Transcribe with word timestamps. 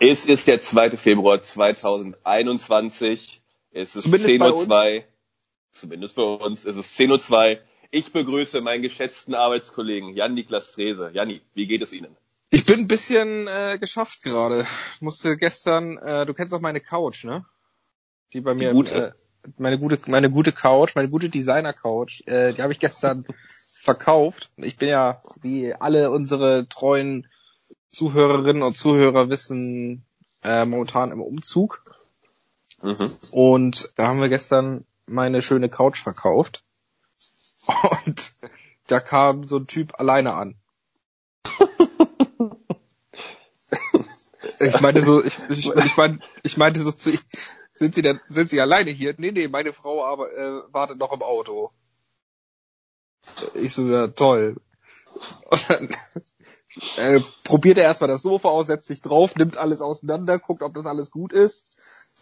Es 0.00 0.26
ist 0.26 0.48
der 0.48 0.60
2. 0.60 0.96
Februar 0.96 1.40
2021. 1.40 3.40
Es 3.70 3.96
ist 3.96 4.06
10.02 4.06 4.98
Uhr. 4.98 5.04
Zumindest 5.72 6.14
bei 6.14 6.22
uns. 6.22 6.64
Es 6.64 6.76
ist 6.76 6.98
10.02 6.98 7.56
Uhr. 7.56 7.62
Ich 7.90 8.12
begrüße 8.12 8.60
meinen 8.60 8.82
geschätzten 8.82 9.34
Arbeitskollegen 9.34 10.14
Jan-Niklas 10.14 10.66
Frese. 10.66 11.10
Janni, 11.12 11.42
wie 11.54 11.66
geht 11.66 11.82
es 11.82 11.92
Ihnen? 11.92 12.16
Ich 12.50 12.66
bin 12.66 12.80
ein 12.80 12.88
bisschen 12.88 13.48
äh, 13.48 13.78
geschafft 13.78 14.22
gerade. 14.22 14.66
Musste 15.00 15.36
gestern, 15.36 15.98
äh, 15.98 16.26
du 16.26 16.34
kennst 16.34 16.54
auch 16.54 16.60
meine 16.60 16.80
Couch, 16.80 17.24
ne? 17.24 17.44
Die 18.32 18.40
bei 18.40 18.54
mir, 18.54 18.70
die 18.70 18.74
gute. 18.74 18.94
Äh, 18.94 19.12
meine 19.58 19.78
gute, 19.78 19.98
meine 20.10 20.30
gute 20.30 20.52
Couch, 20.52 20.94
meine 20.94 21.08
gute 21.08 21.28
Designer-Couch, 21.28 22.22
äh, 22.26 22.52
die 22.52 22.62
habe 22.62 22.72
ich 22.72 22.78
gestern 22.78 23.26
verkauft. 23.82 24.50
Ich 24.56 24.76
bin 24.76 24.88
ja, 24.88 25.22
wie 25.40 25.74
alle 25.74 26.10
unsere 26.10 26.68
treuen 26.68 27.26
Zuhörerinnen 27.92 28.62
und 28.62 28.76
Zuhörer 28.76 29.28
wissen, 29.28 30.04
äh, 30.42 30.64
momentan 30.64 31.12
im 31.12 31.20
Umzug. 31.20 31.84
Mhm. 32.82 33.10
Und 33.30 33.92
da 33.96 34.08
haben 34.08 34.20
wir 34.20 34.28
gestern 34.28 34.84
meine 35.06 35.42
schöne 35.42 35.68
Couch 35.68 36.00
verkauft. 36.00 36.64
Und 38.06 38.32
da 38.86 38.98
kam 38.98 39.44
so 39.44 39.58
ein 39.58 39.66
Typ 39.66 40.00
alleine 40.00 40.34
an. 40.34 40.56
ich 44.58 44.80
meinte 44.80 45.02
so, 45.02 45.22
ich, 45.22 45.38
ich, 45.48 45.70
ich, 45.70 45.96
mein, 45.96 46.22
ich 46.42 46.56
meinte 46.56 46.80
so 46.80 46.90
zu 46.92 47.10
ihm, 47.10 47.20
sind 47.74 47.94
Sie 47.94 48.02
denn, 48.02 48.20
sind 48.28 48.50
Sie 48.50 48.60
alleine 48.60 48.90
hier? 48.90 49.14
Nee, 49.16 49.30
nee, 49.32 49.48
meine 49.48 49.72
Frau 49.72 50.04
aber, 50.04 50.32
äh, 50.32 50.62
wartet 50.72 50.98
noch 50.98 51.12
im 51.12 51.22
Auto. 51.22 51.70
Ich 53.54 53.74
so, 53.74 53.86
ja, 53.86 54.08
toll. 54.08 54.56
Und 55.50 55.70
dann 55.70 55.88
äh, 56.96 57.20
probiert 57.44 57.78
er 57.78 57.84
erstmal 57.84 58.08
das 58.08 58.22
Sofa 58.22 58.48
aus, 58.48 58.66
setzt 58.66 58.88
sich 58.88 59.00
drauf, 59.00 59.34
nimmt 59.36 59.56
alles 59.56 59.82
auseinander, 59.82 60.38
guckt, 60.38 60.62
ob 60.62 60.74
das 60.74 60.86
alles 60.86 61.10
gut 61.10 61.32
ist. 61.32 61.76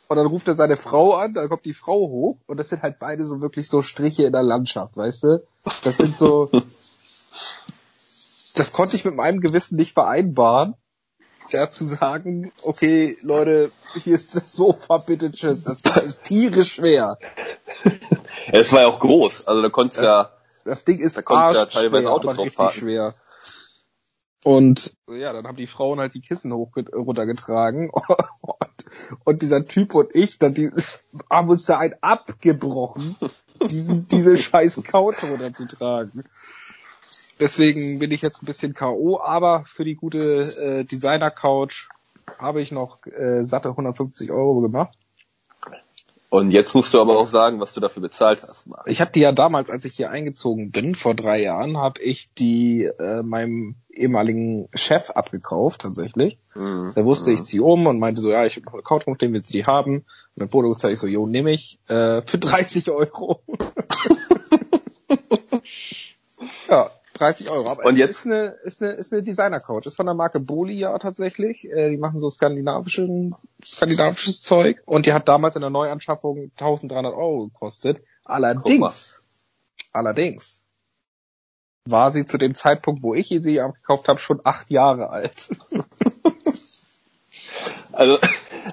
Und 0.09 0.17
dann 0.17 0.27
ruft 0.27 0.49
er 0.49 0.55
seine 0.55 0.77
Frau 0.77 1.15
an, 1.15 1.35
dann 1.35 1.49
kommt 1.49 1.65
die 1.65 1.75
Frau 1.75 2.09
hoch 2.09 2.39
und 2.47 2.57
das 2.57 2.69
sind 2.69 2.83
halt 2.83 2.99
beide 2.99 3.27
so 3.27 3.41
wirklich 3.41 3.69
so 3.69 3.83
Striche 3.83 4.25
in 4.25 4.33
der 4.33 4.43
Landschaft, 4.43 4.97
weißt 4.97 5.25
du? 5.25 5.43
Das 5.85 5.99
sind 5.99 6.17
so, 6.17 6.51
das 8.57 8.73
konnte 8.73 8.97
ich 8.97 9.05
mit 9.05 9.15
meinem 9.15 9.41
Gewissen 9.41 9.77
nicht 9.77 9.93
vereinbaren, 9.93 10.75
ja, 11.53 11.69
zu 11.69 11.87
sagen, 11.87 12.53
okay, 12.63 13.19
Leute, 13.23 13.73
hier 14.03 14.15
ist 14.15 14.37
das 14.37 14.53
Sofa, 14.53 14.99
bitte 14.99 15.33
tschüss. 15.33 15.65
Das 15.65 15.79
ist 16.05 16.25
tierisch 16.25 16.75
schwer. 16.75 17.19
Es 18.53 18.73
war 18.73 18.81
ja 18.81 18.89
auch 18.89 18.99
groß, 18.99 19.47
also 19.47 19.63
da 19.63 19.69
konntest 19.69 20.01
ja, 20.01 20.31
das 20.65 20.85
Ding 20.85 20.99
ist 20.99 21.17
da 21.17 21.23
konntest 21.23 21.55
ja 21.55 21.67
teilweise 21.67 22.11
Autos 22.11 22.35
drauf 22.35 22.53
fahren. 22.53 22.73
schwer. 22.73 23.15
Und 24.43 24.95
ja, 25.07 25.33
dann 25.33 25.47
haben 25.47 25.57
die 25.57 25.67
Frauen 25.67 26.01
halt 26.01 26.15
die 26.15 26.23
Kissen 26.23 26.53
hoch 26.53 26.75
runtergetragen 26.77 27.91
und, 28.41 28.85
und 29.25 29.43
dieser 29.43 29.67
Typ 29.67 29.95
und 29.95 30.15
ich, 30.15 30.39
dann 30.39 30.55
die 30.55 30.71
haben 31.29 31.51
uns 31.51 31.67
da 31.67 31.79
ein 31.79 31.95
abgebrochen, 32.01 33.17
diesen, 33.71 34.07
diese 34.09 34.39
scheiß 34.39 34.83
Couch 34.85 35.23
runterzutragen. 35.23 36.25
Deswegen 37.39 37.99
bin 37.99 38.11
ich 38.13 38.23
jetzt 38.23 38.43
ein 38.43 38.47
bisschen 38.47 38.75
K.O., 38.75 39.19
aber 39.19 39.65
für 39.65 39.85
die 39.85 39.95
gute 39.95 40.41
äh, 40.41 40.85
Designer-Couch 40.85 41.89
habe 42.39 42.61
ich 42.61 42.71
noch 42.71 43.05
äh, 43.07 43.45
satte 43.45 43.71
150 43.71 44.31
Euro 44.31 44.61
gemacht. 44.61 44.97
Und 46.31 46.53
jetzt 46.53 46.77
musst 46.77 46.95
du 46.95 47.01
aber 47.01 47.19
auch 47.19 47.27
sagen, 47.27 47.59
was 47.59 47.75
du 47.75 47.81
dafür 47.81 48.03
bezahlt 48.03 48.41
hast. 48.43 48.69
Marc. 48.69 48.89
Ich 48.89 49.01
habe 49.01 49.11
die 49.11 49.19
ja 49.19 49.33
damals, 49.33 49.69
als 49.69 49.85
ich 49.85 49.95
hier 49.95 50.11
eingezogen 50.11 50.71
bin, 50.71 50.95
vor 50.95 51.17
drei 51.17 51.43
Jahren, 51.43 51.77
habe 51.77 52.01
ich 52.01 52.33
die 52.35 52.85
äh, 52.85 53.23
meinem 53.23 53.75
ehemaligen 53.93 54.69
Chef 54.73 55.11
abgekauft 55.11 55.81
tatsächlich. 55.81 56.39
Mhm. 56.55 56.93
Der 56.95 57.05
wusste, 57.05 57.33
ich 57.33 57.43
ziehe 57.43 57.65
um 57.65 57.89
und 57.89 57.99
meinte 57.99 58.21
so, 58.21 58.31
ja, 58.31 58.45
ich 58.47 58.55
habe 58.55 58.67
noch 58.67 58.75
eine 58.75 58.83
Couch 58.83 59.07
den 59.21 59.33
willst 59.33 59.53
du 59.53 59.59
die 59.59 59.67
haben? 59.67 59.97
Und 59.97 60.07
dann 60.37 60.51
Foto 60.51 60.73
zeige 60.73 60.95
ich 60.95 61.01
so, 61.01 61.09
jo, 61.09 61.27
nehme 61.27 61.51
ich 61.51 61.81
äh, 61.89 62.23
für 62.23 62.39
30 62.39 62.89
Euro. 62.91 63.43
ja, 66.69 66.93
30 67.21 67.51
Euro. 67.51 67.71
Aber 67.71 67.85
und 67.85 67.97
jetzt 67.97 68.21
ist 68.21 68.27
eine, 68.27 68.47
ist 68.65 68.83
eine, 68.83 68.93
ist 68.93 69.13
eine 69.13 69.23
Designer-Couch. 69.23 69.87
Ist 69.87 69.97
von 69.97 70.07
der 70.07 70.15
Marke 70.15 70.41
Boli 70.41 70.75
ja 70.75 70.99
tatsächlich. 70.99 71.65
Äh, 71.65 71.91
die 71.91 71.97
machen 71.97 72.21
so 72.21 72.31
skandinavischen, 72.31 73.35
skandinavisches 73.63 74.43
Zeug. 74.43 74.83
Und 74.87 75.07
die 75.07 75.13
hat 75.13 75.29
damals 75.29 75.57
in 75.57 75.61
der 75.61 75.71
Neuanschaffung 75.71 76.51
1300 76.59 77.15
Euro 77.15 77.49
gekostet. 77.49 78.03
Allerdings, 78.25 79.29
allerdings 79.93 80.63
war 81.85 82.11
sie 82.11 82.27
zu 82.27 82.39
dem 82.39 82.55
Zeitpunkt, 82.55 83.03
wo 83.03 83.15
ich 83.15 83.29
sie 83.29 83.61
abgekauft 83.61 84.09
habe, 84.09 84.19
schon 84.19 84.41
acht 84.45 84.71
Jahre 84.71 85.11
alt. 85.11 85.51
also 87.93 88.19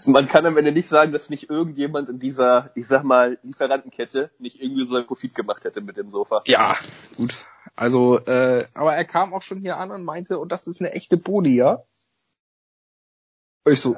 man 0.05 0.27
kann 0.27 0.45
am 0.45 0.57
Ende 0.57 0.71
nicht 0.71 0.87
sagen, 0.87 1.11
dass 1.11 1.29
nicht 1.29 1.49
irgendjemand 1.49 2.09
in 2.09 2.19
dieser, 2.19 2.71
ich 2.75 2.87
sag 2.87 3.03
mal, 3.03 3.39
Lieferantenkette 3.43 4.31
nicht 4.39 4.61
irgendwie 4.61 4.85
so 4.85 4.95
einen 4.95 5.07
Profit 5.07 5.35
gemacht 5.35 5.63
hätte 5.63 5.81
mit 5.81 5.97
dem 5.97 6.11
Sofa. 6.11 6.43
Ja, 6.45 6.75
gut. 7.15 7.45
Also, 7.77 8.17
äh, 8.25 8.65
aber 8.73 8.95
er 8.95 9.05
kam 9.05 9.35
auch 9.35 9.43
schon 9.43 9.59
hier 9.59 9.77
an 9.77 9.91
und 9.91 10.03
meinte, 10.03 10.39
und 10.39 10.51
das 10.51 10.65
ist 10.65 10.81
eine 10.81 10.93
echte 10.93 11.15
Boni, 11.15 11.55
ja? 11.55 11.83
Ich 13.69 13.79
so, 13.79 13.95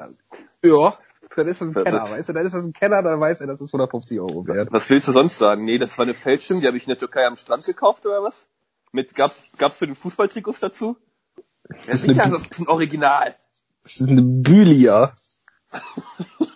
ja, 0.66 0.98
dann 1.36 1.48
ist 1.48 1.62
das 1.62 1.70
ein 1.70 1.84
Kenner, 1.86 2.02
weißt 2.02 2.28
du, 2.28 2.34
dann 2.34 2.46
ist 2.46 2.54
das 2.54 2.66
ein 2.66 2.74
Kenner, 2.74 3.02
dann 3.02 3.22
weiß 3.22 3.40
er, 3.40 3.48
das 3.48 3.62
ist 3.62 3.74
150 3.74 4.20
Euro 4.20 4.46
wert. 4.48 4.68
Was 4.72 4.90
willst 4.90 5.08
du 5.08 5.14
sonst 5.14 5.38
sagen? 5.38 5.64
Nee, 5.64 5.78
das 5.78 5.98
war 5.98 6.04
eine 6.04 6.14
Fälschung, 6.14 6.60
die 6.60 6.68
habe 6.68 6.76
ich 6.76 6.84
in 6.84 6.90
der 6.90 6.98
Türkei 6.98 7.26
am 7.26 7.38
Strand 7.38 7.64
gekauft 7.66 8.06
oder 8.06 8.22
was? 8.22 8.48
Mit, 8.92 9.16
gab's, 9.16 9.46
gab's 9.58 9.78
für 9.78 9.86
den 9.86 9.96
Fußballtrikots 9.96 10.60
dazu? 10.60 10.98
Ja, 11.88 11.96
sicher, 11.96 12.30
das 12.30 12.48
ist 12.48 12.60
ein 12.60 12.68
Original. 12.68 13.34
Das 13.84 14.02
ist 14.02 14.10
eine 14.10 14.24
Bülia. 14.24 15.16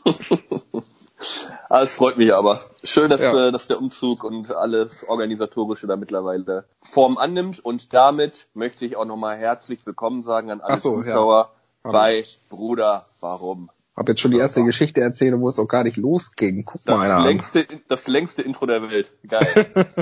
Alles 1.74 1.96
freut 1.96 2.20
mich 2.20 2.32
aber. 2.32 2.60
Schön, 2.84 3.10
dass, 3.10 3.20
ja. 3.20 3.48
äh, 3.48 3.52
dass 3.52 3.66
der 3.66 3.80
Umzug 3.80 4.24
und 4.24 4.52
alles 4.52 5.10
Organisatorische 5.10 5.88
da 5.88 5.96
mittlerweile 5.96 6.66
Form 6.84 7.18
annimmt. 7.18 7.66
Und 7.66 7.94
damit 7.94 8.46
möchte 8.54 8.86
ich 8.86 8.96
auch 8.96 9.06
nochmal 9.06 9.40
herzlich 9.40 9.84
willkommen 9.84 10.22
sagen 10.22 10.52
an 10.52 10.62
alle 10.62 10.78
so, 10.78 10.94
Zuschauer 10.94 11.52
ja. 11.84 11.92
bei 11.92 12.24
Bruder, 12.50 13.08
warum? 13.22 13.72
Hab 13.96 14.08
jetzt 14.08 14.22
schon 14.22 14.30
die 14.30 14.38
erste 14.38 14.64
Geschichte 14.64 15.02
erzählt, 15.02 15.34
wo 15.40 15.50
es 15.50 15.58
auch 15.58 15.68
gar 15.68 15.84
nicht 15.84 15.98
losging. 15.98 16.64
Guck 16.64 16.84
das 16.86 16.96
mal 16.96 17.10
einer 17.10 17.26
längste, 17.26 17.66
Das 17.88 18.08
längste 18.08 18.44
Intro 18.44 18.68
der 18.68 18.84
Welt. 18.92 19.12
Geil. 19.28 19.74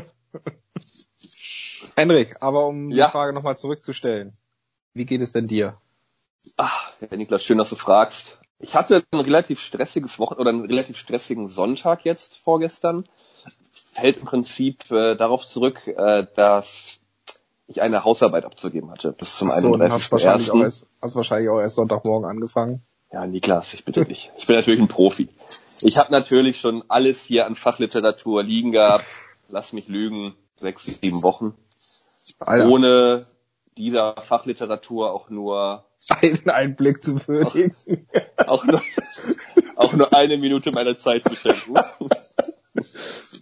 Henrik, 1.96 2.36
aber 2.42 2.68
um 2.68 2.92
ja. 2.92 3.06
die 3.06 3.12
Frage 3.14 3.32
nochmal 3.32 3.58
zurückzustellen. 3.58 4.34
Wie 4.94 5.06
geht 5.06 5.22
es 5.22 5.32
denn 5.32 5.48
dir? 5.48 5.78
Ach, 6.58 6.92
Herr 7.00 7.16
Niklas, 7.16 7.46
schön, 7.46 7.60
dass 7.60 7.70
du 7.70 7.78
fragst. 7.78 8.40
Ich 8.62 8.76
hatte 8.76 9.04
ein 9.12 9.20
relativ 9.20 9.60
stressiges 9.60 10.20
Wochen 10.20 10.36
oder 10.36 10.50
einen 10.50 10.66
relativ 10.66 10.98
stressigen 10.98 11.48
Sonntag 11.48 12.06
jetzt 12.06 12.38
vorgestern. 12.38 13.06
Fällt 13.72 14.18
im 14.18 14.26
Prinzip 14.26 14.90
äh, 14.92 15.16
darauf 15.16 15.46
zurück, 15.46 15.88
äh, 15.88 16.28
dass 16.36 17.00
ich 17.68 17.82
eine 17.82 18.04
Hausarbeit 18.04 18.46
abzugeben 18.46 18.92
hatte 18.92 19.14
bis 19.14 19.38
zum 19.38 19.52
so, 19.56 19.76
31.01. 19.76 19.92
Hast 19.92 20.12
wahrscheinlich, 20.12 20.52
auch 20.52 20.62
erst, 20.62 20.88
hast 21.02 21.16
wahrscheinlich 21.16 21.50
auch 21.50 21.60
erst 21.60 21.76
Sonntagmorgen 21.76 22.30
angefangen. 22.30 22.84
Ja, 23.12 23.26
Niklas, 23.26 23.74
ich 23.74 23.84
bitte 23.84 24.06
dich. 24.06 24.32
Ich 24.38 24.48
bin 24.48 24.56
natürlich 24.56 24.80
ein 24.80 24.88
Profi. 24.88 25.28
Ich 25.82 25.98
habe 25.98 26.12
natürlich 26.12 26.60
schon 26.60 26.84
alles 26.88 27.24
hier 27.24 27.46
an 27.46 27.56
Fachliteratur 27.56 28.44
liegen 28.44 28.72
gehabt. 28.72 29.08
Lass 29.50 29.74
mich 29.74 29.88
lügen, 29.88 30.36
sechs, 30.58 31.00
sieben 31.02 31.24
Wochen. 31.24 31.56
Alter. 32.40 32.70
Ohne 32.70 33.26
dieser 33.78 34.22
Fachliteratur 34.22 35.12
auch 35.12 35.30
nur 35.30 35.86
einen 36.10 36.50
Einblick 36.50 37.04
zu 37.04 37.28
würdigen. 37.28 38.08
Auch, 38.48 38.66
nur, 38.66 38.82
auch 39.76 39.94
nur 39.94 40.14
eine 40.14 40.38
Minute 40.38 40.72
meiner 40.72 40.98
Zeit 40.98 41.24
zu 41.26 41.36
schenken. 41.36 41.76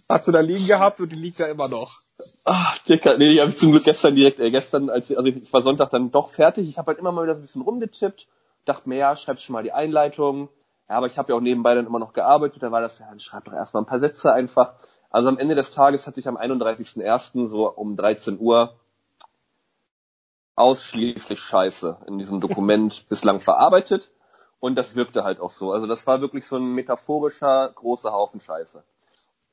Hast 0.08 0.28
du 0.28 0.32
da 0.32 0.40
liegen 0.40 0.66
gehabt 0.66 1.00
und 1.00 1.10
die 1.10 1.16
liegt 1.16 1.40
da 1.40 1.46
immer 1.46 1.68
noch? 1.68 1.96
Ach, 2.44 2.78
Dicker, 2.78 3.16
nee, 3.16 3.32
die 3.32 3.40
habe 3.40 3.50
ich 3.50 3.56
zum 3.56 3.70
Glück 3.70 3.84
gestern 3.84 4.14
direkt, 4.14 4.40
äh, 4.40 4.50
gestern, 4.50 4.90
als 4.90 5.10
also 5.14 5.28
ich 5.28 5.52
war 5.52 5.62
Sonntag 5.62 5.90
dann 5.90 6.10
doch 6.10 6.28
fertig. 6.28 6.68
Ich 6.68 6.78
habe 6.78 6.88
halt 6.88 6.98
immer 6.98 7.12
mal 7.12 7.22
wieder 7.22 7.34
so 7.34 7.40
ein 7.40 7.44
bisschen 7.44 7.62
rumgetippt, 7.62 8.28
dachte 8.64 8.88
mir, 8.88 8.98
ja, 8.98 9.16
schreibst 9.16 9.44
schon 9.44 9.54
mal 9.54 9.62
die 9.62 9.72
Einleitung. 9.72 10.48
Ja, 10.88 10.96
aber 10.96 11.06
ich 11.06 11.16
habe 11.16 11.32
ja 11.32 11.38
auch 11.38 11.40
nebenbei 11.40 11.74
dann 11.74 11.86
immer 11.86 12.00
noch 12.00 12.12
gearbeitet, 12.12 12.62
da 12.62 12.72
war 12.72 12.80
das 12.80 12.98
ja, 12.98 13.06
dann 13.08 13.20
schreib 13.20 13.44
doch 13.44 13.52
erstmal 13.52 13.84
ein 13.84 13.86
paar 13.86 14.00
Sätze 14.00 14.32
einfach. 14.32 14.74
Also 15.10 15.28
am 15.28 15.38
Ende 15.38 15.54
des 15.54 15.70
Tages 15.70 16.06
hatte 16.06 16.20
ich 16.20 16.28
am 16.28 16.36
31.01. 16.36 17.46
so 17.46 17.68
um 17.70 17.96
13 17.96 18.38
Uhr 18.40 18.79
ausschließlich 20.56 21.40
Scheiße 21.40 21.98
in 22.06 22.18
diesem 22.18 22.40
Dokument 22.40 23.06
bislang 23.08 23.40
verarbeitet. 23.40 24.10
Und 24.58 24.74
das 24.76 24.94
wirkte 24.94 25.24
halt 25.24 25.40
auch 25.40 25.50
so. 25.50 25.72
Also 25.72 25.86
das 25.86 26.06
war 26.06 26.20
wirklich 26.20 26.46
so 26.46 26.56
ein 26.56 26.74
metaphorischer 26.74 27.70
großer 27.74 28.12
Haufen 28.12 28.40
Scheiße. 28.40 28.84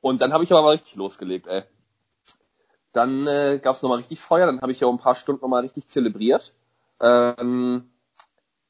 Und 0.01 0.21
dann 0.21 0.33
habe 0.33 0.43
ich 0.43 0.51
aber 0.51 0.63
mal 0.63 0.71
richtig 0.71 0.95
losgelegt, 0.95 1.47
ey. 1.47 1.63
Dann 2.91 3.27
äh, 3.27 3.59
gab 3.61 3.75
es 3.75 3.81
nochmal 3.81 3.99
richtig 3.99 4.19
Feuer, 4.19 4.45
dann 4.45 4.61
habe 4.61 4.71
ich 4.71 4.79
ja 4.79 4.87
ein 4.87 4.97
paar 4.97 5.15
Stunden 5.15 5.41
nochmal 5.41 5.61
richtig 5.61 5.87
zelebriert. 5.87 6.53
Ähm, 6.99 7.89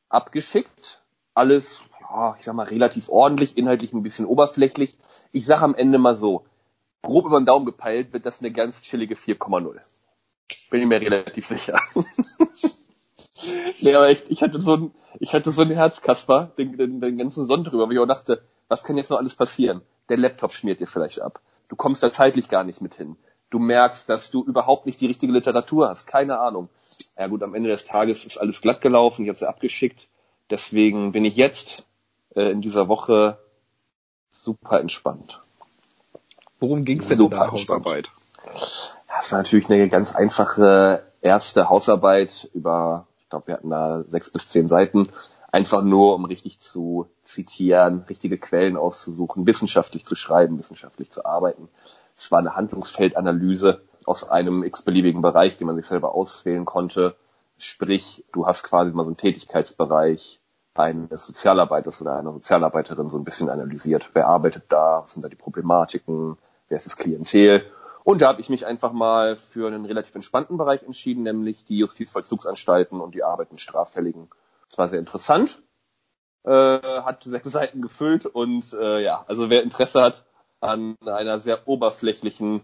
abgeschickt. 0.09 1.01
Alles, 1.33 1.83
ja, 2.01 2.35
ich 2.37 2.43
sag 2.43 2.55
mal, 2.55 2.67
relativ 2.67 3.09
ordentlich, 3.09 3.57
inhaltlich 3.57 3.93
ein 3.93 4.03
bisschen 4.03 4.25
oberflächlich. 4.25 4.97
Ich 5.31 5.45
sag 5.45 5.61
am 5.61 5.75
Ende 5.75 5.97
mal 5.97 6.15
so, 6.15 6.45
grob 7.03 7.25
über 7.25 7.39
den 7.39 7.45
Daumen 7.45 7.65
gepeilt 7.65 8.13
wird 8.13 8.25
das 8.25 8.39
eine 8.39 8.51
ganz 8.51 8.81
chillige 8.81 9.15
4,0. 9.15 9.79
Bin 10.69 10.81
ich 10.81 10.87
mir 10.87 11.01
relativ 11.01 11.45
sicher. 11.45 11.79
nee, 13.81 13.95
aber 13.95 14.09
echt, 14.09 14.25
ich 14.29 14.41
hatte 14.41 14.59
so 14.59 14.75
ein, 14.75 14.91
ich 15.19 15.33
hatte 15.33 15.51
so 15.51 15.61
ein 15.61 15.71
Herz, 15.71 16.01
Kasper, 16.01 16.51
den, 16.57 16.77
den, 16.77 17.01
den 17.01 17.17
ganzen 17.17 17.45
Sonntag 17.45 17.71
drüber, 17.71 17.87
wo 17.87 17.91
ich 17.91 17.99
auch 17.99 18.07
dachte, 18.07 18.41
was 18.67 18.83
kann 18.83 18.97
jetzt 18.97 19.09
noch 19.09 19.17
alles 19.17 19.35
passieren? 19.35 19.81
Der 20.09 20.17
Laptop 20.17 20.53
schmiert 20.53 20.79
dir 20.79 20.87
vielleicht 20.87 21.21
ab. 21.21 21.41
Du 21.67 21.75
kommst 21.75 22.03
da 22.03 22.11
zeitlich 22.11 22.49
gar 22.49 22.63
nicht 22.63 22.81
mit 22.81 22.95
hin. 22.95 23.17
Du 23.49 23.59
merkst, 23.59 24.09
dass 24.09 24.31
du 24.31 24.43
überhaupt 24.43 24.85
nicht 24.85 24.99
die 24.99 25.05
richtige 25.05 25.31
Literatur 25.31 25.89
hast. 25.89 26.05
Keine 26.05 26.39
Ahnung. 26.39 26.69
Ja 27.17 27.27
gut, 27.27 27.43
am 27.43 27.55
Ende 27.55 27.69
des 27.69 27.85
Tages 27.85 28.25
ist 28.25 28.37
alles 28.37 28.61
glatt 28.61 28.81
gelaufen. 28.81 29.23
Ich 29.23 29.29
habe 29.29 29.39
sie 29.39 29.47
abgeschickt. 29.47 30.07
Deswegen 30.49 31.11
bin 31.13 31.25
ich 31.25 31.35
jetzt 31.35 31.85
äh, 32.35 32.51
in 32.51 32.61
dieser 32.61 32.87
Woche 32.87 33.37
super 34.29 34.79
entspannt. 34.79 35.41
Worum 36.59 36.83
ging 36.83 36.99
es 36.99 37.07
denn 37.09 37.19
in 37.19 37.29
der 37.29 37.51
Hausarbeit? 37.51 38.11
Das 39.07 39.31
war 39.31 39.39
natürlich 39.39 39.69
eine 39.69 39.89
ganz 39.89 40.15
einfache 40.15 41.03
erste 41.21 41.69
Hausarbeit 41.69 42.49
über, 42.53 43.07
ich 43.19 43.29
glaube, 43.29 43.47
wir 43.47 43.53
hatten 43.55 43.69
da 43.69 44.03
sechs 44.09 44.29
bis 44.29 44.49
zehn 44.49 44.67
Seiten, 44.67 45.09
einfach 45.51 45.81
nur, 45.81 46.15
um 46.15 46.25
richtig 46.25 46.59
zu 46.59 47.07
zitieren, 47.23 48.05
richtige 48.09 48.37
Quellen 48.37 48.77
auszusuchen, 48.77 49.47
wissenschaftlich 49.47 50.05
zu 50.05 50.15
schreiben, 50.15 50.59
wissenschaftlich 50.59 51.09
zu 51.09 51.25
arbeiten. 51.25 51.69
Es 52.17 52.31
war 52.31 52.39
eine 52.39 52.55
Handlungsfeldanalyse 52.55 53.81
aus 54.05 54.29
einem 54.29 54.63
x-beliebigen 54.63 55.21
Bereich, 55.21 55.57
den 55.57 55.67
man 55.67 55.75
sich 55.75 55.85
selber 55.85 56.13
auswählen 56.15 56.65
konnte. 56.65 57.15
Sprich, 57.57 58.25
du 58.31 58.45
hast 58.45 58.63
quasi 58.63 58.91
mal 58.91 59.03
so 59.03 59.09
einen 59.09 59.17
Tätigkeitsbereich 59.17 60.39
eines 60.75 61.25
Sozialarbeiters 61.25 62.01
oder 62.01 62.15
einer 62.15 62.33
Sozialarbeiterin 62.33 63.09
so 63.09 63.17
ein 63.17 63.23
bisschen 63.23 63.49
analysiert. 63.49 64.11
Wer 64.13 64.27
arbeitet 64.27 64.65
da? 64.69 65.01
Was 65.03 65.13
sind 65.13 65.23
da 65.23 65.29
die 65.29 65.35
Problematiken? 65.35 66.37
Wer 66.69 66.77
ist 66.77 66.85
das 66.85 66.97
Klientel? 66.97 67.65
Und 68.07 68.21
da 68.21 68.29
habe 68.29 68.39
ich 68.39 68.47
mich 68.47 68.65
einfach 68.65 68.93
mal 68.93 69.35
für 69.35 69.67
einen 69.67 69.85
relativ 69.85 70.15
entspannten 70.15 70.57
Bereich 70.57 70.81
entschieden, 70.81 71.23
nämlich 71.23 71.65
die 71.65 71.77
Justizvollzugsanstalten 71.79 73.01
und 73.01 73.15
die 73.15 73.23
Arbeit 73.25 73.51
mit 73.51 73.59
Straffälligen. 73.59 74.29
Das 74.69 74.77
war 74.77 74.87
sehr 74.87 74.99
interessant, 74.99 75.61
äh, 76.45 76.49
hat 76.49 77.25
sechs 77.25 77.51
Seiten 77.51 77.81
gefüllt 77.81 78.25
und 78.25 78.71
äh, 78.71 79.03
ja, 79.03 79.25
also 79.27 79.49
wer 79.49 79.61
Interesse 79.61 80.01
hat 80.01 80.23
an 80.61 80.95
einer 81.05 81.39
sehr 81.39 81.67
oberflächlichen, 81.67 82.61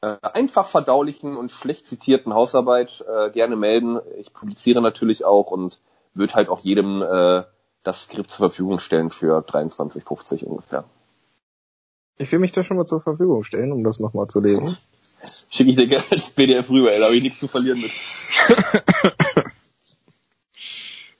äh, 0.00 0.16
einfach 0.22 0.66
verdaulichen 0.66 1.36
und 1.36 1.52
schlecht 1.52 1.84
zitierten 1.84 2.32
Hausarbeit, 2.32 3.04
äh, 3.06 3.28
gerne 3.32 3.54
melden. 3.54 4.00
Ich 4.16 4.32
publiziere 4.32 4.80
natürlich 4.80 5.26
auch 5.26 5.50
und 5.50 5.82
würde 6.14 6.32
halt 6.32 6.48
auch 6.48 6.60
jedem 6.60 7.02
äh, 7.02 7.44
das 7.82 8.04
Skript 8.04 8.30
zur 8.30 8.48
Verfügung 8.48 8.78
stellen 8.78 9.10
für 9.10 9.40
23,50 9.40 10.46
ungefähr. 10.46 10.84
Ich 12.18 12.32
will 12.32 12.38
mich 12.38 12.52
da 12.52 12.62
schon 12.62 12.76
mal 12.76 12.86
zur 12.86 13.00
Verfügung 13.00 13.44
stellen, 13.44 13.72
um 13.72 13.84
das 13.84 14.00
nochmal 14.00 14.28
zu 14.28 14.40
lesen. 14.40 14.76
Schicke 15.50 15.70
ich 15.70 15.76
dir 15.76 15.86
gerne 15.86 16.04
als 16.10 16.30
PDF 16.30 16.70
rüber, 16.70 16.92
ey, 16.92 17.00
da 17.00 17.06
habe 17.06 17.16
ich 17.16 17.22
nichts 17.22 17.40
zu 17.40 17.48
verlieren 17.48 17.80
mit. 17.80 17.90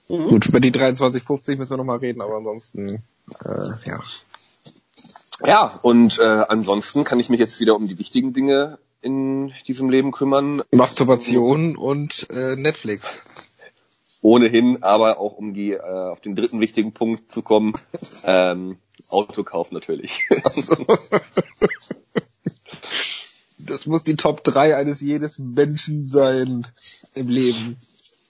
mhm. 0.08 0.28
Gut, 0.28 0.46
über 0.46 0.60
die 0.60 0.72
2350 0.72 1.58
müssen 1.58 1.72
wir 1.72 1.76
nochmal 1.78 1.98
reden, 1.98 2.20
aber 2.20 2.37
ansonsten, 2.37 3.02
äh, 3.44 3.69
ja. 3.84 4.00
Ja, 5.44 5.78
und 5.82 6.19
äh, 6.19 6.22
ansonsten 6.22 7.04
kann 7.04 7.20
ich 7.20 7.28
mich 7.28 7.40
jetzt 7.40 7.60
wieder 7.60 7.76
um 7.76 7.87
die 7.87 7.99
wichtigen 7.99 8.32
Dinge 8.32 8.78
in 9.02 9.52
diesem 9.69 9.90
Leben 9.90 10.12
kümmern. 10.12 10.62
Masturbation 10.70 11.76
und 11.76 12.28
äh, 12.31 12.56
Netflix. 12.56 13.22
Ohnehin, 14.22 14.82
aber 14.82 15.18
auch 15.18 15.34
um 15.34 15.54
die 15.54 15.72
äh, 15.72 15.80
auf 15.80 16.20
den 16.20 16.34
dritten 16.34 16.60
wichtigen 16.60 16.92
Punkt 16.92 17.32
zu 17.32 17.42
kommen. 17.42 17.74
Ähm, 18.24 18.78
Autokauf 19.08 19.70
natürlich. 19.70 20.28
So. 20.48 20.74
Das 23.58 23.86
muss 23.86 24.04
die 24.04 24.16
Top 24.16 24.42
3 24.44 24.76
eines 24.76 25.00
jedes 25.00 25.38
Menschen 25.38 26.06
sein 26.06 26.66
im 27.14 27.28
Leben. 27.28 27.78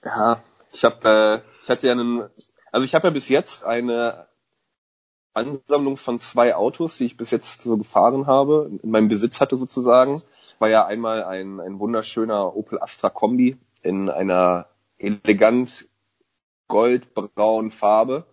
Ja, 0.03 0.41
ich 0.71 0.83
habe, 0.83 1.41
äh, 1.43 1.63
ich 1.63 1.69
hatte 1.69 1.87
ja 1.87 1.93
einen, 1.93 2.29
also 2.71 2.85
ich 2.85 2.95
habe 2.95 3.07
ja 3.07 3.13
bis 3.13 3.29
jetzt 3.29 3.63
eine 3.63 4.27
Ansammlung 5.33 5.97
von 5.97 6.19
zwei 6.19 6.55
Autos, 6.55 6.97
die 6.97 7.05
ich 7.05 7.17
bis 7.17 7.31
jetzt 7.31 7.61
so 7.61 7.77
gefahren 7.77 8.25
habe, 8.25 8.71
in 8.81 8.89
meinem 8.89 9.07
Besitz 9.07 9.39
hatte 9.39 9.55
sozusagen. 9.55 10.21
War 10.59 10.69
ja 10.69 10.85
einmal 10.85 11.23
ein, 11.23 11.59
ein 11.59 11.79
wunderschöner 11.79 12.55
Opel 12.55 12.81
Astra 12.81 13.09
Kombi 13.09 13.57
in 13.83 14.09
einer 14.09 14.67
elegant 14.97 15.87
goldbraunen 16.67 17.71
Farbe 17.71 18.25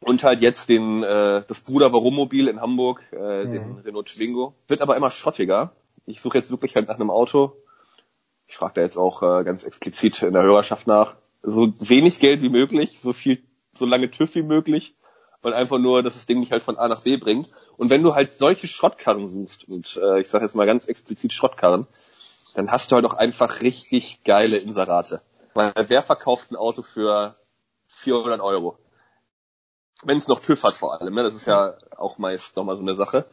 und 0.00 0.22
halt 0.24 0.40
jetzt 0.40 0.68
den 0.68 1.02
äh, 1.02 1.42
das 1.46 1.60
Bruder 1.60 1.92
Varummobil 1.92 2.48
in 2.48 2.60
Hamburg, 2.60 3.02
äh, 3.12 3.44
mhm. 3.44 3.52
den 3.52 3.78
Renault 3.78 4.08
Twingo. 4.08 4.54
Wird 4.68 4.82
aber 4.82 4.96
immer 4.96 5.10
schrottiger. 5.10 5.72
Ich 6.06 6.20
suche 6.20 6.38
jetzt 6.38 6.50
wirklich 6.50 6.76
halt 6.76 6.88
nach 6.88 6.96
einem 6.96 7.10
Auto. 7.10 7.56
Ich 8.46 8.56
frage 8.56 8.74
da 8.74 8.80
jetzt 8.82 8.96
auch 8.96 9.22
äh, 9.22 9.44
ganz 9.44 9.64
explizit 9.64 10.22
in 10.22 10.34
der 10.34 10.42
Hörerschaft 10.42 10.86
nach. 10.86 11.16
So 11.42 11.68
wenig 11.88 12.20
Geld 12.20 12.42
wie 12.42 12.48
möglich, 12.48 13.00
so 13.00 13.12
viel, 13.12 13.42
so 13.74 13.86
lange 13.86 14.10
TÜV 14.10 14.34
wie 14.34 14.42
möglich 14.42 14.94
und 15.44 15.52
einfach 15.52 15.78
nur, 15.78 16.02
dass 16.02 16.14
das 16.14 16.26
Ding 16.26 16.40
mich 16.40 16.52
halt 16.52 16.62
von 16.62 16.78
A 16.78 16.88
nach 16.88 17.02
B 17.02 17.16
bringt. 17.16 17.52
Und 17.76 17.90
wenn 17.90 18.02
du 18.02 18.14
halt 18.14 18.32
solche 18.32 18.66
Schrottkarren 18.66 19.28
suchst, 19.28 19.68
und 19.68 20.00
äh, 20.02 20.20
ich 20.20 20.28
sage 20.28 20.44
jetzt 20.44 20.54
mal 20.54 20.66
ganz 20.66 20.86
explizit 20.86 21.32
Schrottkarren, 21.32 21.86
dann 22.54 22.70
hast 22.70 22.90
du 22.90 22.96
halt 22.96 23.04
auch 23.04 23.14
einfach 23.14 23.60
richtig 23.60 24.24
geile 24.24 24.56
Inserate. 24.56 25.20
Weil 25.54 25.72
wer 25.86 26.02
verkauft 26.02 26.50
ein 26.50 26.56
Auto 26.56 26.82
für 26.82 27.36
400 27.88 28.40
Euro? 28.40 28.78
wenn 30.04 30.18
es 30.18 30.28
noch 30.28 30.40
TÜV 30.40 30.62
hat 30.62 30.74
vor 30.74 31.00
allem, 31.00 31.14
ne? 31.14 31.22
das 31.22 31.34
ist 31.34 31.46
ja 31.46 31.74
auch 31.96 32.18
meist 32.18 32.56
nochmal 32.56 32.76
so 32.76 32.82
eine 32.82 32.94
Sache. 32.94 33.24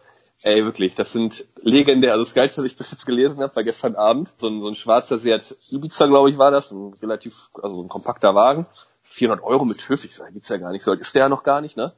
Ey, 0.44 0.66
wirklich, 0.66 0.96
das 0.96 1.12
sind 1.12 1.46
legendär. 1.58 2.14
Also 2.14 2.24
das 2.24 2.34
Geilste, 2.34 2.60
was 2.60 2.66
ich 2.66 2.76
bis 2.76 2.92
jetzt 2.92 3.06
gelesen 3.06 3.42
habe, 3.42 3.56
war 3.56 3.64
gestern 3.64 3.96
Abend. 3.96 4.34
So 4.40 4.48
ein, 4.48 4.60
so 4.60 4.68
ein 4.68 4.76
schwarzer 4.76 5.20
Seat 5.20 5.56
Ibiza, 5.70 6.08
glaube 6.08 6.32
ich, 6.32 6.40
war 6.40 6.50
das. 6.50 6.72
Ein 6.72 6.94
relativ, 7.00 7.50
also 7.62 7.76
so 7.76 7.86
ein 7.86 7.90
kompakter 7.90 8.34
Wagen. 8.34 8.66
400 9.04 9.46
Euro 9.46 9.66
mit 9.66 9.78
TÜV, 9.78 10.04
ich 10.04 10.16
sage, 10.16 10.34
gibt's 10.34 10.50
ja 10.50 10.58
gar 10.58 10.72
nicht. 10.72 10.84
So 10.84 10.94
ist 10.94 11.14
der 11.14 11.24
ja 11.24 11.30
noch 11.30 11.44
gar 11.44 11.62
nicht, 11.62 11.78
ne? 11.78 11.94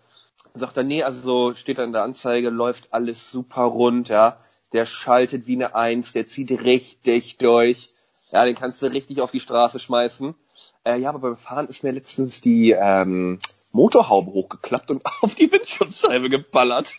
Sagt 0.56 0.76
er, 0.76 0.84
nee, 0.84 1.04
also 1.04 1.54
steht 1.56 1.78
da 1.78 1.86
in 1.86 1.94
der 1.94 2.04
Anzeige, 2.04 2.50
läuft 2.50 2.94
alles 2.94 3.32
super 3.32 3.62
rund, 3.62 4.10
ja. 4.10 4.38
Der 4.74 4.86
schaltet 4.86 5.48
wie 5.48 5.56
eine 5.56 5.76
Eins, 5.76 6.12
der 6.12 6.26
zieht 6.26 6.52
richtig 6.52 7.38
durch. 7.38 7.94
Ja, 8.32 8.46
den 8.46 8.56
kannst 8.56 8.82
du 8.82 8.88
richtig 8.88 9.22
auf 9.22 9.32
die 9.32 9.40
Straße 9.40 9.80
schmeißen. 9.80 10.36
Äh, 10.84 10.98
ja, 10.98 11.10
aber 11.10 11.20
beim 11.20 11.38
Fahren 11.38 11.68
ist 11.68 11.84
mir 11.84 11.92
letztens 11.92 12.42
die, 12.42 12.72
ähm, 12.72 13.40
Motorhaube 13.74 14.32
hochgeklappt 14.32 14.92
und 14.92 15.04
auf 15.22 15.36
die 15.36 15.52
Windschutzscheibe 15.52 16.30
geballert. 16.30 16.94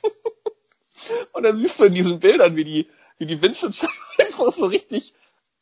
und 1.32 1.44
dann 1.44 1.56
siehst 1.56 1.80
du 1.80 1.84
in 1.84 1.94
diesen 1.94 2.18
Bildern, 2.20 2.56
wie 2.56 2.64
die, 2.64 2.88
wie 3.16 3.26
die 3.26 3.40
Windschutzscheibe 3.40 3.92
einfach 4.18 4.52
so 4.52 4.66
richtig 4.66 5.14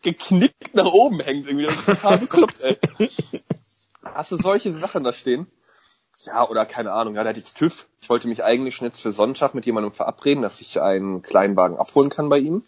geknickt 0.03 0.75
nach 0.75 0.93
oben 0.93 1.21
hängt. 1.21 1.47
Irgendwie. 1.47 1.67
Das 1.67 1.77
ist 1.77 1.87
total 1.87 2.19
bekloppt, 2.19 2.61
ey. 2.63 2.79
Hast 4.03 4.33
du 4.33 4.37
solche 4.37 4.73
Sachen 4.73 5.05
da 5.05 5.13
stehen? 5.13 5.47
Ja, 6.25 6.49
oder 6.49 6.67
keine 6.67 6.93
Ahnung, 6.93 7.15
ja, 7.15 7.23
der 7.23 7.31
hat 7.31 7.37
jetzt 7.37 7.57
TÜV. 7.57 7.89
Ich 8.01 8.09
wollte 8.09 8.29
mich 8.29 8.45
eigentlich 8.45 8.77
schon 8.77 8.87
jetzt 8.87 9.01
für 9.01 9.13
Sonntag 9.13 9.55
mit 9.55 9.65
jemandem 9.67 9.93
verabreden, 9.93 10.43
dass 10.43 10.61
ich 10.61 10.81
einen 10.81 11.23
kleinen 11.23 11.57
Wagen 11.57 11.77
abholen 11.77 12.11
kann 12.11 12.29
bei 12.29 12.39
ihm. 12.39 12.65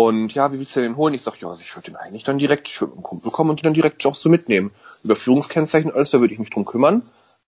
Und 0.00 0.32
ja, 0.32 0.52
wie 0.52 0.60
willst 0.60 0.76
du 0.76 0.80
den 0.80 0.96
holen? 0.96 1.12
Ich 1.14 1.22
sag, 1.22 1.40
ja, 1.40 1.48
also 1.48 1.60
ich 1.60 1.74
würde 1.74 1.90
den 1.90 1.96
eigentlich 1.96 2.22
dann 2.22 2.38
direkt, 2.38 2.68
ich 2.68 2.80
würde 2.80 2.92
mit 2.92 2.98
einem 2.98 3.02
Kumpel 3.02 3.32
kommen 3.32 3.50
und 3.50 3.58
den 3.58 3.64
dann 3.64 3.74
direkt 3.74 4.06
auch 4.06 4.14
so 4.14 4.28
mitnehmen. 4.28 4.70
Überführungskennzeichen, 5.02 5.90
alles, 5.90 6.12
da 6.12 6.20
würde 6.20 6.32
ich 6.32 6.38
mich 6.38 6.50
drum 6.50 6.64
kümmern. 6.64 7.02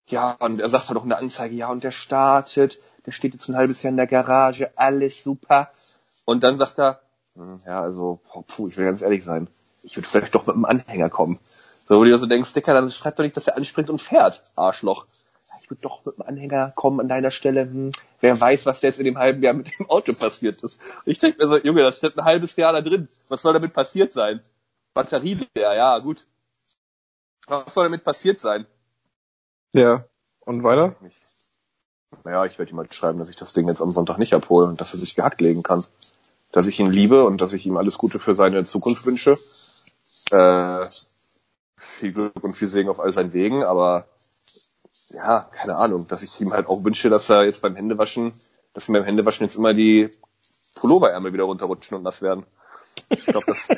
Ja, 0.09 0.35
und 0.37 0.59
er 0.59 0.67
sagt 0.67 0.89
halt 0.89 0.99
auch 0.99 1.03
in 1.03 1.09
der 1.09 1.19
Anzeige, 1.19 1.55
ja, 1.55 1.69
und 1.69 1.81
der 1.81 1.91
startet, 1.91 2.77
der 3.05 3.13
steht 3.13 3.33
jetzt 3.33 3.47
ein 3.47 3.55
halbes 3.55 3.81
Jahr 3.83 3.91
in 3.91 3.95
der 3.95 4.05
Garage, 4.05 4.69
alles 4.75 5.23
super. 5.23 5.71
Und 6.25 6.43
dann 6.43 6.57
sagt 6.57 6.77
er, 6.77 6.99
hm, 7.35 7.59
ja, 7.65 7.81
also, 7.81 8.19
puh, 8.49 8.67
ich 8.67 8.75
will 8.75 8.83
ganz 8.83 9.01
ehrlich 9.01 9.23
sein, 9.23 9.47
ich 9.81 9.95
würde 9.95 10.09
vielleicht 10.09 10.35
doch 10.35 10.45
mit 10.45 10.53
einem 10.53 10.65
Anhänger 10.65 11.09
kommen. 11.09 11.39
So, 11.87 11.99
wo 11.99 12.03
du 12.03 12.09
dir 12.09 12.17
so 12.17 12.25
denkst, 12.25 12.51
Dicker, 12.51 12.73
dann 12.73 12.91
schreib 12.91 13.15
doch 13.15 13.23
nicht, 13.23 13.37
dass 13.37 13.47
er 13.47 13.55
anspringt 13.55 13.89
und 13.89 14.01
fährt, 14.01 14.43
Arschloch. 14.57 15.05
Würde 15.71 15.81
doch 15.83 16.05
mit 16.05 16.19
einem 16.19 16.27
Anhänger 16.27 16.73
kommen 16.75 16.99
an 16.99 17.07
deiner 17.07 17.31
Stelle. 17.31 17.61
Hm, 17.61 17.93
wer 18.19 18.39
weiß, 18.39 18.65
was 18.65 18.81
jetzt 18.81 18.99
in 18.99 19.05
dem 19.05 19.17
halben 19.17 19.41
Jahr 19.41 19.53
mit 19.53 19.71
dem 19.79 19.89
Auto 19.89 20.11
passiert 20.11 20.61
ist. 20.63 20.81
Ich 21.05 21.17
denke 21.17 21.37
mir 21.37 21.47
so, 21.47 21.57
Junge, 21.57 21.81
das 21.81 21.97
steht 21.97 22.17
ein 22.17 22.25
halbes 22.25 22.57
Jahr 22.57 22.73
da 22.73 22.81
drin. 22.81 23.07
Was 23.29 23.41
soll 23.41 23.53
damit 23.53 23.71
passiert 23.71 24.11
sein? 24.11 24.41
Batterie 24.93 25.47
leer, 25.55 25.73
ja, 25.73 25.97
gut. 25.99 26.27
Was 27.47 27.73
soll 27.73 27.85
damit 27.85 28.03
passiert 28.03 28.39
sein? 28.39 28.67
Ja. 29.71 30.03
Und 30.41 30.63
weiter? 30.63 30.97
Naja, 32.25 32.43
ich 32.43 32.59
werde 32.59 32.71
ihm 32.71 32.77
halt 32.77 32.93
schreiben, 32.93 33.19
dass 33.19 33.29
ich 33.29 33.37
das 33.37 33.53
Ding 33.53 33.69
jetzt 33.69 33.81
am 33.81 33.93
Sonntag 33.93 34.17
nicht 34.17 34.33
abhole 34.33 34.67
und 34.67 34.81
dass 34.81 34.93
er 34.93 34.99
sich 34.99 35.15
gehackt 35.15 35.39
legen 35.39 35.63
kann. 35.63 35.85
Dass 36.51 36.67
ich 36.67 36.81
ihn 36.81 36.89
liebe 36.89 37.23
und 37.23 37.39
dass 37.39 37.53
ich 37.53 37.65
ihm 37.65 37.77
alles 37.77 37.97
Gute 37.97 38.19
für 38.19 38.35
seine 38.35 38.65
Zukunft 38.65 39.05
wünsche. 39.05 39.37
Äh, 40.31 40.85
viel 41.77 42.11
Glück 42.11 42.43
und 42.43 42.55
viel 42.55 42.67
Segen 42.67 42.89
auf 42.89 42.99
all 42.99 43.13
seinen 43.13 43.31
Wegen, 43.31 43.63
aber 43.63 44.09
ja, 45.13 45.49
keine 45.51 45.75
Ahnung, 45.77 46.07
dass 46.07 46.23
ich 46.23 46.39
ihm 46.41 46.53
halt 46.53 46.67
auch 46.67 46.83
wünsche, 46.83 47.09
dass 47.09 47.29
er 47.29 47.45
jetzt 47.45 47.61
beim 47.61 47.75
Händewaschen, 47.75 48.33
dass 48.73 48.87
ihm 48.87 48.93
beim 48.93 49.03
Händewaschen 49.03 49.45
jetzt 49.45 49.55
immer 49.55 49.73
die 49.73 50.11
Pulloverärmel 50.75 51.33
wieder 51.33 51.43
runterrutschen 51.43 51.97
und 51.97 52.03
nass 52.03 52.21
werden. 52.21 52.45
Ich 53.09 53.25
glaube, 53.25 53.45
das, 53.47 53.69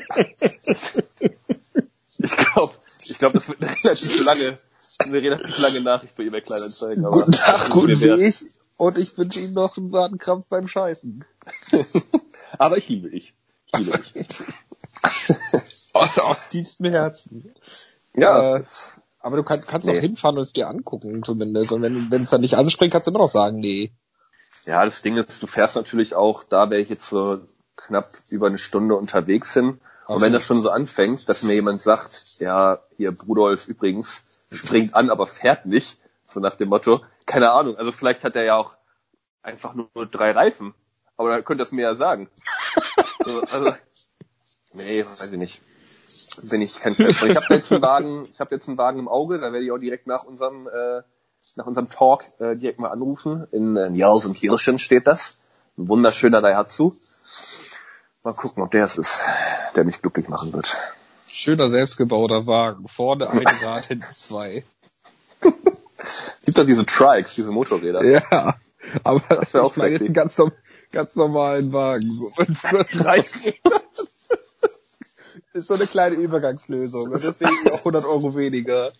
ich 2.18 2.36
glaube, 2.36 2.74
ich 3.04 3.18
glaube, 3.18 3.34
das 3.34 3.48
wird 3.48 3.62
eine 3.62 3.70
relativ 3.82 4.24
lange, 4.24 4.58
eine 4.98 5.22
relativ 5.22 5.58
lange 5.58 5.80
Nachricht 5.80 6.16
bei 6.16 6.24
eBay 6.24 6.42
Kleinanzeigen. 6.42 7.04
Guten 7.04 7.32
Tag, 7.32 7.70
guten 7.70 8.00
Weg. 8.00 8.34
Und 8.76 8.98
ich 8.98 9.16
wünsche 9.16 9.40
Ihnen 9.40 9.54
noch 9.54 9.76
einen 9.76 9.92
Wadenkrampf 9.92 10.48
beim 10.48 10.66
Scheißen. 10.66 11.24
aber 12.58 12.76
ich 12.76 12.88
liebe 12.88 13.10
dich. 13.10 13.34
Ich 13.72 13.86
liebe 13.86 13.98
dich. 13.98 14.26
oh, 15.94 16.06
Aus 16.22 16.48
tiefstem 16.48 16.90
Herzen. 16.90 17.54
Ja. 18.16 18.56
Äh, 18.56 18.64
aber 19.24 19.38
du 19.38 19.42
kann, 19.42 19.62
kannst 19.66 19.86
nee. 19.86 19.94
doch 19.94 20.00
hinfahren 20.00 20.36
und 20.36 20.42
es 20.42 20.52
dir 20.52 20.68
angucken 20.68 21.22
zumindest. 21.22 21.72
Und 21.72 21.82
wenn 21.82 22.22
es 22.22 22.30
dann 22.30 22.42
nicht 22.42 22.58
anspringt, 22.58 22.92
kannst 22.92 23.06
du 23.06 23.10
immer 23.10 23.20
noch 23.20 23.28
sagen, 23.28 23.58
nee. 23.58 23.90
Ja, 24.66 24.84
das 24.84 25.00
Ding 25.00 25.16
ist, 25.16 25.42
du 25.42 25.46
fährst 25.46 25.76
natürlich 25.76 26.14
auch, 26.14 26.44
da 26.44 26.68
wäre 26.68 26.82
ich 26.82 26.90
jetzt 26.90 27.08
so 27.08 27.40
knapp 27.76 28.06
über 28.28 28.48
eine 28.48 28.58
Stunde 28.58 28.94
unterwegs 28.96 29.54
hin. 29.54 29.80
Und 30.06 30.20
wenn 30.20 30.34
das 30.34 30.44
schon 30.44 30.60
so 30.60 30.68
anfängt, 30.68 31.26
dass 31.30 31.42
mir 31.42 31.54
jemand 31.54 31.80
sagt, 31.80 32.36
ja, 32.38 32.80
hier 32.98 33.12
Brudolf 33.12 33.66
übrigens 33.66 34.42
springt 34.52 34.94
an, 34.94 35.08
aber 35.08 35.26
fährt 35.26 35.64
nicht, 35.64 35.96
so 36.26 36.40
nach 36.40 36.56
dem 36.56 36.68
Motto, 36.68 37.02
keine 37.24 37.50
Ahnung, 37.50 37.76
also 37.76 37.92
vielleicht 37.92 38.24
hat 38.24 38.36
er 38.36 38.44
ja 38.44 38.56
auch 38.56 38.76
einfach 39.42 39.74
nur 39.74 39.88
drei 40.10 40.32
Reifen, 40.32 40.74
aber 41.16 41.30
dann 41.30 41.44
könnte 41.44 41.62
das 41.62 41.72
mir 41.72 41.82
ja 41.82 41.94
sagen. 41.94 42.28
so, 43.24 43.40
also, 43.40 43.72
nee, 44.74 45.04
weiß 45.04 45.30
ich 45.30 45.38
nicht. 45.38 45.60
Bin 46.42 46.60
ich 46.60 46.80
kein 46.80 46.94
Fan 46.94 47.08
Ich 47.08 47.36
habe 47.36 47.54
jetzt 47.54 47.72
einen 47.72 47.82
Wagen, 47.82 48.28
ich 48.30 48.40
habe 48.40 48.54
jetzt 48.54 48.68
einen 48.68 48.78
Wagen 48.78 48.98
im 48.98 49.08
Auge, 49.08 49.38
da 49.38 49.52
werde 49.52 49.64
ich 49.64 49.72
auch 49.72 49.78
direkt 49.78 50.06
nach 50.06 50.24
unserem 50.24 50.66
äh, 50.68 51.02
nach 51.56 51.66
unserem 51.66 51.88
Talk 51.88 52.24
äh, 52.40 52.56
direkt 52.56 52.78
mal 52.78 52.90
anrufen. 52.90 53.46
In 53.52 53.76
äh, 53.76 53.90
Jals 53.92 54.26
und 54.26 54.34
Kirchen 54.34 54.78
steht 54.78 55.06
das. 55.06 55.40
Ein 55.76 55.88
wunderschöner 55.88 56.40
Daihatsu. 56.40 56.92
Mal 58.22 58.34
gucken, 58.34 58.62
ob 58.62 58.70
der 58.70 58.84
es 58.84 58.96
ist, 58.96 59.20
der 59.76 59.84
mich 59.84 60.00
glücklich 60.00 60.28
machen 60.28 60.52
wird. 60.52 60.76
Schöner 61.26 61.68
selbstgebauter 61.68 62.46
Wagen. 62.46 62.88
Vorne 62.88 63.28
ein 63.28 63.46
Rad, 63.64 63.86
hinten 63.86 64.14
zwei. 64.14 64.64
Gibt 66.44 66.58
doch 66.58 66.66
diese 66.66 66.86
Trikes, 66.86 67.34
diese 67.34 67.50
Motorräder. 67.50 68.04
Ja, 68.04 68.56
aber 69.02 69.20
das 69.28 69.54
wäre 69.54 69.64
auch 69.64 69.74
sexy. 69.74 70.04
Jetzt 70.04 70.14
ganz, 70.14 70.40
ganz 70.92 71.16
normalen 71.16 71.72
Wagen. 71.72 72.10
So 72.12 72.32
mit 72.38 72.48
drei 72.94 73.24
ist 75.54 75.68
so 75.68 75.74
eine 75.74 75.86
kleine 75.86 76.16
Übergangslösung 76.16 77.10
und 77.10 77.24
deswegen 77.24 77.50
auch 77.72 77.78
100 77.78 78.04
Euro 78.04 78.34
weniger. 78.34 78.90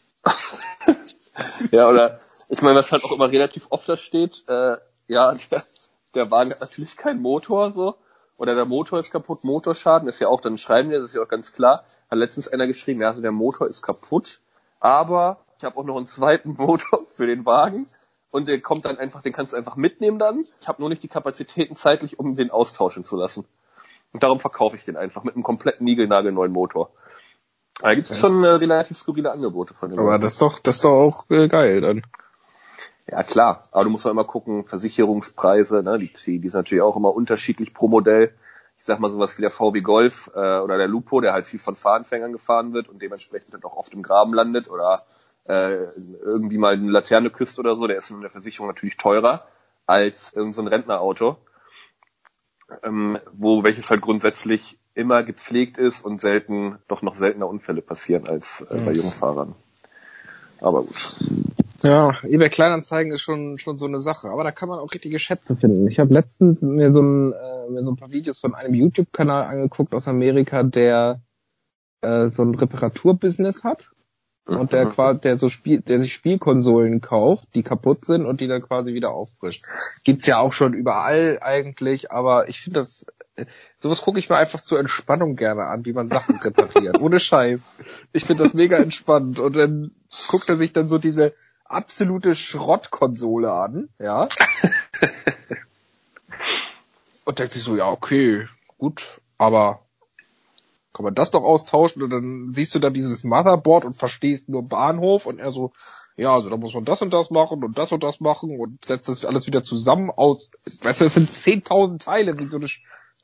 ja, 1.72 1.88
oder 1.88 2.18
ich 2.48 2.62
meine, 2.62 2.76
was 2.76 2.92
halt 2.92 3.04
auch 3.04 3.12
immer 3.12 3.30
relativ 3.30 3.66
oft 3.70 3.88
da 3.88 3.96
steht, 3.96 4.44
äh, 4.48 4.76
ja, 5.08 5.34
der, 5.50 5.64
der 6.14 6.30
Wagen 6.30 6.50
hat 6.50 6.60
natürlich 6.60 6.96
keinen 6.96 7.20
Motor, 7.20 7.72
so, 7.72 7.96
oder 8.36 8.54
der 8.54 8.66
Motor 8.66 9.00
ist 9.00 9.10
kaputt, 9.10 9.42
Motorschaden, 9.42 10.08
ist 10.08 10.20
ja 10.20 10.28
auch, 10.28 10.40
dann 10.40 10.56
schreiben 10.56 10.90
wir, 10.90 11.00
das 11.00 11.10
ist 11.10 11.16
ja 11.16 11.22
auch 11.22 11.28
ganz 11.28 11.52
klar, 11.52 11.84
hat 12.10 12.18
letztens 12.18 12.48
einer 12.48 12.66
geschrieben, 12.66 13.00
ja, 13.00 13.08
also 13.08 13.20
der 13.20 13.32
Motor 13.32 13.68
ist 13.68 13.82
kaputt, 13.82 14.40
aber 14.78 15.40
ich 15.58 15.64
habe 15.64 15.76
auch 15.76 15.84
noch 15.84 15.96
einen 15.96 16.06
zweiten 16.06 16.50
Motor 16.56 17.04
für 17.04 17.26
den 17.26 17.44
Wagen 17.46 17.86
und 18.30 18.48
der 18.48 18.60
kommt 18.60 18.84
dann 18.84 18.98
einfach, 18.98 19.22
den 19.22 19.32
kannst 19.32 19.52
du 19.52 19.56
einfach 19.56 19.76
mitnehmen 19.76 20.18
dann. 20.18 20.44
Ich 20.60 20.68
habe 20.68 20.80
nur 20.80 20.88
nicht 20.88 21.02
die 21.02 21.08
Kapazitäten 21.08 21.74
zeitlich, 21.74 22.18
um 22.18 22.36
den 22.36 22.50
austauschen 22.50 23.04
zu 23.04 23.16
lassen. 23.16 23.44
Und 24.14 24.22
darum 24.22 24.38
verkaufe 24.38 24.76
ich 24.76 24.84
den 24.84 24.96
einfach 24.96 25.24
mit 25.24 25.34
einem 25.34 25.42
kompletten 25.42 25.84
niegelnagelneuen 25.84 26.52
Motor. 26.52 26.90
Da 27.80 27.94
gibt 27.94 28.08
es 28.08 28.18
schon 28.18 28.44
äh, 28.44 28.52
relativ 28.52 28.96
skurrile 28.96 29.32
Angebote 29.32 29.74
von 29.74 29.90
dem. 29.90 29.98
Aber 29.98 30.18
das 30.18 30.34
ist 30.34 30.42
doch, 30.42 30.60
das 30.60 30.76
ist 30.76 30.84
doch 30.84 30.92
auch 30.92 31.30
äh, 31.30 31.48
geil 31.48 31.80
dann. 31.80 32.02
Ja 33.10 33.22
klar, 33.24 33.64
aber 33.72 33.84
du 33.84 33.90
musst 33.90 34.06
auch 34.06 34.12
immer 34.12 34.24
gucken, 34.24 34.64
Versicherungspreise, 34.64 35.82
ne, 35.82 35.98
die, 35.98 36.10
die 36.40 36.48
sind 36.48 36.58
natürlich 36.60 36.82
auch 36.82 36.96
immer 36.96 37.12
unterschiedlich 37.12 37.74
pro 37.74 37.88
Modell. 37.88 38.32
Ich 38.78 38.84
sag 38.84 38.98
mal 39.00 39.10
sowas 39.10 39.36
wie 39.36 39.42
der 39.42 39.50
VW 39.50 39.80
Golf 39.80 40.30
äh, 40.34 40.58
oder 40.60 40.78
der 40.78 40.88
Lupo, 40.88 41.20
der 41.20 41.32
halt 41.32 41.44
viel 41.44 41.60
von 41.60 41.76
Fahranfängern 41.76 42.32
gefahren 42.32 42.72
wird 42.72 42.88
und 42.88 43.02
dementsprechend 43.02 43.52
halt 43.52 43.64
auch 43.64 43.76
oft 43.76 43.92
im 43.92 44.02
Graben 44.02 44.32
landet 44.32 44.70
oder 44.70 45.02
äh, 45.46 45.86
irgendwie 46.22 46.56
mal 46.56 46.74
eine 46.74 46.90
Laterne 46.90 47.30
küsst 47.30 47.58
oder 47.58 47.74
so, 47.74 47.86
der 47.86 47.96
ist 47.96 48.10
in 48.10 48.20
der 48.20 48.30
Versicherung 48.30 48.68
natürlich 48.68 48.96
teurer 48.96 49.46
als 49.86 50.32
irgendein 50.32 50.64
so 50.64 50.70
Rentnerauto, 50.70 51.36
ähm, 52.82 53.18
wo 53.32 53.62
welches 53.64 53.90
halt 53.90 54.00
grundsätzlich 54.00 54.78
immer 54.94 55.22
gepflegt 55.22 55.78
ist 55.78 56.04
und 56.04 56.20
selten, 56.20 56.78
doch 56.88 57.02
noch 57.02 57.14
seltener 57.14 57.48
Unfälle 57.48 57.82
passieren 57.82 58.26
als 58.26 58.60
äh, 58.62 58.80
bei 58.84 58.92
Jungfahrern. 58.92 59.54
Aber 60.60 60.82
gut. 60.82 61.18
Ja, 61.82 62.16
eBay 62.22 62.48
Kleinanzeigen 62.48 63.12
ist 63.12 63.20
schon 63.20 63.58
schon 63.58 63.76
so 63.76 63.86
eine 63.86 64.00
Sache, 64.00 64.28
aber 64.28 64.44
da 64.44 64.52
kann 64.52 64.68
man 64.68 64.78
auch 64.78 64.92
richtige 64.94 65.18
Schätze 65.18 65.56
finden. 65.56 65.88
Ich 65.88 65.98
habe 65.98 66.14
letztens 66.14 66.62
mir 66.62 66.92
so 66.92 67.02
ein 67.02 67.32
äh, 67.32 67.70
mir 67.70 67.82
so 67.82 67.90
ein 67.90 67.96
paar 67.96 68.12
Videos 68.12 68.40
von 68.40 68.54
einem 68.54 68.72
YouTube-Kanal 68.72 69.44
angeguckt 69.44 69.92
aus 69.94 70.08
Amerika, 70.08 70.62
der 70.62 71.20
äh, 72.00 72.30
so 72.30 72.42
ein 72.42 72.54
Reparaturbusiness 72.54 73.64
hat 73.64 73.90
und 74.46 74.72
der 74.72 74.86
quasi 74.86 75.20
der 75.20 75.38
so 75.38 75.48
Spiel 75.48 75.80
der 75.80 76.00
sich 76.00 76.12
Spielkonsolen 76.12 77.00
kauft, 77.00 77.48
die 77.54 77.62
kaputt 77.62 78.04
sind 78.04 78.26
und 78.26 78.40
die 78.40 78.46
dann 78.46 78.62
quasi 78.62 78.92
wieder 78.92 79.10
auffrischt. 79.10 79.64
Gibt's 80.04 80.26
ja 80.26 80.38
auch 80.38 80.52
schon 80.52 80.74
überall 80.74 81.38
eigentlich, 81.40 82.12
aber 82.12 82.48
ich 82.48 82.60
finde 82.60 82.80
das 82.80 83.06
sowas 83.78 84.02
gucke 84.02 84.18
ich 84.18 84.28
mir 84.28 84.36
einfach 84.36 84.60
zur 84.60 84.78
Entspannung 84.78 85.36
gerne 85.36 85.66
an, 85.66 85.84
wie 85.84 85.92
man 85.92 86.08
Sachen 86.08 86.36
repariert. 86.40 87.00
Ohne 87.00 87.20
Scheiß. 87.20 87.62
Ich 88.12 88.24
finde 88.24 88.44
das 88.44 88.54
mega 88.54 88.76
entspannt 88.76 89.38
und 89.38 89.56
dann 89.56 89.92
guckt 90.28 90.48
er 90.48 90.56
sich 90.56 90.72
dann 90.72 90.88
so 90.88 90.98
diese 90.98 91.34
absolute 91.64 92.34
Schrottkonsole 92.34 93.50
an, 93.50 93.88
ja. 93.98 94.28
und 97.24 97.38
denkt 97.38 97.52
sich 97.52 97.62
so, 97.62 97.76
ja, 97.76 97.90
okay, 97.90 98.46
gut, 98.78 99.20
aber 99.38 99.83
kann 100.94 101.04
man 101.04 101.14
das 101.14 101.32
doch 101.32 101.42
austauschen 101.42 102.02
und 102.02 102.10
dann 102.10 102.54
siehst 102.54 102.74
du 102.74 102.78
da 102.78 102.88
dieses 102.88 103.24
Motherboard 103.24 103.84
und 103.84 103.96
verstehst 103.96 104.48
nur 104.48 104.62
Bahnhof 104.62 105.26
und 105.26 105.40
er 105.40 105.50
so, 105.50 105.72
ja, 106.16 106.32
also 106.32 106.48
da 106.48 106.56
muss 106.56 106.72
man 106.72 106.84
das 106.84 107.02
und 107.02 107.12
das 107.12 107.30
machen 107.30 107.64
und 107.64 107.76
das 107.76 107.90
und 107.90 108.04
das 108.04 108.20
machen 108.20 108.58
und 108.58 108.84
setzt 108.84 109.08
das 109.08 109.24
alles 109.24 109.48
wieder 109.48 109.64
zusammen 109.64 110.10
aus, 110.10 110.50
weißt 110.82 111.00
du, 111.00 111.04
es 111.04 111.14
sind 111.14 111.28
10.000 111.28 111.98
Teile, 112.04 112.38
wie 112.38 112.48
so 112.48 112.58
eine, 112.58 112.68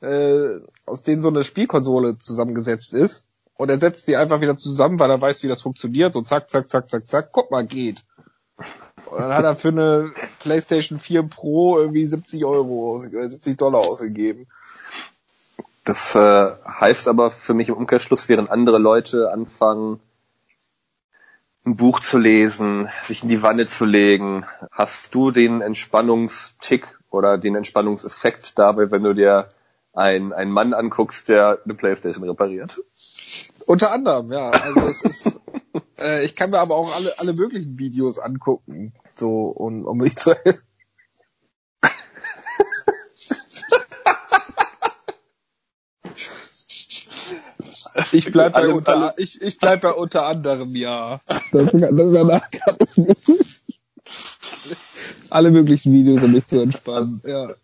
äh, 0.01 0.59
aus 0.85 1.03
denen 1.03 1.21
so 1.21 1.29
eine 1.29 1.45
Spielkonsole 1.45 2.17
zusammengesetzt 2.17 2.93
ist 2.93 3.25
und 3.55 3.69
er 3.69 3.77
setzt 3.77 4.05
die 4.09 4.17
einfach 4.17 4.41
wieder 4.41 4.57
zusammen, 4.57 4.99
weil 4.99 5.09
er 5.09 5.21
weiß, 5.21 5.41
wie 5.43 5.47
das 5.47 5.61
funktioniert, 5.61 6.13
so 6.13 6.21
zack, 6.21 6.49
zack, 6.49 6.69
zack, 6.69 6.89
zack, 6.89 7.09
zack, 7.09 7.29
guck 7.31 7.51
mal, 7.51 7.65
geht. 7.65 8.03
Und 9.09 9.19
dann 9.19 9.33
hat 9.33 9.45
er 9.45 9.55
für 9.55 9.69
eine 9.69 10.13
PlayStation 10.39 10.99
4 10.99 11.23
Pro 11.23 11.79
irgendwie 11.79 12.05
70 12.05 12.43
Euro, 12.45 12.97
70 12.97 13.57
Dollar 13.57 13.79
ausgegeben. 13.79 14.47
Das 15.83 16.15
äh, 16.15 16.51
heißt 16.67 17.07
aber 17.07 17.31
für 17.31 17.53
mich 17.53 17.69
im 17.69 17.75
Umkehrschluss, 17.75 18.29
während 18.29 18.51
andere 18.51 18.77
Leute 18.77 19.31
anfangen, 19.31 19.99
ein 21.65 21.75
Buch 21.75 21.99
zu 21.99 22.17
lesen, 22.17 22.89
sich 23.01 23.23
in 23.23 23.29
die 23.29 23.43
Wanne 23.43 23.67
zu 23.67 23.85
legen, 23.85 24.45
hast 24.71 25.13
du 25.13 25.31
den 25.31 25.61
Entspannungstick 25.61 26.99
oder 27.09 27.37
den 27.37 27.55
Entspannungseffekt 27.55 28.57
dabei, 28.57 28.89
wenn 28.89 29.03
du 29.03 29.13
dir 29.13 29.49
einen, 29.93 30.33
einen 30.33 30.51
Mann 30.51 30.73
anguckst, 30.73 31.29
der 31.29 31.59
eine 31.63 31.75
Playstation 31.75 32.23
repariert? 32.23 32.81
Unter 33.67 33.91
anderem, 33.91 34.31
ja. 34.31 34.49
Also 34.49 34.81
es 34.87 35.01
ist, 35.03 35.41
äh, 35.99 36.25
ich 36.25 36.35
kann 36.35 36.49
mir 36.49 36.59
aber 36.59 36.75
auch 36.75 36.95
alle, 36.95 37.13
alle 37.19 37.33
möglichen 37.33 37.77
Videos 37.77 38.17
angucken, 38.17 38.93
so, 39.15 39.47
um, 39.49 39.85
um 39.85 39.97
mich 39.97 40.17
zu 40.17 40.33
helfen. 40.33 40.63
Ich 48.11 48.31
bleib 48.31 48.53
bei, 48.53 48.67
unter, 48.67 48.95
alle, 48.95 49.13
ich, 49.17 49.41
ich 49.41 49.57
bleib 49.57 49.81
bei 49.81 49.93
unter 49.93 50.25
anderem, 50.25 50.75
ja. 50.75 51.21
Das, 51.51 51.71
das 51.71 52.57
ich 52.95 52.97
nicht. 52.97 53.63
Alle 55.29 55.51
möglichen 55.51 55.93
Videos, 55.93 56.21
um 56.23 56.33
mich 56.33 56.45
zu 56.45 56.59
entspannen, 56.61 57.21
ja. 57.25 57.55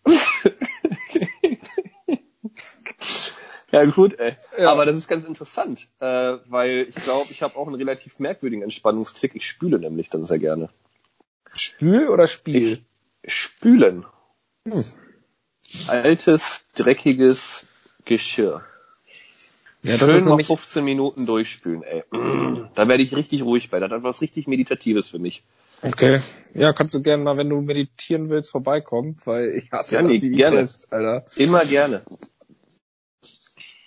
Ja 3.72 3.84
gut, 3.86 4.18
ey. 4.18 4.34
Ja. 4.58 4.72
Aber 4.72 4.86
das 4.86 4.96
ist 4.96 5.08
ganz 5.08 5.26
interessant, 5.26 5.90
äh, 6.00 6.38
weil 6.46 6.88
ich 6.90 6.96
glaube, 6.96 7.32
ich 7.32 7.42
habe 7.42 7.58
auch 7.58 7.68
einen 7.68 7.76
relativ 7.76 8.18
merkwürdigen 8.20 8.64
Entspannungstrick. 8.64 9.36
Ich 9.36 9.46
spüle 9.46 9.78
nämlich 9.78 10.10
dann 10.10 10.26
sehr 10.26 10.40
gerne. 10.40 10.70
Spül 11.54 12.08
oder 12.08 12.28
Spiel? 12.28 12.80
Ich, 13.22 13.34
spülen. 13.34 14.06
Hm. 14.66 14.86
Altes, 15.88 16.66
dreckiges 16.76 17.66
Geschirr. 18.06 18.64
Ja, 19.88 19.98
das 19.98 20.12
Schön 20.12 20.26
mal 20.26 20.44
15 20.44 20.84
Minuten 20.84 21.26
durchspülen, 21.26 21.82
ey. 21.84 22.04
Da 22.76 22.88
werde 22.88 23.02
ich 23.02 23.16
richtig 23.16 23.44
ruhig 23.44 23.70
bei. 23.70 23.80
Das 23.80 23.90
hat 23.90 24.04
was 24.04 24.22
richtig 24.22 24.48
Meditatives 24.48 25.08
für 25.08 25.20
mich. 25.20 25.44
Okay. 25.82 26.20
Ja, 26.54 26.74
kannst 26.74 26.94
du 26.94 27.02
gerne 27.02 27.24
mal, 27.24 27.38
wenn 27.38 27.50
du 27.50 27.62
meditieren 27.62 28.30
willst, 28.30 28.52
vorbeikommen, 28.52 29.16
weil 29.26 29.50
ich 29.52 29.72
hasse 29.72 29.96
ja, 29.96 30.02
das 30.02 30.22
nee, 30.22 30.30
gerne. 30.30 30.58
Test, 30.58 30.92
Alter. 30.92 31.26
Immer 31.38 31.64
gerne. 31.66 32.04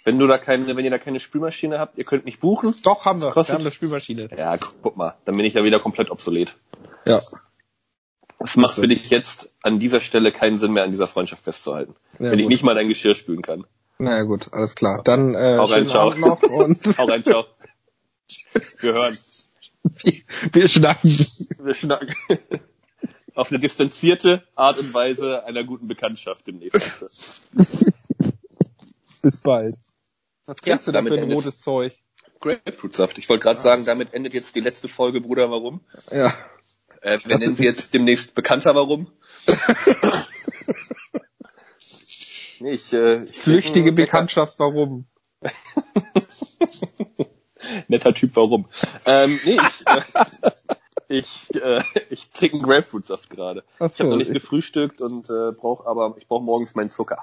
Wenn 0.04 0.19
du 0.19 0.26
da 0.26 0.38
keine, 0.38 0.75
wenn 0.75 0.85
ihr 0.85 0.90
da 0.90 0.99
keine 0.99 1.21
Spülmaschine 1.21 1.78
habt, 1.78 1.99
ihr 1.99 2.04
könnt 2.04 2.25
mich 2.25 2.40
buchen. 2.40 2.75
Doch, 2.83 3.04
haben 3.04 3.21
wir. 3.21 3.35
Wir 3.35 3.42
haben 3.42 3.61
eine 3.61 3.71
Spülmaschine. 3.71 4.30
Ja, 4.37 4.57
guck 4.57 4.97
mal. 4.97 5.16
Dann 5.26 5.37
bin 5.37 5.45
ich 5.45 5.54
ja 5.54 5.64
wieder 5.64 5.80
komplett 5.80 6.11
obsolet. 6.11 6.57
Ja. 7.04 7.21
Es 8.38 8.57
macht 8.57 8.76
für 8.76 8.88
dich 8.88 9.11
jetzt 9.11 9.50
an 9.62 9.78
dieser 9.78 10.00
Stelle 10.00 10.33
keinen 10.33 10.57
Sinn 10.57 10.73
mehr, 10.73 10.85
an 10.85 10.90
dieser 10.90 11.07
Freundschaft 11.07 11.45
festzuhalten. 11.45 11.95
Ja, 12.14 12.30
wenn 12.30 12.30
gut. 12.30 12.40
ich 12.40 12.49
nicht 12.49 12.64
mal 12.64 12.75
dein 12.75 12.88
Geschirr 12.88 13.14
spülen 13.14 13.42
kann. 13.42 13.66
Naja, 14.00 14.23
gut, 14.23 14.52
alles 14.52 14.76
klar. 14.76 15.02
Dann, 15.04 15.35
äh, 15.35 15.59
Hau 15.59 15.64
rein, 15.64 15.87
ciao. 15.87 16.14
noch 16.14 16.42
und 16.42 16.80
Hau 16.99 17.04
rein, 17.04 17.23
ciao. 17.23 17.45
Wir 18.80 18.95
hören. 18.95 19.16
Wir, 19.83 20.21
wir 20.52 20.69
schnacken. 20.69 21.11
Wir 21.59 21.75
schnacken. 21.75 22.16
Auf 23.35 23.50
eine 23.50 23.61
distanzierte 23.61 24.42
Art 24.54 24.78
und 24.78 24.95
Weise 24.95 25.45
einer 25.45 25.64
guten 25.64 25.87
Bekanntschaft 25.87 26.47
demnächst. 26.47 27.02
Bis 29.23 29.37
bald. 29.37 29.76
Was 30.47 30.62
kriegst 30.62 30.87
ja, 30.87 30.92
du 30.92 31.02
da 31.02 31.07
für 31.07 31.21
ein 31.21 31.30
rotes 31.30 31.61
Zeug? 31.61 31.92
Grapefruitsaft. 32.40 33.19
Ich 33.19 33.28
wollte 33.28 33.42
gerade 33.42 33.61
sagen, 33.61 33.85
damit 33.85 34.14
endet 34.14 34.33
jetzt 34.33 34.57
die 34.57 34.61
letzte 34.61 34.88
Folge, 34.88 35.21
Bruder, 35.21 35.50
warum? 35.50 35.83
Ja. 36.11 36.33
Äh, 37.02 37.19
wir 37.26 37.37
nennen 37.37 37.54
sie 37.54 37.64
jetzt 37.64 37.92
demnächst 37.92 38.35
bekannter, 38.35 38.75
warum? 38.75 39.12
Nee, 42.61 42.73
ich, 42.73 42.93
äh, 42.93 43.25
ich 43.25 43.38
Flüchtige 43.38 43.93
Bekanntschaft, 43.93 44.59
warum? 44.59 45.07
Netter 47.88 48.14
Typ, 48.14 48.33
warum? 48.37 48.67
Ähm, 49.07 49.38
nee, 49.45 49.59
ich, 49.59 49.87
äh, 49.87 50.02
ich, 51.09 51.55
äh, 51.62 51.83
ich 52.11 52.31
trinke 52.31 52.57
einen 52.57 52.64
Grapefruitsaft 52.64 53.29
gerade. 53.31 53.64
Ach 53.79 53.87
Ich 53.87 53.99
habe 54.00 54.05
so, 54.05 54.05
noch 54.11 54.17
nicht 54.17 54.29
ich- 54.29 54.35
gefrühstückt 54.35 55.00
und 55.02 55.29
äh, 55.31 55.52
brauche 55.52 55.87
aber 55.87 56.14
ich 56.19 56.26
brauche 56.26 56.45
morgens 56.45 56.75
meinen 56.75 56.90
Zucker. 56.90 57.19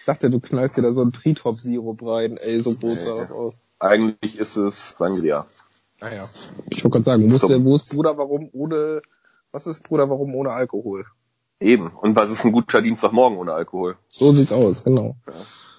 Ich 0.00 0.06
dachte, 0.06 0.30
du 0.30 0.40
knallst 0.40 0.76
dir 0.76 0.82
da 0.82 0.92
so 0.92 1.02
einen 1.02 1.12
Tritop-Sirup 1.12 2.02
rein. 2.02 2.36
Ey, 2.38 2.60
so 2.60 2.74
groß 2.74 3.04
sah 3.06 3.14
Nee. 3.14 3.20
das 3.20 3.30
aus. 3.32 3.58
Eigentlich 3.78 4.38
ist 4.38 4.56
es 4.56 4.90
Sangria. 4.96 5.46
Naja. 6.00 6.24
Ich 6.70 6.82
wollte 6.84 6.90
gerade 6.94 7.04
sagen, 7.04 7.30
wo 7.30 7.34
ist, 7.34 7.42
So. 7.42 7.48
der, 7.48 7.64
wo 7.64 7.74
ist 7.76 7.90
Bruder 7.94 8.16
Warum 8.16 8.48
ohne, 8.52 9.02
was 9.52 9.66
ist 9.66 9.82
Bruder 9.82 10.08
Warum 10.10 10.34
ohne 10.34 10.52
Alkohol? 10.52 11.06
Eben. 11.60 11.88
Und 11.88 12.16
was 12.16 12.30
ist 12.30 12.44
ein 12.44 12.52
guter 12.52 12.80
Dienstagmorgen 12.82 13.38
ohne 13.38 13.52
Alkohol? 13.52 13.96
So 14.08 14.32
sieht's 14.32 14.50
aus, 14.52 14.82
genau. 14.82 15.16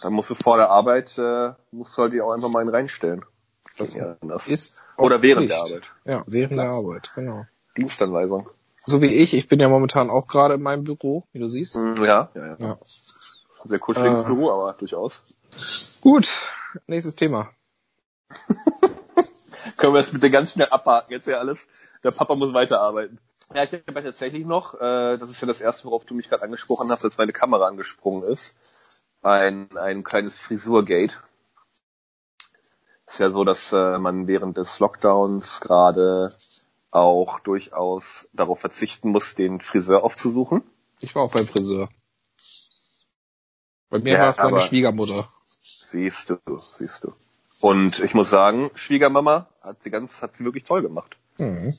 Dann 0.02 0.14
musst 0.14 0.30
du 0.30 0.36
vor 0.36 0.58
der 0.58 0.70
Arbeit, 0.70 1.18
äh, 1.18 1.54
musst 1.72 1.98
du 1.98 2.04
halt 2.04 2.14
dir 2.14 2.26
auch 2.26 2.32
einfach 2.34 2.50
mal 2.50 2.60
einen 2.60 2.70
reinstellen. 2.70 3.26
Das 3.78 3.94
Ja, 3.96 4.16
das 4.22 4.48
ist 4.48 4.84
Oder 4.98 5.22
während 5.22 5.50
Pflicht. 5.50 5.52
der 5.54 5.78
Arbeit. 5.78 5.84
Ja, 6.06 6.22
während 6.28 6.58
der 6.60 6.70
Arbeit, 6.72 7.12
genau. 7.16 7.46
Dienstanweisung. 7.78 8.48
So 8.84 9.02
wie 9.02 9.08
ich, 9.08 9.34
ich 9.34 9.48
bin 9.48 9.60
ja 9.60 9.70
momentan 9.70 10.10
auch 10.10 10.28
gerade 10.28 10.56
in 10.56 10.62
meinem 10.62 10.84
Büro, 10.84 11.24
wie 11.34 11.40
du 11.40 11.48
siehst. 11.48 11.76
Hm, 11.76 12.04
Ja, 12.04 12.30
ja, 12.36 12.46
ja. 12.48 12.58
Ja. 12.60 12.78
Sehr 13.66 13.80
kuscheliges 13.80 14.22
Äh. 14.22 14.26
Büro, 14.26 14.52
aber 14.52 14.74
durchaus. 14.74 15.22
Gut, 16.02 16.30
nächstes 16.88 17.16
Thema. 17.16 17.50
Können 19.78 19.94
wir 19.94 20.00
das 20.00 20.12
bitte 20.12 20.30
ganz 20.32 20.52
schnell 20.54 20.68
abhaken, 20.70 21.12
jetzt 21.14 21.28
ja 21.28 21.38
alles. 21.40 21.68
Der 22.04 22.12
Papa 22.12 22.36
muss 22.36 22.54
weiterarbeiten. 22.54 23.20
Ja, 23.54 23.64
ich 23.64 23.74
habe 23.74 24.04
tatsächlich 24.04 24.46
noch, 24.46 24.76
äh, 24.76 25.18
das 25.18 25.30
ist 25.30 25.42
ja 25.42 25.48
das 25.48 25.62
erste, 25.62 25.86
worauf 25.86 26.06
du 26.06 26.14
mich 26.14 26.30
gerade 26.30 26.44
angesprochen 26.44 26.90
hast, 26.90 27.04
als 27.04 27.18
meine 27.18 27.34
Kamera 27.34 27.68
angesprungen 27.68 28.24
ist, 28.24 28.58
ein, 29.22 29.76
ein 29.78 30.04
kleines 30.04 30.40
Frisurgate. 30.40 31.16
Ist 33.08 33.20
ja 33.20 33.30
so, 33.30 33.44
dass 33.44 33.74
äh, 33.74 33.98
man 33.98 34.28
während 34.28 34.58
des 34.58 34.80
Lockdowns 34.80 35.60
gerade 35.60 36.30
auch 36.92 37.40
durchaus 37.40 38.30
darauf 38.34 38.60
verzichten 38.60 39.10
muss, 39.10 39.36
den 39.36 39.60
Friseur 39.60 40.04
aufzusuchen. 40.04 40.64
Ich 41.02 41.16
war 41.16 41.24
auch 41.24 41.34
beim 41.34 41.46
Friseur. 41.46 41.90
Bei 43.90 44.00
mir 44.00 44.14
Ja, 44.14 44.20
war 44.20 44.30
es 44.30 44.38
meine 44.38 44.60
Schwiegermutter. 44.62 45.28
Siehst 45.62 46.30
du, 46.30 46.38
siehst 46.58 47.04
du. 47.04 47.14
Und 47.60 48.00
ich 48.00 48.14
muss 48.14 48.30
sagen, 48.30 48.70
Schwiegermama 48.76 49.50
hat 49.62 49.84
sie 49.84 49.90
ganz, 49.92 50.22
hat 50.22 50.36
sie 50.36 50.46
wirklich 50.46 50.64
toll 50.64 50.82
gemacht. 50.82 51.18
Mhm. 51.38 51.76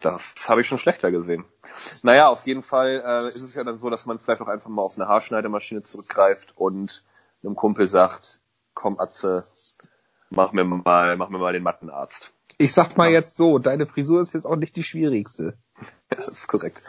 Das 0.00 0.48
habe 0.48 0.62
ich 0.62 0.66
schon 0.66 0.78
schlechter 0.78 1.10
gesehen. 1.10 1.44
Naja, 2.02 2.28
auf 2.28 2.46
jeden 2.46 2.62
Fall 2.62 3.02
äh, 3.04 3.28
ist 3.28 3.42
es 3.42 3.54
ja 3.54 3.64
dann 3.64 3.76
so, 3.76 3.90
dass 3.90 4.06
man 4.06 4.18
vielleicht 4.18 4.40
auch 4.40 4.48
einfach 4.48 4.70
mal 4.70 4.82
auf 4.82 4.96
eine 4.96 5.06
Haarschneidemaschine 5.08 5.82
zurückgreift 5.82 6.54
und 6.56 7.04
einem 7.42 7.54
Kumpel 7.54 7.86
sagt, 7.86 8.40
komm 8.74 8.98
Atze, 8.98 9.44
mach 10.30 10.52
mir 10.52 10.64
mal, 10.64 11.16
mach 11.16 11.28
mir 11.28 11.38
mal 11.38 11.52
den 11.52 11.62
Mattenarzt. 11.62 12.32
Ich 12.56 12.72
sag 12.72 12.96
mal 12.96 13.10
jetzt 13.10 13.36
so, 13.36 13.58
deine 13.58 13.86
Frisur 13.86 14.20
ist 14.20 14.34
jetzt 14.34 14.46
auch 14.46 14.56
nicht 14.56 14.76
die 14.76 14.84
schwierigste. 14.84 15.56
Das 16.08 16.28
ist 16.28 16.48
korrekt. 16.48 16.82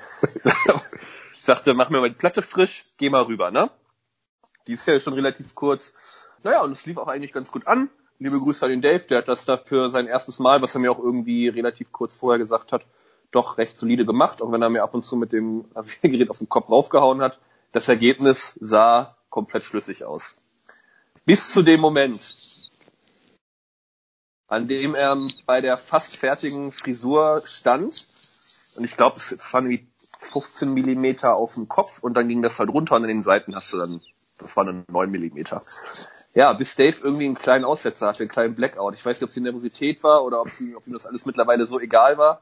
Ich 1.42 1.46
sagte, 1.46 1.74
mach 1.74 1.90
mir 1.90 2.02
mal 2.02 2.10
die 2.10 2.16
Platte 2.16 2.42
frisch, 2.42 2.84
geh 2.98 3.10
mal 3.10 3.24
rüber, 3.24 3.52
ne? 3.52 3.72
Die 4.68 4.74
ist 4.74 4.86
ja 4.86 5.00
schon 5.00 5.14
relativ 5.14 5.56
kurz. 5.56 5.94
Naja, 6.44 6.62
und 6.62 6.72
es 6.72 6.86
lief 6.86 6.98
auch 6.98 7.08
eigentlich 7.08 7.34
ganz 7.34 7.52
gut 7.52 7.68
an. 7.68 7.90
Liebe 8.20 8.38
Grüße 8.38 8.66
an 8.66 8.72
den 8.72 8.82
Dave, 8.82 9.06
der 9.08 9.20
hat 9.20 9.28
das 9.28 9.46
dafür 9.46 9.90
sein 9.90 10.08
erstes 10.08 10.40
Mal, 10.40 10.62
was 10.62 10.76
er 10.76 10.82
mir 10.82 10.92
auch 10.92 11.00
irgendwie 11.00 11.48
relativ 11.48 11.92
kurz 11.92 12.16
vorher 12.16 12.38
gesagt 12.38 12.72
hat, 12.72 12.84
doch 13.32 13.58
recht 13.58 13.78
solide 13.78 14.06
gemacht, 14.06 14.42
auch 14.42 14.52
wenn 14.52 14.62
er 14.62 14.70
mir 14.70 14.84
ab 14.84 14.94
und 14.94 15.02
zu 15.02 15.16
mit 15.16 15.32
dem 15.32 15.66
Rasiergerät 15.76 16.30
auf 16.30 16.38
den 16.38 16.50
Kopf 16.50 16.70
raufgehauen 16.70 17.22
hat. 17.22 17.40
Das 17.72 17.88
Ergebnis 17.88 18.58
sah 18.60 19.16
komplett 19.30 19.64
schlüssig 19.64 20.04
aus. 20.04 20.36
Bis 21.26 21.52
zu 21.52 21.62
dem 21.62 21.80
Moment, 21.80 22.36
an 24.48 24.68
dem 24.68 24.96
er 24.96 25.18
bei 25.46 25.62
der 25.62 25.78
fast 25.78 26.18
fertigen 26.18 26.72
Frisur 26.72 27.44
stand. 27.46 28.06
Und 28.76 28.84
ich 28.84 28.98
glaube, 28.98 29.16
es 29.16 29.54
waren 29.54 29.66
irgendwie 29.72 29.88
15 30.20 30.74
Millimeter 30.74 31.36
auf 31.36 31.54
dem 31.54 31.70
Kopf 31.70 32.04
und 32.04 32.16
dann 32.16 32.28
ging 32.28 32.42
das 32.42 32.60
halt 32.60 32.70
runter 32.70 32.96
und 32.96 33.04
an 33.04 33.08
den 33.08 33.24
Seiten 33.24 33.56
hast 33.56 33.72
du 33.72 33.78
dann, 33.78 34.02
das 34.38 34.56
waren 34.58 34.68
dann 34.68 34.86
9 34.90 35.10
Millimeter. 35.10 35.62
Ja, 36.34 36.52
bis 36.54 36.76
Dave 36.76 36.98
irgendwie 37.02 37.26
einen 37.26 37.36
kleinen 37.36 37.66
Aussetzer 37.66 38.08
hatte, 38.08 38.24
einen 38.24 38.30
kleinen 38.30 38.56
Blackout. 38.56 38.94
Ich 38.96 39.06
weiß 39.06 39.18
nicht, 39.18 39.24
ob 39.24 39.30
es 39.30 39.36
die 39.36 39.42
Nervosität 39.42 40.04
war 40.04 40.24
oder 40.24 40.42
ob, 40.42 40.52
sie, 40.52 40.76
ob 40.76 40.86
ihm 40.88 40.94
das 40.94 41.06
alles 41.06 41.26
mittlerweile 41.26 41.66
so 41.66 41.80
egal 41.80 42.18
war. 42.18 42.42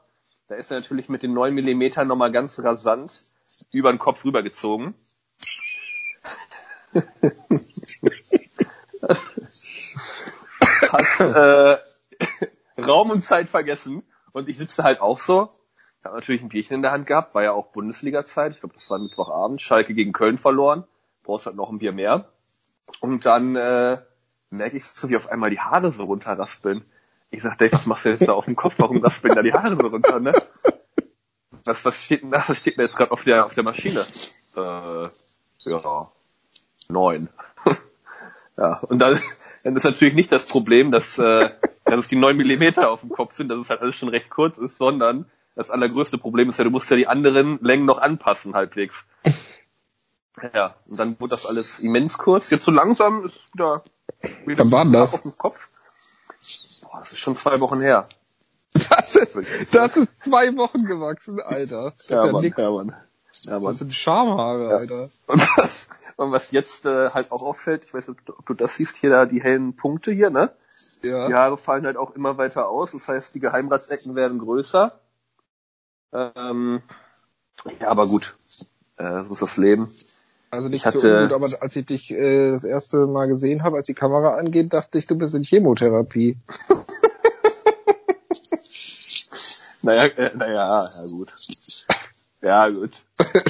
Da 0.50 0.56
ist 0.56 0.70
er 0.72 0.80
natürlich 0.80 1.08
mit 1.08 1.22
den 1.22 1.32
9 1.32 1.54
Millimetern 1.54 2.08
nochmal 2.08 2.32
ganz 2.32 2.58
rasant 2.58 3.22
über 3.70 3.92
den 3.92 4.00
Kopf 4.00 4.24
rübergezogen. 4.24 4.96
Hat 10.90 11.20
äh, 11.20 11.78
Raum 12.82 13.10
und 13.10 13.22
Zeit 13.22 13.48
vergessen 13.48 14.02
und 14.32 14.48
ich 14.48 14.58
sitze 14.58 14.82
halt 14.82 15.00
auch 15.00 15.18
so. 15.18 15.50
Ich 16.00 16.04
habe 16.04 16.16
natürlich 16.16 16.42
ein 16.42 16.48
Bierchen 16.48 16.74
in 16.74 16.82
der 16.82 16.90
Hand 16.90 17.06
gehabt, 17.06 17.32
war 17.36 17.44
ja 17.44 17.52
auch 17.52 17.68
Bundesliga-Zeit. 17.68 18.50
Ich 18.50 18.58
glaube, 18.58 18.74
das 18.74 18.90
war 18.90 18.98
Mittwochabend. 18.98 19.62
Schalke 19.62 19.94
gegen 19.94 20.12
Köln 20.12 20.36
verloren. 20.36 20.82
Brauchst 21.22 21.46
halt 21.46 21.54
noch 21.54 21.70
ein 21.70 21.78
Bier 21.78 21.92
mehr. 21.92 22.28
Und 23.00 23.24
dann 23.24 23.54
äh, 23.54 23.98
merke 24.50 24.76
ich 24.76 24.84
so, 24.84 25.08
wie 25.10 25.16
auf 25.16 25.28
einmal 25.28 25.50
die 25.50 25.60
Haare 25.60 25.92
so 25.92 26.02
runterraspeln. 26.02 26.84
Ich 27.30 27.42
sag, 27.42 27.58
Dave, 27.58 27.72
was 27.72 27.86
machst 27.86 28.04
du 28.04 28.10
jetzt 28.10 28.26
da 28.26 28.32
auf 28.32 28.46
dem 28.46 28.56
Kopf? 28.56 28.74
Warum 28.78 28.98
raspeln 28.98 29.34
da 29.34 29.42
die 29.42 29.52
Haare 29.52 29.76
so 29.80 29.86
runter, 29.86 30.18
ne? 30.18 30.32
Was, 31.64 31.84
was 31.84 32.02
steht 32.02 32.22
denn 32.22 32.30
da? 32.30 32.42
Was 32.46 32.58
steht 32.58 32.76
denn 32.76 32.84
jetzt 32.84 32.96
gerade 32.96 33.12
auf 33.12 33.22
der, 33.22 33.44
auf 33.44 33.54
der 33.54 33.62
Maschine? 33.62 34.06
Äh, 34.56 35.08
ja, 35.70 36.10
neun. 36.88 37.28
ja, 38.56 38.80
und 38.80 38.98
dann, 38.98 39.20
dann 39.62 39.76
ist 39.76 39.84
natürlich 39.84 40.14
nicht 40.14 40.32
das 40.32 40.46
Problem, 40.46 40.90
dass, 40.90 41.18
äh, 41.18 41.50
dass 41.84 42.00
es 42.00 42.08
die 42.08 42.16
neun 42.16 42.36
Millimeter 42.36 42.90
auf 42.90 43.00
dem 43.00 43.10
Kopf 43.10 43.34
sind, 43.34 43.48
dass 43.48 43.60
es 43.60 43.70
halt 43.70 43.80
alles 43.80 43.94
schon 43.94 44.08
recht 44.08 44.30
kurz 44.30 44.58
ist, 44.58 44.78
sondern 44.78 45.26
das 45.54 45.70
allergrößte 45.70 46.18
Problem 46.18 46.48
ist 46.48 46.58
ja, 46.58 46.64
du 46.64 46.70
musst 46.70 46.90
ja 46.90 46.96
die 46.96 47.06
anderen 47.06 47.58
Längen 47.60 47.84
noch 47.84 47.98
anpassen, 47.98 48.54
halbwegs. 48.54 49.04
Ja, 50.54 50.76
und 50.86 50.98
dann 50.98 51.20
wurde 51.20 51.30
das 51.30 51.46
alles 51.46 51.80
immens 51.80 52.16
kurz. 52.18 52.50
Jetzt 52.50 52.64
so 52.64 52.70
langsam 52.70 53.24
ist 53.24 53.52
wieder, 53.52 53.84
wieder 54.46 54.64
Wann 54.70 54.92
war 54.92 55.00
das? 55.02 55.14
auf 55.14 55.22
dem 55.22 55.36
Kopf. 55.36 55.68
Boah, 56.90 56.98
das 57.00 57.12
ist 57.12 57.18
schon 57.18 57.36
zwei 57.36 57.60
Wochen 57.60 57.80
her. 57.80 58.08
Das 58.72 59.16
ist, 59.16 59.36
das 59.74 59.96
ist 59.96 60.22
zwei 60.22 60.56
Wochen 60.56 60.84
gewachsen, 60.84 61.40
Alter. 61.40 61.90
Das 61.96 62.02
ist 62.02 62.10
ja, 62.10 62.26
Mann, 62.30 62.40
nix. 62.42 62.56
ja, 62.56 62.70
Mann. 62.70 62.94
Ja, 63.42 63.52
Mann. 63.54 63.64
Das 63.64 63.78
sind 63.78 63.92
Schamhaare, 63.94 64.68
Ja. 64.70 64.76
Alter. 64.76 65.08
Und 65.26 65.48
was, 65.56 65.88
und 66.16 66.30
was 66.32 66.50
jetzt 66.52 66.86
äh, 66.86 67.10
halt 67.10 67.32
auch 67.32 67.42
auffällt, 67.42 67.84
ich 67.84 67.92
weiß 67.94 68.08
nicht, 68.08 68.20
ob 68.30 68.46
du- 68.46 68.54
das 68.54 68.76
siehst, 68.76 68.96
hier 68.96 69.10
da 69.10 69.26
die 69.26 69.42
hellen 69.42 69.74
Punkte 69.74 70.12
hier, 70.12 70.30
ne? 70.30 70.52
Die 71.02 71.08
Ja. 71.08 71.28
Haare 71.32 71.58
fallen 71.58 71.84
halt 71.84 71.96
auch 71.96 72.12
immer 72.14 72.38
weiter 72.38 72.68
aus, 72.68 72.92
das 72.92 73.08
heißt, 73.08 73.34
die 73.34 73.40
Geheimratsecken 73.40 74.14
werden 74.14 74.38
größer. 74.38 74.98
Ähm, 76.12 76.82
ja, 77.80 77.88
aber 77.88 78.06
gut, 78.06 78.36
äh, 78.96 79.20
so 79.20 79.30
ist 79.32 79.42
das 79.42 79.56
Leben. 79.56 79.88
Also 80.50 80.68
nicht 80.68 80.80
Ich 80.80 80.86
hatte- 80.86 80.98
so 80.98 81.08
ungut, 81.08 81.32
aber 81.32 81.48
als 81.62 81.76
ich 81.76 81.86
dich 81.86 82.10
äh, 82.10 82.50
das 82.52 82.64
erste 82.64 83.06
Mal 83.06 83.28
gesehen 83.28 83.62
habe, 83.62 83.76
als 83.76 83.86
die 83.86 83.94
Kamera 83.94 84.34
angeht, 84.36 84.72
dachte 84.72 84.98
ich, 84.98 85.06
du 85.06 85.16
bist 85.16 85.34
in 85.34 85.42
Chemotherapie. 85.44 86.36
Naja, 89.82 90.04
äh, 90.04 90.36
naja, 90.36 90.88
ja 90.94 91.06
gut. 91.06 91.32
Ja, 92.42 92.68
gut. 92.68 92.90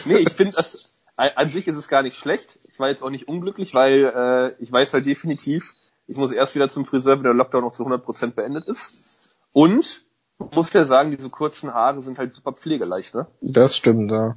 Nee, 0.04 0.18
ich 0.18 0.32
finde 0.32 0.54
das, 0.56 0.92
an 1.16 1.50
sich 1.50 1.66
ist 1.66 1.76
es 1.76 1.88
gar 1.88 2.02
nicht 2.02 2.16
schlecht. 2.16 2.58
Ich 2.72 2.78
war 2.78 2.88
jetzt 2.88 3.02
auch 3.02 3.10
nicht 3.10 3.28
unglücklich, 3.28 3.74
weil 3.74 4.04
äh, 4.14 4.62
ich 4.62 4.70
weiß 4.70 4.94
halt 4.94 5.06
definitiv, 5.06 5.74
ich 6.06 6.16
muss 6.16 6.30
erst 6.32 6.54
wieder 6.54 6.68
zum 6.68 6.86
Friseur, 6.86 7.16
wenn 7.16 7.24
der 7.24 7.34
Lockdown 7.34 7.62
noch 7.64 7.72
zu 7.72 7.84
100% 7.84 8.32
beendet 8.32 8.66
ist. 8.68 9.36
Und, 9.52 10.02
muss 10.38 10.72
ja 10.72 10.84
sagen, 10.84 11.10
diese 11.10 11.30
kurzen 11.30 11.74
Haare 11.74 12.00
sind 12.02 12.18
halt 12.18 12.32
super 12.32 12.52
pflegeleicht, 12.52 13.14
ne? 13.14 13.26
Das 13.40 13.76
stimmt, 13.76 14.10
ja. 14.12 14.36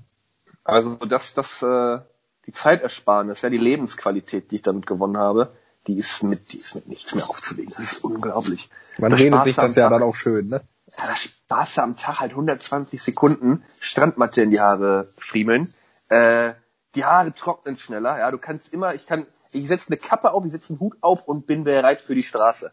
Also 0.63 0.95
das, 0.95 1.33
das, 1.33 1.61
äh, 1.61 1.99
die 2.45 2.51
Zeitersparnis, 2.51 3.41
ja, 3.41 3.49
die 3.49 3.57
Lebensqualität, 3.57 4.51
die 4.51 4.57
ich 4.57 4.61
damit 4.61 4.85
gewonnen 4.87 5.17
habe, 5.17 5.53
die 5.87 5.97
ist 5.97 6.23
mit, 6.23 6.53
die 6.53 6.59
ist 6.59 6.75
mit 6.75 6.87
nichts 6.87 7.13
mehr 7.15 7.29
aufzuwägen. 7.29 7.71
Das 7.73 7.83
ist 7.83 8.03
unglaublich. 8.03 8.69
Man 8.97 9.13
redet 9.13 9.43
sich 9.43 9.55
das 9.55 9.75
ja 9.75 9.89
Tag- 9.89 9.99
dann 9.99 10.03
auch 10.03 10.15
schön, 10.15 10.47
ne? 10.47 10.61
ja, 10.97 11.07
da 11.07 11.15
sparst 11.15 11.77
du 11.77 11.81
am 11.81 11.95
Tag 11.95 12.19
halt 12.19 12.31
120 12.31 13.01
Sekunden 13.01 13.63
Strandmatte 13.79 14.41
in 14.41 14.51
die 14.51 14.59
Haare 14.59 15.07
friemeln. 15.17 15.71
Äh, 16.09 16.53
die 16.95 17.05
Haare 17.05 17.33
trocknen 17.33 17.77
schneller, 17.77 18.19
ja, 18.19 18.29
du 18.29 18.37
kannst 18.37 18.71
immer, 18.71 18.93
ich 18.93 19.07
kann, 19.07 19.25
ich 19.51 19.67
setze 19.67 19.87
eine 19.87 19.97
Kappe 19.97 20.31
auf, 20.31 20.45
ich 20.45 20.51
setze 20.51 20.73
einen 20.73 20.79
Hut 20.79 20.95
auf 21.01 21.27
und 21.27 21.47
bin 21.47 21.63
bereit 21.63 21.99
für 21.99 22.13
die 22.13 22.21
Straße. 22.21 22.71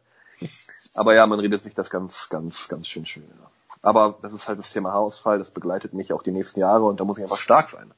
Aber 0.94 1.14
ja, 1.14 1.26
man 1.26 1.40
redet 1.40 1.62
sich 1.62 1.74
das 1.74 1.90
ganz, 1.90 2.28
ganz, 2.28 2.68
ganz 2.68 2.86
schön 2.86 3.06
schön. 3.06 3.24
Ja. 3.24 3.50
Aber 3.82 4.18
das 4.20 4.32
ist 4.34 4.46
halt 4.46 4.58
das 4.58 4.70
Thema 4.70 4.92
Haarausfall, 4.92 5.38
das 5.38 5.50
begleitet 5.50 5.94
mich 5.94 6.12
auch 6.12 6.22
die 6.22 6.32
nächsten 6.32 6.60
Jahre 6.60 6.84
und 6.84 7.00
da 7.00 7.04
muss 7.04 7.16
ich 7.18 7.24
einfach 7.24 7.36
stark 7.36 7.70
sein. 7.70 7.92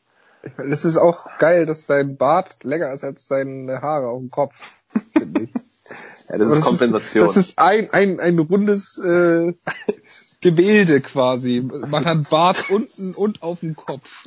Das 0.57 0.85
ist 0.85 0.97
auch 0.97 1.39
geil, 1.39 1.67
dass 1.67 1.87
dein 1.87 2.17
Bart 2.17 2.65
länger 2.65 2.93
ist 2.93 3.05
als 3.05 3.27
deine 3.27 3.81
Haare 3.81 4.09
auf 4.09 4.19
dem 4.19 4.31
Kopf, 4.31 4.55
finde 5.13 5.45
ich. 5.45 5.51
ja, 6.29 6.39
das 6.39 6.49
ist 6.49 6.57
das 6.59 6.65
Kompensation. 6.65 7.29
Ist, 7.29 7.37
das 7.37 7.47
ist 7.49 7.59
ein, 7.59 7.91
ein, 7.91 8.21
ein 8.21 8.39
rundes 8.39 8.99
äh, 8.99 9.55
Gebilde 10.41 11.01
quasi. 11.01 11.61
Man 11.63 12.05
hat 12.05 12.29
Bart 12.29 12.71
unten 12.71 13.15
und 13.15 13.43
auf 13.43 13.61
dem 13.61 13.77
Kopf. 13.77 14.27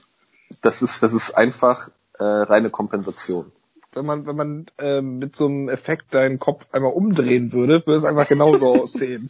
Das 0.61 0.81
ist, 0.81 1.03
das 1.03 1.13
ist 1.13 1.31
einfach 1.31 1.89
äh, 2.17 2.23
reine 2.23 2.69
Kompensation. 2.69 3.51
Wenn 3.93 4.05
man, 4.05 4.25
wenn 4.25 4.35
man 4.35 4.65
äh, 4.77 5.01
mit 5.01 5.35
so 5.35 5.45
einem 5.47 5.69
Effekt 5.69 6.13
deinen 6.13 6.39
Kopf 6.39 6.67
einmal 6.71 6.93
umdrehen 6.93 7.53
würde, 7.53 7.85
würde 7.85 7.97
es 7.97 8.05
einfach 8.05 8.27
genauso 8.27 8.73
aussehen. 8.81 9.29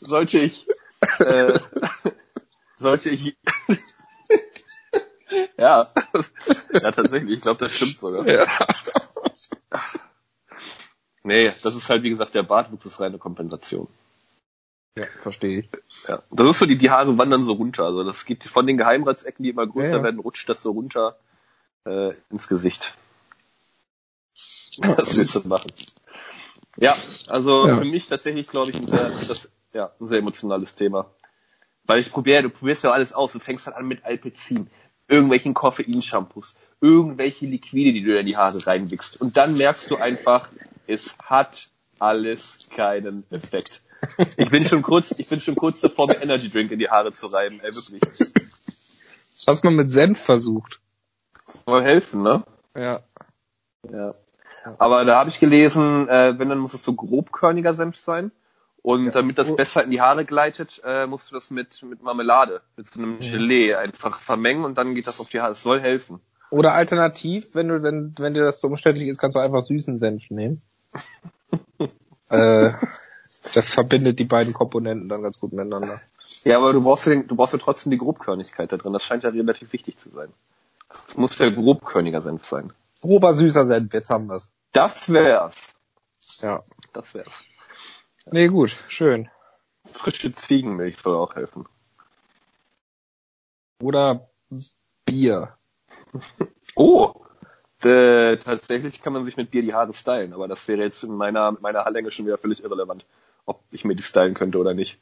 sollte 0.00 0.38
ich, 0.38 0.66
äh, 1.20 1.60
sollte 2.76 3.10
ich, 3.10 3.36
ja, 5.56 5.92
ja 6.72 6.92
tatsächlich, 6.92 7.34
ich 7.34 7.40
glaube, 7.40 7.60
das 7.60 7.72
stimmt 7.72 7.98
sogar. 7.98 8.26
Ja. 8.26 8.46
Nee, 11.22 11.52
das 11.62 11.74
ist 11.74 11.88
halt 11.88 12.02
wie 12.02 12.10
gesagt 12.10 12.34
der 12.34 12.42
Bartwuchs 12.42 12.86
ist 12.86 13.00
reine 13.00 13.18
Kompensation. 13.18 13.88
Ja, 14.96 15.04
verstehe 15.20 15.60
ich. 15.60 15.68
Ja, 16.08 16.22
das 16.30 16.48
ist 16.48 16.58
so 16.58 16.66
die 16.66 16.76
die 16.76 16.90
Haare 16.90 17.16
wandern 17.18 17.42
so 17.42 17.52
runter, 17.52 17.84
also 17.84 18.02
das 18.04 18.24
geht 18.24 18.44
von 18.44 18.66
den 18.66 18.78
Geheimratsecken, 18.78 19.42
die 19.42 19.50
immer 19.50 19.66
größer 19.66 19.92
ja, 19.92 19.96
ja. 19.98 20.02
werden, 20.02 20.20
rutscht 20.20 20.48
das 20.48 20.62
so 20.62 20.72
runter 20.72 21.16
äh, 21.84 22.12
ins 22.30 22.48
Gesicht. 22.48 22.94
Was 24.78 25.16
willst 25.16 25.34
du 25.34 25.48
machen? 25.48 25.72
Ja, 26.76 26.96
also 27.28 27.68
ja. 27.68 27.76
für 27.76 27.84
mich 27.84 28.08
tatsächlich 28.08 28.48
glaube 28.48 28.70
ich 28.70 28.76
ein 28.76 28.86
sehr, 28.86 29.10
das 29.10 29.50
ja, 29.72 29.92
ein 30.00 30.08
sehr 30.08 30.18
emotionales 30.18 30.74
Thema. 30.74 31.10
Weil 31.84 32.00
ich 32.00 32.10
probiere, 32.10 32.42
du 32.42 32.50
probierst 32.50 32.84
ja 32.84 32.92
alles 32.92 33.12
aus. 33.12 33.32
Du 33.32 33.38
fängst 33.38 33.66
dann 33.66 33.74
an 33.74 33.86
mit 33.86 34.04
Alpecin, 34.04 34.70
irgendwelchen 35.08 35.54
Koffein-Shampoos, 35.54 36.54
irgendwelche 36.80 37.46
Liquide, 37.46 37.92
die 37.92 38.02
du 38.02 38.18
in 38.18 38.26
die 38.26 38.36
Haare 38.36 38.66
reinwickst. 38.66 39.20
Und 39.20 39.36
dann 39.36 39.56
merkst 39.56 39.90
du 39.90 39.96
einfach, 39.96 40.50
es 40.86 41.16
hat 41.24 41.68
alles 41.98 42.68
keinen 42.74 43.24
Effekt. 43.30 43.82
Ich 44.36 44.50
bin 44.50 44.64
schon 44.64 44.82
kurz, 44.82 45.18
ich 45.18 45.28
bin 45.28 45.40
schon 45.40 45.56
kurz 45.56 45.80
davor, 45.80 46.06
mir 46.06 46.22
Energy 46.22 46.48
Drink 46.48 46.70
in 46.70 46.78
die 46.78 46.88
Haare 46.88 47.12
zu 47.12 47.26
reiben, 47.26 47.60
ey, 47.60 47.74
wirklich. 47.74 48.00
Hast 49.46 49.64
mal 49.64 49.70
mit 49.70 49.90
Senf 49.90 50.18
versucht? 50.18 50.80
soll 51.66 51.82
helfen, 51.82 52.22
ne? 52.22 52.44
Ja. 52.74 53.00
Ja. 53.90 54.14
Aber 54.78 55.04
da 55.04 55.16
habe 55.16 55.30
ich 55.30 55.40
gelesen, 55.40 56.08
äh, 56.08 56.38
wenn, 56.38 56.48
dann 56.48 56.58
muss 56.58 56.74
es 56.74 56.84
so 56.84 56.92
grobkörniger 56.92 57.74
Senf 57.74 57.96
sein. 57.96 58.30
Und 58.82 59.06
ja. 59.06 59.10
damit 59.10 59.36
das 59.36 59.54
besser 59.54 59.84
in 59.84 59.90
die 59.90 60.00
Haare 60.00 60.24
gleitet, 60.24 60.80
äh, 60.84 61.06
musst 61.06 61.30
du 61.30 61.34
das 61.34 61.50
mit, 61.50 61.82
mit 61.82 62.02
Marmelade, 62.02 62.62
mit 62.76 62.90
so 62.90 62.98
einem 62.98 63.20
Gelee 63.20 63.74
einfach 63.74 64.18
vermengen 64.18 64.64
und 64.64 64.78
dann 64.78 64.94
geht 64.94 65.06
das 65.06 65.20
auf 65.20 65.28
die 65.28 65.40
Haare. 65.40 65.52
Es 65.52 65.62
soll 65.62 65.80
helfen. 65.80 66.20
Oder 66.50 66.74
alternativ, 66.74 67.54
wenn 67.54 67.68
du, 67.68 67.82
wenn, 67.82 68.14
wenn 68.18 68.34
dir 68.34 68.42
das 68.42 68.60
so 68.60 68.68
umständlich 68.68 69.08
ist, 69.08 69.18
kannst 69.18 69.36
du 69.36 69.40
einfach 69.40 69.64
süßen 69.66 69.98
Senf 69.98 70.30
nehmen. 70.30 70.62
äh, 72.30 72.72
das 73.54 73.72
verbindet 73.72 74.18
die 74.18 74.24
beiden 74.24 74.52
Komponenten 74.54 75.08
dann 75.08 75.22
ganz 75.22 75.38
gut 75.38 75.52
miteinander. 75.52 76.00
Ja, 76.44 76.56
aber 76.56 76.72
du 76.72 76.82
brauchst 76.82 77.06
ja, 77.06 77.12
den, 77.12 77.28
du 77.28 77.36
brauchst 77.36 77.52
ja 77.52 77.58
trotzdem 77.58 77.90
die 77.90 77.98
Grobkörnigkeit 77.98 78.72
da 78.72 78.76
drin. 78.76 78.92
Das 78.92 79.04
scheint 79.04 79.24
ja 79.24 79.30
relativ 79.30 79.72
wichtig 79.72 79.98
zu 79.98 80.10
sein. 80.10 80.32
Es 81.06 81.16
muss 81.16 81.38
ja 81.38 81.50
grobkörniger 81.50 82.22
Senf 82.22 82.44
sein. 82.44 82.72
Grober 83.00 83.34
süßer 83.34 83.66
Senf, 83.66 83.92
jetzt 83.94 84.10
haben 84.10 84.28
wir's. 84.28 84.50
Das 84.72 85.12
wär's. 85.12 85.74
Ja. 86.40 86.62
Das 86.92 87.14
wär's. 87.14 87.44
Nee, 88.26 88.48
gut, 88.48 88.76
schön. 88.88 89.30
Frische 89.84 90.32
Ziegenmilch 90.32 90.98
soll 90.98 91.16
auch 91.16 91.34
helfen. 91.34 91.66
Oder 93.82 94.28
Bier. 95.04 95.56
oh! 96.76 97.14
Äh, 97.82 98.36
tatsächlich 98.36 99.00
kann 99.02 99.14
man 99.14 99.24
sich 99.24 99.38
mit 99.38 99.50
Bier 99.50 99.62
die 99.62 99.72
Haare 99.72 99.94
stylen, 99.94 100.34
aber 100.34 100.48
das 100.48 100.68
wäre 100.68 100.82
jetzt 100.82 101.02
in 101.02 101.14
meiner, 101.14 101.52
meiner 101.60 102.10
schon 102.10 102.26
wieder 102.26 102.36
völlig 102.36 102.62
irrelevant, 102.62 103.06
ob 103.46 103.62
ich 103.70 103.84
mir 103.84 103.96
die 103.96 104.02
stylen 104.02 104.34
könnte 104.34 104.58
oder 104.58 104.74
nicht. 104.74 105.00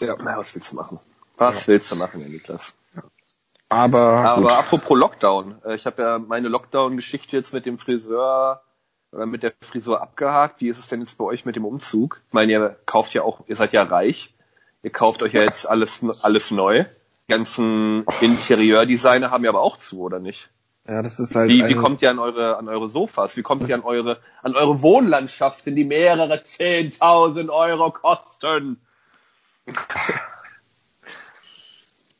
ja. 0.00 0.16
Na, 0.18 0.36
was 0.36 0.54
willst 0.54 0.72
du 0.72 0.76
machen? 0.76 0.98
Was 1.36 1.66
ja. 1.66 1.72
willst 1.72 1.92
du 1.92 1.96
machen, 1.96 2.28
Niklas? 2.28 2.76
Aber, 3.68 4.24
aber 4.24 4.58
apropos 4.58 4.98
Lockdown. 4.98 5.62
Äh, 5.64 5.76
ich 5.76 5.86
habe 5.86 6.02
ja 6.02 6.18
meine 6.18 6.48
Lockdown-Geschichte 6.48 7.36
jetzt 7.36 7.52
mit 7.52 7.66
dem 7.66 7.78
Friseur 7.78 8.62
oder 9.14 9.26
mit 9.26 9.42
der 9.42 9.52
Frisur 9.60 10.02
abgehakt. 10.02 10.60
Wie 10.60 10.68
ist 10.68 10.78
es 10.78 10.88
denn 10.88 11.00
jetzt 11.00 11.16
bei 11.16 11.24
euch 11.24 11.44
mit 11.44 11.56
dem 11.56 11.64
Umzug? 11.64 12.20
Ich 12.28 12.32
meine, 12.32 12.52
ihr 12.52 12.76
kauft 12.86 13.14
ja 13.14 13.22
auch, 13.22 13.40
ihr 13.46 13.56
seid 13.56 13.72
ja 13.72 13.82
reich. 13.82 14.34
Ihr 14.82 14.90
kauft 14.90 15.22
euch 15.22 15.32
ja 15.32 15.42
jetzt 15.42 15.68
alles, 15.68 16.02
alles 16.22 16.50
neu. 16.50 16.84
Die 17.28 17.32
ganzen 17.32 18.04
Interieurdesigner 18.20 19.30
haben 19.30 19.44
ja 19.44 19.50
aber 19.50 19.62
auch 19.62 19.78
zu, 19.78 20.00
oder 20.00 20.18
nicht? 20.18 20.50
Ja, 20.86 21.00
das 21.00 21.18
ist 21.18 21.34
halt. 21.34 21.50
Wie, 21.50 21.66
wie 21.66 21.74
kommt 21.74 22.02
ihr 22.02 22.10
an 22.10 22.18
eure, 22.18 22.58
an 22.58 22.68
eure 22.68 22.88
Sofas? 22.88 23.38
Wie 23.38 23.42
kommt 23.42 23.66
ihr 23.68 23.74
an 23.74 23.82
eure, 23.82 24.18
an 24.42 24.54
eure 24.54 24.82
Wohnlandschaften, 24.82 25.74
die 25.74 25.84
mehrere 25.84 26.34
10.000 26.34 27.48
Euro 27.48 27.90
kosten? 27.90 28.78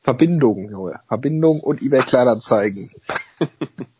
Verbindung, 0.01 0.69
Junge. 0.69 0.99
Verbindung 1.07 1.59
und 1.59 1.83
eBay 1.83 2.01
Kleinanzeigen. 2.01 2.89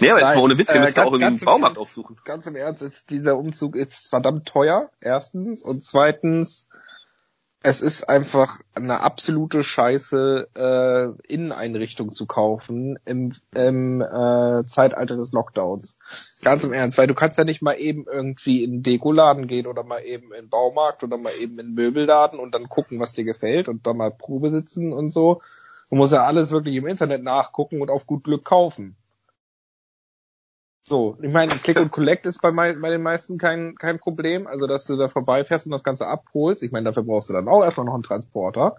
Nee, 0.00 0.10
aber 0.10 0.20
jetzt 0.20 0.34
mal 0.34 0.42
ohne 0.42 0.58
Witz, 0.58 0.74
ihr 0.74 0.80
müsst 0.80 0.98
äh, 0.98 1.00
auch 1.00 1.12
irgendwie 1.12 1.26
einen 1.26 1.38
Baumarkt 1.40 1.76
Ernst, 1.76 1.90
aufsuchen. 1.90 2.16
Ganz 2.24 2.46
im 2.46 2.56
Ernst, 2.56 2.82
ist, 2.82 3.10
dieser 3.10 3.36
Umzug 3.36 3.76
ist 3.76 4.08
verdammt 4.08 4.46
teuer, 4.46 4.90
erstens. 5.00 5.62
Und 5.62 5.84
zweitens, 5.84 6.66
es 7.62 7.82
ist 7.82 8.08
einfach 8.08 8.60
eine 8.74 9.00
absolute 9.00 9.64
Scheiße, 9.64 10.48
äh, 10.54 11.32
Inneneinrichtung 11.32 12.12
zu 12.12 12.26
kaufen 12.26 12.96
im, 13.04 13.32
im 13.54 14.00
äh, 14.02 14.64
Zeitalter 14.66 15.16
des 15.16 15.32
Lockdowns. 15.32 15.98
Ganz 16.42 16.62
im 16.62 16.72
Ernst, 16.72 16.96
weil 16.96 17.08
du 17.08 17.14
kannst 17.14 17.38
ja 17.38 17.44
nicht 17.44 17.62
mal 17.62 17.74
eben 17.74 18.06
irgendwie 18.10 18.62
in 18.62 18.84
Dekoladen 18.84 19.48
gehen 19.48 19.66
oder 19.66 19.82
mal 19.82 19.98
eben 19.98 20.32
in 20.32 20.48
Baumarkt 20.48 21.02
oder 21.02 21.18
mal 21.18 21.34
eben 21.34 21.58
in 21.58 21.74
Möbelladen 21.74 22.38
und 22.38 22.54
dann 22.54 22.68
gucken, 22.68 23.00
was 23.00 23.14
dir 23.14 23.24
gefällt 23.24 23.68
und 23.68 23.84
dann 23.86 23.96
mal 23.96 24.12
Probe 24.12 24.50
sitzen 24.50 24.92
und 24.92 25.10
so. 25.10 25.40
Du 25.90 25.96
musst 25.96 26.12
ja 26.12 26.24
alles 26.24 26.52
wirklich 26.52 26.76
im 26.76 26.86
Internet 26.86 27.24
nachgucken 27.24 27.80
und 27.82 27.90
auf 27.90 28.06
gut 28.06 28.22
Glück 28.22 28.44
kaufen. 28.44 28.96
So, 30.88 31.18
ich 31.20 31.32
meine, 31.32 31.52
Click 31.52 31.80
und 31.80 31.90
Collect 31.90 32.26
ist 32.26 32.40
bei, 32.40 32.52
bei 32.52 32.90
den 32.90 33.02
meisten 33.02 33.38
kein, 33.38 33.74
kein 33.74 33.98
Problem. 33.98 34.46
Also, 34.46 34.68
dass 34.68 34.86
du 34.86 34.96
da 34.96 35.08
vorbeifährst 35.08 35.66
und 35.66 35.72
das 35.72 35.82
Ganze 35.82 36.06
abholst. 36.06 36.62
Ich 36.62 36.70
meine, 36.70 36.84
dafür 36.84 37.02
brauchst 37.02 37.28
du 37.28 37.32
dann 37.32 37.48
auch 37.48 37.64
erstmal 37.64 37.86
noch 37.86 37.94
einen 37.94 38.04
Transporter. 38.04 38.76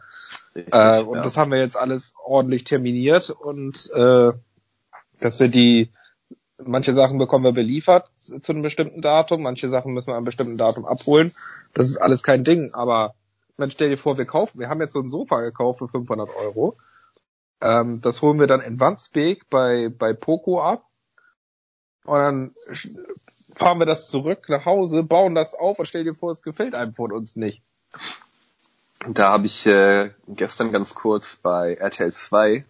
Richtig, 0.56 0.74
äh, 0.74 1.02
und 1.02 1.18
ja. 1.18 1.22
das 1.22 1.36
haben 1.36 1.52
wir 1.52 1.60
jetzt 1.60 1.76
alles 1.76 2.14
ordentlich 2.24 2.64
terminiert 2.64 3.30
und 3.30 3.92
äh, 3.94 4.32
dass 5.20 5.42
wir 5.42 5.50
die, 5.50 5.92
manche 6.64 6.94
Sachen 6.94 7.18
bekommen 7.18 7.44
wir 7.44 7.52
beliefert 7.52 8.10
zu 8.20 8.54
einem 8.54 8.62
bestimmten 8.62 9.02
Datum, 9.02 9.42
manche 9.42 9.68
Sachen 9.68 9.92
müssen 9.94 10.08
wir 10.08 10.14
an 10.14 10.20
einem 10.20 10.26
bestimmten 10.26 10.58
Datum 10.58 10.86
abholen. 10.86 11.34
Das 11.74 11.90
ist 11.90 11.98
alles 11.98 12.24
kein 12.24 12.46
Ding, 12.46 12.74
aber 12.74 13.16
man 13.58 13.70
stell 13.70 13.90
dir 13.90 13.98
vor, 13.98 14.18
wir 14.18 14.26
kaufen, 14.26 14.62
wir 14.62 14.70
haben 14.70 14.80
jetzt 14.80 14.94
so 14.94 15.02
ein 15.02 15.10
Sofa 15.10 15.42
gekauft 15.42 15.80
für 15.80 15.90
500 15.90 16.30
Euro. 16.38 16.78
Ähm, 17.60 18.00
das 18.00 18.22
holen 18.22 18.40
wir 18.40 18.48
dann 18.48 18.62
in 18.62 18.80
Wandsbek 18.80 19.50
bei, 19.50 19.90
bei 19.90 20.14
Poco 20.14 20.62
ab 20.62 20.88
und 22.08 22.18
dann 22.18 22.56
fahren 23.56 23.80
wir 23.80 23.86
das 23.86 24.10
zurück 24.10 24.48
nach 24.48 24.66
Hause, 24.66 25.04
bauen 25.04 25.36
das 25.36 25.54
auf 25.54 25.78
und 25.80 25.86
stell 25.86 26.06
dir 26.06 26.14
vor, 26.14 26.32
es 26.32 26.42
gefällt 26.42 26.74
einem 26.74 26.94
von 26.94 27.12
uns 27.12 27.36
nicht. 27.36 27.62
Da 29.10 29.32
habe 29.32 29.46
ich 29.46 29.66
äh, 29.66 30.12
gestern 30.28 30.72
ganz 30.72 30.96
kurz 30.96 31.36
bei 31.36 31.74
RTL 31.74 32.14
2 32.14 32.66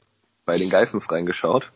bei 0.46 0.58
den 0.58 0.70
Geissens 0.70 1.12
reingeschaut. 1.12 1.72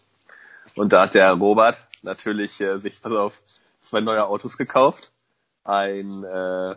Und 0.75 0.91
da 0.91 1.03
hat 1.03 1.13
der 1.13 1.31
Robert 1.33 1.87
natürlich 2.01 2.59
äh, 2.61 2.79
sich, 2.79 3.01
pass 3.01 3.13
auf, 3.13 3.41
zwei 3.79 4.01
neue 4.01 4.25
Autos 4.25 4.57
gekauft. 4.57 5.11
Ein, 5.63 6.23
äh, 6.23 6.75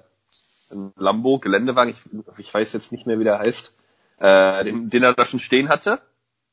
ein 0.71 0.93
Lambo 0.97 1.39
Geländewagen, 1.39 1.91
ich, 1.91 2.03
ich 2.39 2.53
weiß 2.53 2.75
jetzt 2.75 2.93
nicht 2.93 3.07
mehr, 3.07 3.19
wie 3.19 3.25
der 3.25 3.39
heißt, 3.39 3.73
äh, 4.19 4.65
den, 4.65 4.91
den 4.91 5.03
er 5.03 5.15
da 5.15 5.25
schon 5.25 5.41
stehen 5.41 5.69
hatte. 5.69 6.01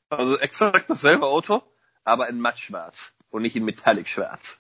Also 0.10 0.38
exakt 0.40 0.90
dasselbe 0.90 1.26
Auto, 1.26 1.62
aber 2.04 2.30
in 2.30 2.40
mattschwarz 2.40 3.14
und 3.32 3.42
nicht 3.42 3.56
in 3.56 3.66
Metallic 3.66 4.08
Schwarz. 4.08 4.58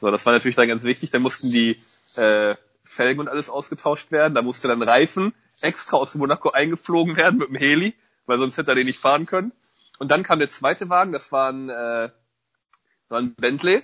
So, 0.00 0.10
das 0.10 0.24
war 0.24 0.32
natürlich 0.32 0.56
dann 0.56 0.68
ganz 0.68 0.84
wichtig. 0.84 1.10
Da 1.10 1.18
mussten 1.18 1.50
die 1.50 1.78
äh, 2.16 2.54
Felgen 2.84 3.20
und 3.20 3.28
alles 3.28 3.50
ausgetauscht 3.50 4.10
werden. 4.10 4.34
Da 4.34 4.42
musste 4.42 4.68
dann 4.68 4.82
Reifen 4.82 5.34
extra 5.60 5.96
aus 5.96 6.14
Monaco 6.14 6.50
eingeflogen 6.50 7.16
werden 7.16 7.38
mit 7.38 7.48
dem 7.48 7.56
Heli, 7.56 7.94
weil 8.26 8.38
sonst 8.38 8.56
hätte 8.56 8.72
er 8.72 8.74
den 8.74 8.86
nicht 8.86 8.98
fahren 8.98 9.26
können. 9.26 9.52
Und 9.98 10.10
dann 10.10 10.22
kam 10.22 10.38
der 10.38 10.48
zweite 10.48 10.88
Wagen, 10.88 11.12
das 11.12 11.32
war 11.32 11.50
ein, 11.52 11.68
äh, 11.68 12.10
war 13.08 13.18
ein 13.18 13.34
Bentley. 13.34 13.82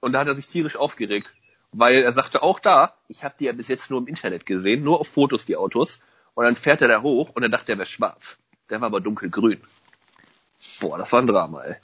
Und 0.00 0.12
da 0.12 0.20
hat 0.20 0.26
er 0.26 0.34
sich 0.34 0.46
tierisch 0.46 0.76
aufgeregt. 0.76 1.32
Weil 1.72 2.02
er 2.02 2.12
sagte 2.12 2.42
auch 2.42 2.60
da, 2.60 2.94
ich 3.08 3.24
habe 3.24 3.34
die 3.38 3.46
ja 3.46 3.52
bis 3.52 3.68
jetzt 3.68 3.90
nur 3.90 4.00
im 4.00 4.06
Internet 4.06 4.46
gesehen, 4.46 4.84
nur 4.84 5.00
auf 5.00 5.08
Fotos 5.08 5.46
die 5.46 5.56
Autos. 5.56 6.00
Und 6.34 6.44
dann 6.44 6.56
fährt 6.56 6.82
er 6.82 6.88
da 6.88 7.02
hoch 7.02 7.30
und 7.30 7.42
er 7.42 7.48
dachte, 7.48 7.72
er 7.72 7.78
wäre 7.78 7.86
schwarz. 7.86 8.38
Der 8.70 8.80
war 8.80 8.86
aber 8.86 9.00
dunkelgrün. 9.00 9.60
Boah, 10.80 10.98
das 10.98 11.12
war 11.12 11.20
ein 11.20 11.26
Drama, 11.26 11.62
ey. 11.64 11.76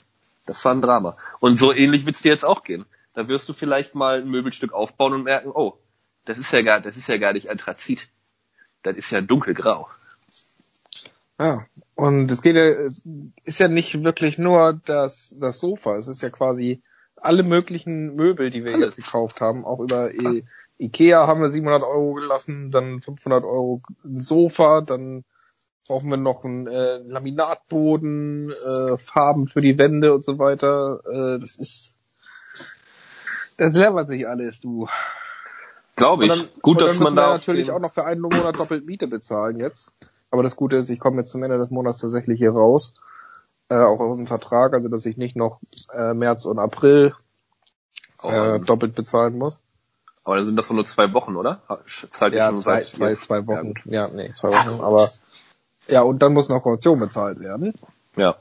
Das 0.45 0.63
war 0.65 0.73
ein 0.73 0.81
Drama. 0.81 1.15
Und 1.39 1.57
so 1.57 1.71
ähnlich 1.71 2.05
wird's 2.05 2.21
dir 2.21 2.31
jetzt 2.31 2.45
auch 2.45 2.63
gehen. 2.63 2.85
Da 3.13 3.27
wirst 3.27 3.47
du 3.49 3.53
vielleicht 3.53 3.95
mal 3.95 4.21
ein 4.21 4.29
Möbelstück 4.29 4.73
aufbauen 4.73 5.13
und 5.13 5.23
merken, 5.23 5.51
oh, 5.53 5.77
das 6.25 6.37
ist 6.37 6.51
ja 6.51 6.61
gar, 6.61 6.79
das 6.79 6.97
ist 6.97 7.07
ja 7.07 7.17
gar 7.17 7.33
nicht 7.33 7.49
Anthrazit. 7.49 8.09
das 8.83 8.95
ist 8.95 9.11
ja 9.11 9.21
dunkelgrau. 9.21 9.87
Ja, 11.39 11.65
und 11.95 12.29
es 12.29 12.41
geht 12.41 12.55
ja, 12.55 12.87
ist 13.43 13.59
ja 13.59 13.67
nicht 13.67 14.03
wirklich 14.03 14.37
nur 14.37 14.79
das, 14.85 15.35
das 15.39 15.59
Sofa, 15.59 15.97
es 15.97 16.07
ist 16.07 16.21
ja 16.21 16.29
quasi 16.29 16.83
alle 17.15 17.43
möglichen 17.43 18.15
Möbel, 18.15 18.49
die 18.49 18.63
wir 18.63 18.73
Alles. 18.73 18.95
jetzt 18.95 19.05
gekauft 19.05 19.41
haben, 19.41 19.65
auch 19.65 19.79
über 19.79 20.13
I 20.13 20.43
Ikea 20.79 21.27
haben 21.27 21.41
wir 21.41 21.49
700 21.49 21.83
Euro 21.83 22.13
gelassen, 22.13 22.71
dann 22.71 23.01
500 23.01 23.43
Euro 23.43 23.81
ein 24.03 24.19
Sofa, 24.19 24.81
dann 24.81 25.23
brauchen 25.87 26.09
wir 26.09 26.17
noch 26.17 26.43
einen 26.43 26.67
äh, 26.67 26.97
Laminatboden, 26.97 28.51
äh, 28.51 28.97
Farben 28.97 29.47
für 29.47 29.61
die 29.61 29.77
Wände 29.77 30.13
und 30.13 30.23
so 30.23 30.39
weiter. 30.39 31.01
Äh, 31.05 31.39
das 31.39 31.55
ist, 31.57 31.93
das 33.57 33.73
lernt 33.73 34.09
sich 34.09 34.27
alles, 34.27 34.61
du. 34.61 34.87
Glaube 35.95 36.25
ich. 36.25 36.31
Dann, 36.31 36.47
Gut, 36.61 36.81
dass 36.81 36.99
man 36.99 37.15
da 37.15 37.31
natürlich 37.31 37.71
auch 37.71 37.79
noch 37.79 37.91
für 37.91 38.05
einen 38.05 38.21
Monat 38.21 38.57
doppelt 38.57 38.85
Miete 38.85 39.07
bezahlen 39.07 39.59
jetzt. 39.59 39.95
Aber 40.31 40.43
das 40.43 40.55
Gute 40.55 40.77
ist, 40.77 40.89
ich 40.89 40.99
komme 40.99 41.17
jetzt 41.17 41.31
zum 41.31 41.43
Ende 41.43 41.57
des 41.57 41.69
Monats 41.69 41.99
tatsächlich 41.99 42.39
hier 42.39 42.51
raus, 42.51 42.93
äh, 43.69 43.75
auch 43.75 43.99
aus 43.99 44.17
dem 44.17 44.27
Vertrag, 44.27 44.73
also 44.73 44.87
dass 44.87 45.05
ich 45.05 45.17
nicht 45.17 45.35
noch 45.35 45.59
äh, 45.93 46.13
März 46.13 46.45
und 46.45 46.57
April 46.57 47.13
äh, 48.23 48.59
doppelt 48.59 48.95
bezahlen 48.95 49.37
muss. 49.37 49.61
Aber 50.23 50.37
dann 50.37 50.45
sind 50.45 50.55
das 50.55 50.69
nur 50.69 50.85
zwei 50.85 51.11
Wochen, 51.13 51.35
oder? 51.35 51.61
Zahlt 51.85 52.33
ja, 52.33 52.55
zwei, 52.55 52.81
zwei, 52.81 53.13
zwei 53.13 53.47
Wochen. 53.47 53.73
Ja, 53.85 54.07
ja, 54.07 54.13
nee, 54.13 54.31
zwei 54.33 54.49
Wochen. 54.49 54.81
Aber 54.81 55.09
ja, 55.87 56.01
und 56.01 56.19
dann 56.19 56.33
muss 56.33 56.49
noch 56.49 56.61
Kaution 56.61 56.99
bezahlt 56.99 57.39
werden. 57.39 57.73
Ja. 58.15 58.37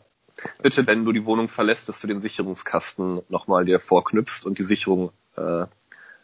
Bitte, 0.63 0.87
wenn 0.87 1.05
du 1.05 1.13
die 1.13 1.27
Wohnung 1.27 1.49
verlässt, 1.49 1.89
dass 1.89 2.01
du 2.01 2.07
den 2.07 2.21
Sicherungskasten 2.21 3.23
nochmal 3.29 3.65
dir 3.65 3.79
vorknüpfst 3.79 4.45
und 4.45 4.59
die 4.59 4.63
Sicherung 4.63 5.13
äh, 5.37 5.67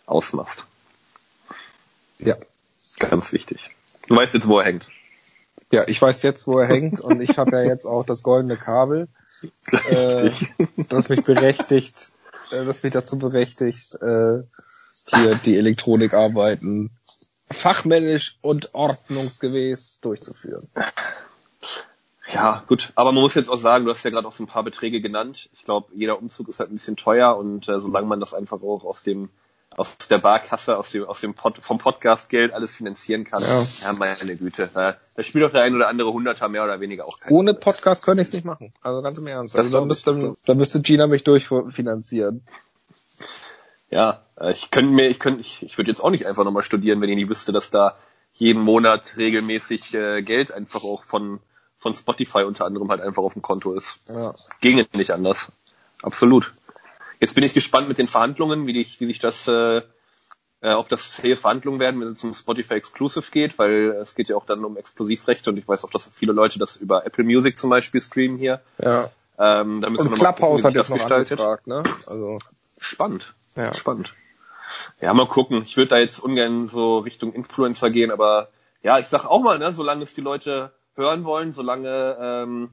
ausmachst. 0.06 0.64
Ja. 2.18 2.36
Ganz 2.98 3.32
wichtig. 3.32 3.70
Du 4.06 4.16
weißt 4.16 4.34
jetzt, 4.34 4.48
wo 4.48 4.58
er 4.58 4.64
hängt. 4.64 4.88
Ja, 5.70 5.84
ich 5.86 6.00
weiß 6.00 6.22
jetzt, 6.22 6.46
wo 6.46 6.58
er 6.58 6.68
hängt 6.68 7.00
und 7.00 7.20
ich 7.20 7.38
habe 7.38 7.56
ja 7.56 7.62
jetzt 7.62 7.86
auch 7.86 8.04
das 8.04 8.22
goldene 8.22 8.56
Kabel, 8.56 9.08
äh, 9.88 10.30
das 10.88 11.08
mich 11.08 11.22
berechtigt, 11.22 12.12
äh, 12.52 12.64
das 12.64 12.82
mich 12.82 12.92
dazu 12.92 13.18
berechtigt, 13.18 13.94
äh, 14.00 14.42
hier 15.08 15.34
die 15.44 15.56
Elektronikarbeiten 15.56 16.90
fachmännisch 17.50 18.38
und 18.40 18.74
ordnungsgemäß 18.74 20.00
durchzuführen. 20.00 20.68
Ja, 22.32 22.64
gut. 22.66 22.92
Aber 22.96 23.12
man 23.12 23.22
muss 23.22 23.34
jetzt 23.34 23.48
auch 23.48 23.58
sagen, 23.58 23.84
du 23.84 23.90
hast 23.90 24.02
ja 24.04 24.10
gerade 24.10 24.26
auch 24.26 24.32
so 24.32 24.42
ein 24.42 24.48
paar 24.48 24.64
Beträge 24.64 25.00
genannt. 25.00 25.48
Ich 25.52 25.64
glaube, 25.64 25.92
jeder 25.94 26.18
Umzug 26.18 26.48
ist 26.48 26.58
halt 26.58 26.70
ein 26.70 26.74
bisschen 26.74 26.96
teuer 26.96 27.36
und 27.36 27.68
äh, 27.68 27.78
solange 27.78 28.06
man 28.06 28.20
das 28.20 28.34
einfach 28.34 28.62
auch 28.62 28.84
aus 28.84 29.02
dem 29.02 29.30
aus 29.70 29.98
der 30.08 30.18
Barkasse, 30.18 30.76
aus 30.78 30.90
dem, 30.90 31.04
aus 31.04 31.20
dem 31.20 31.34
Pod, 31.34 31.58
vom 31.58 31.78
Podcastgeld 31.78 32.52
alles 32.52 32.74
finanzieren 32.74 33.24
kann. 33.24 33.42
Ja, 33.42 33.66
ja 33.82 33.92
meine 33.92 34.36
Güte. 34.36 34.70
Da, 34.72 34.96
da 35.14 35.22
spielt 35.22 35.44
doch 35.44 35.52
der 35.52 35.62
ein 35.62 35.74
oder 35.74 35.88
andere 35.88 36.12
Hunderter 36.12 36.48
mehr 36.48 36.64
oder 36.64 36.80
weniger 36.80 37.06
auch 37.06 37.18
keine 37.18 37.34
Ohne 37.34 37.54
Podcast 37.54 38.02
könnte 38.02 38.22
ich 38.22 38.28
es 38.28 38.34
nicht 38.34 38.44
machen. 38.44 38.72
Also 38.80 39.02
ganz 39.02 39.18
im 39.18 39.26
Ernst. 39.26 39.56
Also 39.56 39.70
dann 39.70 39.86
müsste, 39.86 40.34
dann 40.44 40.56
müsste 40.56 40.80
Gina 40.80 41.06
mich 41.06 41.24
durchfinanzieren. 41.24 42.46
Ja, 43.90 44.25
ich 44.50 44.70
könnte 44.70 44.92
mir, 44.92 45.08
ich 45.08 45.18
könnte, 45.18 45.40
ich, 45.40 45.62
ich 45.62 45.78
würde 45.78 45.90
jetzt 45.90 46.00
auch 46.00 46.10
nicht 46.10 46.26
einfach 46.26 46.44
nochmal 46.44 46.62
studieren, 46.62 47.00
wenn 47.00 47.08
ich 47.08 47.16
nicht 47.16 47.28
wüsste, 47.28 47.52
dass 47.52 47.70
da 47.70 47.96
jeden 48.34 48.60
Monat 48.62 49.16
regelmäßig 49.16 49.94
äh, 49.94 50.22
Geld 50.22 50.52
einfach 50.52 50.84
auch 50.84 51.02
von 51.02 51.40
von 51.78 51.94
Spotify 51.94 52.42
unter 52.42 52.64
anderem 52.64 52.90
halt 52.90 53.00
einfach 53.00 53.22
auf 53.22 53.34
dem 53.34 53.42
Konto 53.42 53.72
ist. 53.72 54.00
Ja. 54.08 54.34
Ginge 54.60 54.86
nicht 54.92 55.12
anders. 55.12 55.52
Absolut. 56.02 56.52
Jetzt 57.20 57.34
bin 57.34 57.44
ich 57.44 57.54
gespannt 57.54 57.88
mit 57.88 57.98
den 57.98 58.08
Verhandlungen, 58.08 58.66
wie, 58.66 58.72
die, 58.72 58.86
wie 58.98 59.06
sich 59.06 59.18
das, 59.18 59.46
äh, 59.48 59.82
äh, 60.60 60.72
ob 60.72 60.88
das 60.88 61.12
zähe 61.12 61.36
Verhandlungen 61.36 61.80
werden, 61.80 62.00
wenn 62.00 62.08
es 62.08 62.24
um 62.24 62.34
Spotify 62.34 62.74
Exclusive 62.74 63.30
geht, 63.30 63.58
weil 63.58 63.96
es 64.00 64.14
geht 64.14 64.28
ja 64.28 64.36
auch 64.36 64.44
dann 64.44 64.64
um 64.64 64.76
Explosivrechte 64.76 65.50
und 65.50 65.56
ich 65.58 65.68
weiß 65.68 65.84
auch, 65.84 65.90
dass 65.90 66.10
viele 66.12 66.32
Leute 66.32 66.58
das 66.58 66.76
über 66.76 67.06
Apple 67.06 67.24
Music 67.24 67.56
zum 67.56 67.70
Beispiel 67.70 68.00
streamen 68.00 68.36
hier. 68.36 68.60
Ja. 68.78 69.10
Ähm, 69.38 69.80
da 69.80 69.90
müssen 69.90 70.08
und 70.08 70.10
wir 70.10 70.10
noch 70.10 70.36
Clubhouse 70.36 70.62
gucken, 70.62 70.64
hat 70.64 70.76
das 70.76 70.92
gestaltet. 70.92 71.40
Angefragt, 71.40 71.66
ne? 71.66 71.84
Also 72.06 72.38
spannend. 72.80 73.34
Ja. 73.54 73.72
Spannend. 73.74 74.12
Ja, 75.00 75.12
mal 75.14 75.28
gucken. 75.28 75.62
Ich 75.62 75.76
würde 75.76 75.90
da 75.90 75.98
jetzt 75.98 76.18
ungern 76.18 76.68
so 76.68 76.98
Richtung 76.98 77.32
Influencer 77.32 77.90
gehen, 77.90 78.10
aber 78.10 78.48
ja, 78.82 78.98
ich 78.98 79.06
sag 79.06 79.24
auch 79.24 79.42
mal, 79.42 79.58
ne, 79.58 79.72
solange 79.72 80.02
es 80.02 80.14
die 80.14 80.20
Leute 80.20 80.72
hören 80.94 81.24
wollen, 81.24 81.52
solange 81.52 82.16
ähm, 82.20 82.70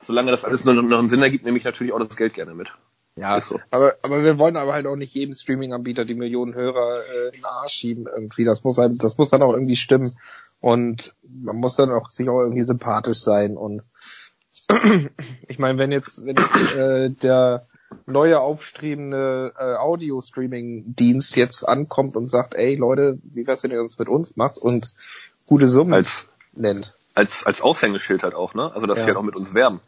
solange 0.00 0.30
das 0.30 0.44
alles 0.44 0.64
noch, 0.64 0.74
noch 0.74 0.98
einen 0.98 1.08
Sinn 1.08 1.22
ergibt, 1.22 1.44
nehme 1.44 1.58
ich 1.58 1.64
natürlich 1.64 1.92
auch 1.92 1.98
das 1.98 2.16
Geld 2.16 2.34
gerne 2.34 2.54
mit. 2.54 2.68
Ja, 3.16 3.40
so. 3.40 3.60
aber, 3.70 3.96
aber 4.02 4.24
wir 4.24 4.38
wollen 4.38 4.56
aber 4.56 4.72
halt 4.72 4.86
auch 4.86 4.96
nicht 4.96 5.14
jedem 5.14 5.34
Streaming-Anbieter 5.34 6.04
die 6.04 6.14
Millionen 6.14 6.54
Hörer 6.54 7.04
äh, 7.06 7.26
in 7.28 7.32
den 7.34 7.44
Arsch 7.44 7.74
schieben 7.74 8.06
irgendwie. 8.12 8.44
Das 8.44 8.64
muss 8.64 8.78
halt, 8.78 9.02
das 9.04 9.16
muss 9.18 9.30
dann 9.30 9.42
auch 9.42 9.52
irgendwie 9.52 9.76
stimmen. 9.76 10.16
Und 10.60 11.14
man 11.22 11.56
muss 11.56 11.76
dann 11.76 11.92
auch 11.92 12.08
sich 12.08 12.28
auch 12.28 12.40
irgendwie 12.40 12.62
sympathisch 12.62 13.18
sein. 13.18 13.56
Und 13.56 13.82
ich 15.48 15.58
meine, 15.58 15.78
wenn 15.78 15.92
jetzt, 15.92 16.26
wenn 16.26 16.36
jetzt 16.36 16.74
äh, 16.74 17.10
der 17.10 17.68
neue 18.06 18.40
aufstrebende 18.40 19.52
äh, 19.58 19.76
Audio-Streaming-Dienst 19.76 21.36
jetzt 21.36 21.68
ankommt 21.68 22.16
und 22.16 22.30
sagt, 22.30 22.54
ey 22.54 22.74
Leute, 22.76 23.18
wie 23.22 23.46
wär's, 23.46 23.62
wenn 23.62 23.70
ihr 23.70 23.82
das 23.82 23.98
mit 23.98 24.08
uns 24.08 24.36
macht 24.36 24.58
und 24.58 24.88
gute 25.46 25.68
Summen 25.68 25.94
als, 25.94 26.30
nennt. 26.52 26.94
Als, 27.14 27.46
als 27.46 27.62
Aushängeschild 27.62 28.22
halt 28.22 28.34
auch, 28.34 28.54
ne? 28.54 28.72
Also, 28.74 28.86
dass 28.86 28.98
ja. 28.98 29.04
sie 29.04 29.08
halt 29.08 29.18
auch 29.18 29.22
mit 29.22 29.36
uns 29.36 29.54
werben. 29.54 29.80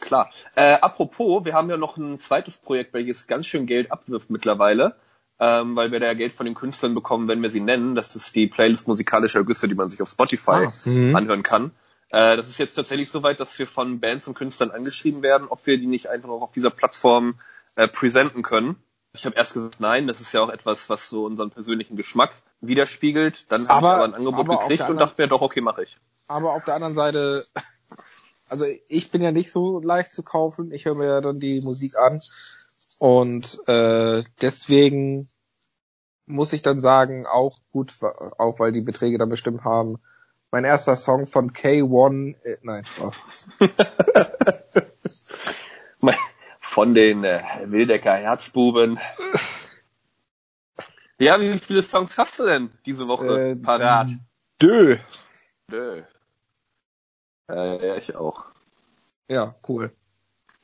Klar. 0.00 0.30
Äh, 0.54 0.74
apropos, 0.74 1.44
wir 1.44 1.54
haben 1.54 1.70
ja 1.70 1.76
noch 1.76 1.96
ein 1.96 2.18
zweites 2.18 2.56
Projekt, 2.56 2.94
welches 2.94 3.26
ganz 3.26 3.46
schön 3.46 3.66
Geld 3.66 3.90
abwirft 3.90 4.30
mittlerweile, 4.30 4.96
ähm, 5.40 5.74
weil 5.76 5.90
wir 5.90 6.00
da 6.00 6.06
ja 6.06 6.14
Geld 6.14 6.34
von 6.34 6.46
den 6.46 6.54
Künstlern 6.54 6.94
bekommen, 6.94 7.28
wenn 7.28 7.42
wir 7.42 7.50
sie 7.50 7.60
nennen. 7.60 7.94
Das 7.94 8.14
ist 8.14 8.34
die 8.34 8.46
Playlist 8.46 8.86
musikalischer 8.86 9.44
Güsse, 9.44 9.66
die 9.66 9.74
man 9.74 9.90
sich 9.90 10.00
auf 10.00 10.08
Spotify 10.08 10.66
ah, 10.66 10.72
mhm. 10.84 11.16
anhören 11.16 11.42
kann. 11.42 11.72
Äh, 12.10 12.36
das 12.36 12.48
ist 12.48 12.58
jetzt 12.58 12.74
tatsächlich 12.74 13.10
soweit, 13.10 13.40
dass 13.40 13.58
wir 13.58 13.66
von 13.66 14.00
Bands 14.00 14.26
und 14.28 14.34
Künstlern 14.34 14.70
angeschrieben 14.70 15.22
werden, 15.22 15.48
ob 15.48 15.66
wir 15.66 15.78
die 15.78 15.86
nicht 15.86 16.08
einfach 16.08 16.28
auch 16.28 16.42
auf 16.42 16.52
dieser 16.52 16.70
Plattform 16.70 17.40
äh, 17.76 17.88
präsenten 17.88 18.42
können. 18.42 18.76
Ich 19.12 19.26
habe 19.26 19.36
erst 19.36 19.54
gesagt, 19.54 19.80
nein, 19.80 20.06
das 20.06 20.20
ist 20.20 20.32
ja 20.32 20.40
auch 20.42 20.48
etwas, 20.48 20.88
was 20.90 21.08
so 21.08 21.24
unseren 21.24 21.50
persönlichen 21.50 21.96
Geschmack 21.96 22.32
widerspiegelt. 22.60 23.50
Dann 23.50 23.68
habe 23.68 23.86
ich 23.86 23.92
aber 23.92 24.04
ein 24.04 24.14
Angebot 24.14 24.48
gekriegt 24.48 24.88
und 24.88 24.98
dachte 24.98 25.20
mir, 25.20 25.28
doch, 25.28 25.40
okay, 25.40 25.60
mache 25.60 25.82
ich. 25.82 25.98
Aber 26.26 26.52
auf 26.52 26.64
der 26.64 26.74
anderen 26.74 26.94
Seite, 26.94 27.44
also 28.48 28.66
ich 28.88 29.10
bin 29.10 29.22
ja 29.22 29.32
nicht 29.32 29.50
so 29.50 29.80
leicht 29.80 30.12
zu 30.12 30.22
kaufen. 30.22 30.72
Ich 30.72 30.84
höre 30.84 30.94
mir 30.94 31.06
ja 31.06 31.20
dann 31.20 31.40
die 31.40 31.60
Musik 31.62 31.96
an. 31.96 32.20
Und 32.98 33.60
äh, 33.66 34.24
deswegen 34.40 35.28
muss 36.26 36.52
ich 36.52 36.62
dann 36.62 36.80
sagen, 36.80 37.26
auch 37.26 37.58
gut, 37.72 37.98
auch 38.38 38.58
weil 38.58 38.72
die 38.72 38.82
Beträge 38.82 39.18
dann 39.18 39.30
bestimmt 39.30 39.64
haben, 39.64 39.98
mein 40.50 40.64
erster 40.64 40.96
Song 40.96 41.26
von 41.26 41.52
K1, 41.52 42.36
äh, 42.44 42.58
nein, 42.62 42.84
Spaß. 42.84 43.22
von 46.78 46.94
den 46.94 47.24
äh, 47.24 47.42
Wildecker 47.64 48.14
Herzbuben. 48.14 49.00
Ja, 51.18 51.40
wie 51.40 51.58
viele 51.58 51.82
Songs 51.82 52.16
hast 52.16 52.38
du 52.38 52.46
denn 52.46 52.70
diese 52.86 53.08
Woche 53.08 53.50
äh, 53.50 53.56
parat? 53.56 54.10
Dö. 54.62 54.98
Dö. 55.68 56.02
Äh, 57.48 57.86
ja, 57.88 57.96
ich 57.96 58.14
auch. 58.14 58.44
Ja, 59.26 59.56
cool. 59.68 59.90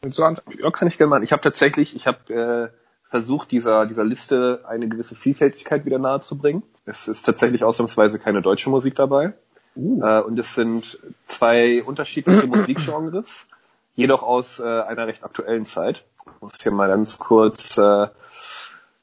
Und 0.03 0.15
so 0.15 0.23
ja, 0.23 0.71
kann 0.71 0.87
ich 0.87 0.99
gerne 0.99 1.11
machen. 1.11 1.25
Ich 1.25 1.33
habe 1.33 1.43
tatsächlich, 1.43 1.97
ich 1.97 2.07
habe 2.07 2.33
äh, 2.33 3.09
versucht, 3.11 3.51
dieser 3.51 3.87
dieser 3.87 4.05
Liste 4.05 4.65
eine 4.69 4.89
gewisse 4.89 5.17
Vielfältigkeit 5.17 5.85
wieder 5.85 5.99
nahezubringen. 5.99 6.63
Es 6.85 7.09
ist 7.09 7.25
tatsächlich 7.25 7.65
ausnahmsweise 7.65 8.21
keine 8.21 8.41
deutsche 8.41 8.71
Musik 8.71 8.95
dabei. 8.95 9.33
Uh. 9.77 10.03
Äh, 10.03 10.21
und 10.23 10.39
es 10.39 10.55
sind 10.55 10.99
zwei 11.27 11.83
unterschiedliche 11.83 12.47
Musikgenres, 12.47 13.49
jedoch 13.95 14.23
aus 14.23 14.61
äh, 14.61 14.65
einer 14.65 15.07
recht 15.07 15.25
aktuellen 15.25 15.65
Zeit. 15.65 16.05
Ich 16.27 16.41
muss 16.41 16.53
hier 16.63 16.73
mal 16.73 16.89
ganz 16.89 17.19
kurz 17.19 17.77
äh, 17.77 18.09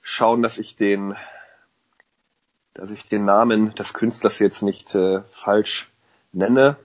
schauen, 0.01 0.41
dass 0.41 0.57
ich 0.57 0.75
den 0.75 1.15
dass 2.73 2.91
ich 2.91 3.07
den 3.07 3.25
Namen 3.25 3.75
des 3.75 3.93
Künstlers 3.93 4.39
jetzt 4.39 4.61
nicht 4.61 4.95
äh, 4.95 5.21
falsch 5.29 5.91
nenne. 6.31 6.77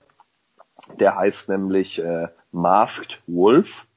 Der 0.99 1.15
heißt 1.15 1.49
nämlich 1.49 1.99
äh, 1.99 2.27
Masked 2.51 3.21
Wolf, 3.27 3.87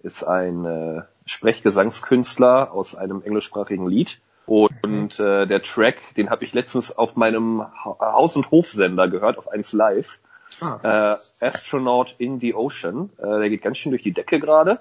ist 0.00 0.24
ein 0.24 0.64
äh, 0.64 1.02
Sprechgesangskünstler 1.24 2.72
aus 2.72 2.94
einem 2.94 3.22
englischsprachigen 3.22 3.88
Lied. 3.88 4.20
Und 4.46 5.18
äh, 5.18 5.46
der 5.46 5.62
Track, 5.62 6.14
den 6.16 6.30
habe 6.30 6.44
ich 6.44 6.54
letztens 6.54 6.96
auf 6.96 7.16
meinem 7.16 7.66
Haus- 7.84 8.36
und 8.36 8.50
Hofsender 8.50 9.08
gehört, 9.08 9.38
auf 9.38 9.48
1 9.48 9.72
Live. 9.72 10.20
Ah. 10.60 11.16
Äh, 11.40 11.44
Astronaut 11.44 12.14
in 12.18 12.38
the 12.40 12.54
Ocean. 12.54 13.10
Äh, 13.18 13.40
der 13.40 13.50
geht 13.50 13.62
ganz 13.62 13.78
schön 13.78 13.90
durch 13.90 14.02
die 14.02 14.12
Decke 14.12 14.38
gerade. 14.38 14.80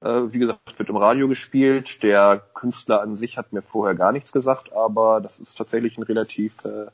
Äh, 0.00 0.32
wie 0.32 0.38
gesagt, 0.38 0.78
wird 0.78 0.88
im 0.88 0.96
Radio 0.96 1.26
gespielt. 1.26 2.02
Der 2.04 2.40
Künstler 2.54 3.00
an 3.00 3.16
sich 3.16 3.36
hat 3.36 3.52
mir 3.52 3.62
vorher 3.62 3.96
gar 3.96 4.12
nichts 4.12 4.32
gesagt, 4.32 4.72
aber 4.72 5.20
das 5.20 5.40
ist 5.40 5.56
tatsächlich 5.56 5.98
ein 5.98 6.04
relativ, 6.04 6.64
äh, 6.64 6.86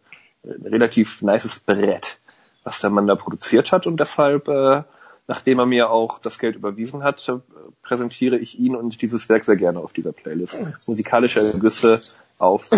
ein 0.45 0.67
relativ 0.67 1.21
nices 1.21 1.59
Brett, 1.59 2.19
was 2.65 2.81
der 2.81 2.91
Mann 2.91 3.07
da 3.07 3.15
produziert 3.15 3.73
hat. 3.73 3.87
Und 3.87 4.01
deshalb 4.01 4.49
äh, 4.49 4.85
nachdem 5.27 5.59
er 5.59 5.67
mir 5.67 5.91
auch 5.91 6.19
das 6.19 6.39
Geld 6.39 6.57
überwiesen 6.57 7.03
hat, 7.03 7.27
äh, 7.29 7.39
präsentiere 7.83 8.39
ich 8.39 8.59
ihn 8.59 8.77
und 8.77 9.01
dieses 9.03 9.29
Werk 9.29 9.45
sehr 9.45 9.57
gerne 9.57 9.81
auf 9.81 9.93
dieser 9.93 10.13
Playlist. 10.13 10.61
Musikalische 10.87 11.41
Ergüsse 11.41 12.01
auf. 12.39 12.71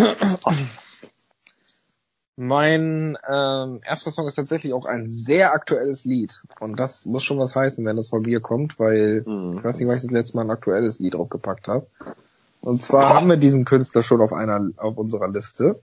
Mein 2.38 3.16
ähm, 3.26 3.80
erster 3.82 4.10
Song 4.10 4.26
ist 4.26 4.34
tatsächlich 4.34 4.74
auch 4.74 4.84
ein 4.84 5.08
sehr 5.08 5.52
aktuelles 5.52 6.04
Lied. 6.04 6.42
Und 6.60 6.78
das 6.78 7.06
muss 7.06 7.24
schon 7.24 7.38
was 7.38 7.56
heißen, 7.56 7.82
wenn 7.86 7.96
das 7.96 8.10
von 8.10 8.20
mir 8.22 8.40
kommt, 8.40 8.78
weil 8.78 9.24
mhm. 9.26 9.58
ich 9.58 9.64
weiß 9.64 9.78
nicht, 9.78 9.88
wann 9.88 9.96
ich 9.96 10.02
das 10.02 10.10
letzte 10.10 10.36
Mal 10.36 10.44
ein 10.44 10.50
aktuelles 10.50 10.98
Lied 10.98 11.14
draufgepackt 11.14 11.66
habe. 11.66 11.86
Und 12.60 12.82
zwar 12.82 13.14
haben 13.14 13.28
wir 13.28 13.38
diesen 13.38 13.64
Künstler 13.64 14.02
schon 14.02 14.20
auf 14.20 14.34
einer 14.34 14.70
auf 14.76 14.98
unserer 14.98 15.28
Liste. 15.28 15.80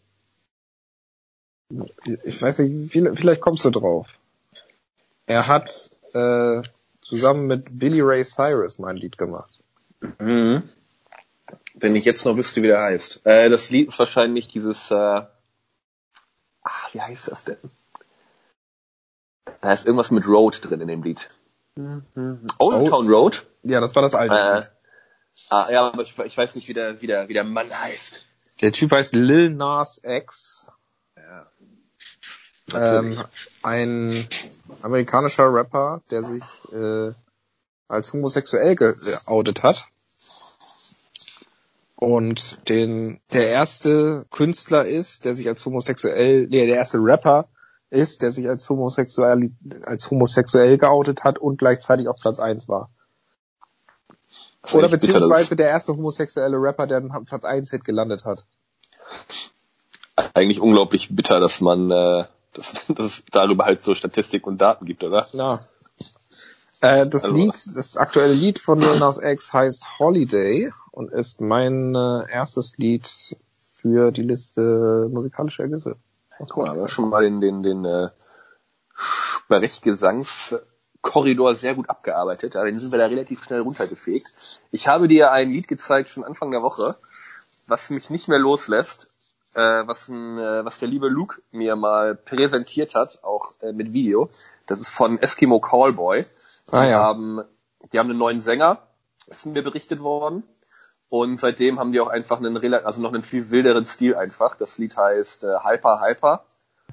Ich 2.23 2.39
weiß 2.39 2.60
nicht, 2.60 2.91
vielleicht 2.91 3.41
kommst 3.41 3.65
du 3.65 3.71
drauf. 3.71 4.19
Er 5.26 5.47
hat 5.47 5.91
äh, 6.13 6.62
zusammen 7.02 7.47
mit 7.47 7.80
Billy 7.80 8.02
Ray 8.02 8.23
Cyrus 8.23 8.80
mein 8.80 8.97
Lied 8.97 9.17
gemacht. 9.17 9.60
Mhm. 10.19 10.69
Wenn 11.76 11.95
ich 11.95 12.06
jetzt 12.06 12.26
noch 12.26 12.38
wüsste, 12.38 12.62
wie 12.62 12.67
der 12.67 12.82
heißt. 12.82 13.21
Äh, 13.26 13.49
das 13.49 13.69
Lied 13.69 13.89
ist 13.89 13.99
wahrscheinlich 13.99 14.47
dieses, 14.47 14.91
äh, 14.91 14.95
ah, 14.95 15.28
wie 16.91 17.02
heißt 17.02 17.32
das 17.32 17.45
denn? 17.45 17.58
Da 19.62 19.73
ist 19.73 19.86
irgendwas 19.86 20.12
mit 20.12 20.28
Road 20.28 20.60
drin 20.63 20.82
in 20.82 20.88
dem 20.88 21.04
Lied. 21.04 21.30
Mhm. 21.76 22.47
Old 22.60 22.88
Town 22.89 23.08
Road? 23.08 23.45
Ja, 23.63 23.80
das 23.80 23.95
war 23.95 24.02
das 24.02 24.13
alte 24.13 24.36
äh, 24.36 24.56
Lied. 24.56 24.71
Ah, 25.49 25.67
ja, 25.71 25.88
aber 25.88 26.04
ich, 26.04 26.17
ich, 26.17 26.38
weiß 26.38 26.56
nicht, 26.56 26.67
wie 26.67 26.73
der, 26.73 27.02
wie, 27.02 27.08
der, 27.08 27.28
wie 27.28 27.34
der 27.34 27.43
Mann 27.43 27.69
heißt. 27.71 28.28
Der 28.62 28.71
Typ 28.71 28.91
heißt 28.91 29.15
Lil 29.15 29.49
Nas 29.49 30.02
X. 30.04 30.71
Ähm, 32.73 33.21
ein 33.62 34.28
amerikanischer 34.82 35.54
Rapper, 35.54 36.02
der 36.12 36.23
sich 36.23 36.43
äh, 36.71 37.12
als 37.88 38.13
homosexuell 38.13 38.76
geoutet 38.76 39.63
hat 39.63 39.86
und 42.04 42.67
den 42.69 43.21
der 43.32 43.47
erste 43.47 44.26
Künstler 44.30 44.86
ist, 44.86 45.23
der 45.23 45.36
sich 45.36 45.47
als 45.47 45.65
homosexuell, 45.65 46.47
nee, 46.47 46.65
der 46.65 46.76
erste 46.76 46.97
Rapper 46.97 47.47
ist, 47.89 48.21
der 48.21 48.32
sich 48.32 48.49
als 48.49 48.69
homosexuell 48.69 49.52
als 49.86 50.12
homosexuell 50.12 50.78
geoutet 50.78 51.23
hat 51.23 51.38
und 51.38 51.58
gleichzeitig 51.58 52.08
auf 52.08 52.17
Platz 52.19 52.39
eins 52.39 52.67
war. 52.67 52.89
Oder 54.73 54.89
beziehungsweise 54.89 55.49
bitter, 55.49 55.56
der 55.56 55.69
erste 55.69 55.93
homosexuelle 55.93 56.58
Rapper, 56.58 56.88
der 56.88 56.97
einen 56.97 57.26
Platz 57.26 57.45
1 57.45 57.69
Hit 57.71 57.86
gelandet 57.86 58.26
hat. 58.26 58.47
Eigentlich 60.34 60.60
unglaublich 60.60 61.15
bitter, 61.15 61.39
dass 61.39 61.62
man 61.62 61.91
äh, 61.91 62.26
dass, 62.53 62.73
dass 62.87 63.05
es 63.05 63.23
darüber 63.31 63.65
halt 63.65 63.81
so 63.81 63.95
Statistik 63.95 64.47
und 64.47 64.61
Daten 64.61 64.85
gibt, 64.85 65.03
oder? 65.03 65.25
Ja. 65.33 65.59
Äh, 66.81 67.07
das 67.07 67.23
also, 67.23 67.35
Lied, 67.35 67.53
das 67.75 67.97
aktuelle 67.97 68.33
Lied 68.33 68.59
von 68.59 68.79
Lil 68.79 68.99
Nas 68.99 69.19
X 69.21 69.53
heißt 69.53 69.99
Holiday 69.99 70.71
und 70.91 71.11
ist 71.11 71.41
mein 71.41 71.95
äh, 71.95 72.31
erstes 72.31 72.77
Lied 72.77 73.09
für 73.57 74.11
die 74.11 74.23
Liste 74.23 75.09
musikalischer 75.11 75.63
Ergüsse. 75.63 75.97
Mal, 76.55 76.77
wir 76.77 76.87
schon 76.87 77.09
mal 77.09 77.23
den, 77.23 77.41
den, 77.41 77.63
den 77.63 77.85
äh, 77.85 78.09
Sprechgesangskorridor 78.95 81.55
sehr 81.55 81.75
gut 81.75 81.89
abgearbeitet. 81.89 82.55
Aber 82.55 82.65
den 82.65 82.79
sind 82.79 82.91
wir 82.91 82.99
da 82.99 83.05
relativ 83.05 83.43
schnell 83.43 83.61
runtergefegt. 83.61 84.35
Ich 84.71 84.87
habe 84.87 85.07
dir 85.07 85.31
ein 85.31 85.51
Lied 85.51 85.67
gezeigt 85.67 86.09
schon 86.09 86.23
Anfang 86.23 86.51
der 86.51 86.63
Woche, 86.63 86.95
was 87.67 87.89
mich 87.89 88.09
nicht 88.09 88.27
mehr 88.27 88.39
loslässt, 88.39 89.07
äh, 89.53 89.87
was, 89.87 90.07
ein, 90.09 90.37
äh, 90.37 90.65
was 90.65 90.79
der 90.79 90.87
liebe 90.87 91.07
Luke 91.07 91.41
mir 91.51 91.75
mal 91.75 92.15
präsentiert 92.15 92.95
hat, 92.95 93.19
auch 93.23 93.51
äh, 93.61 93.71
mit 93.71 93.93
Video. 93.93 94.29
Das 94.67 94.79
ist 94.79 94.89
von 94.89 95.19
Eskimo 95.19 95.59
Callboy. 95.59 96.25
Ah, 96.71 96.85
ja. 96.85 96.99
haben, 96.99 97.41
die 97.91 97.99
haben 97.99 98.09
einen 98.09 98.19
neuen 98.19 98.41
Sänger, 98.41 98.79
ist 99.27 99.45
mir 99.45 99.63
berichtet 99.63 100.01
worden. 100.01 100.43
Und 101.09 101.39
seitdem 101.39 101.79
haben 101.79 101.91
die 101.91 101.99
auch 101.99 102.07
einfach 102.07 102.39
einen, 102.39 102.73
also 102.73 103.01
noch 103.01 103.13
einen 103.13 103.21
viel 103.21 103.51
wilderen 103.51 103.85
Stil 103.85 104.15
einfach. 104.15 104.55
Das 104.57 104.79
Lied 104.79 104.97
heißt 104.97 105.43
äh, 105.43 105.59
Hyper 105.63 106.01
Hyper. 106.01 106.45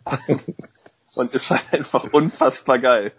und 1.15 1.35
ist 1.35 1.51
halt 1.51 1.65
einfach 1.73 2.05
unfassbar 2.13 2.79
geil. 2.79 3.13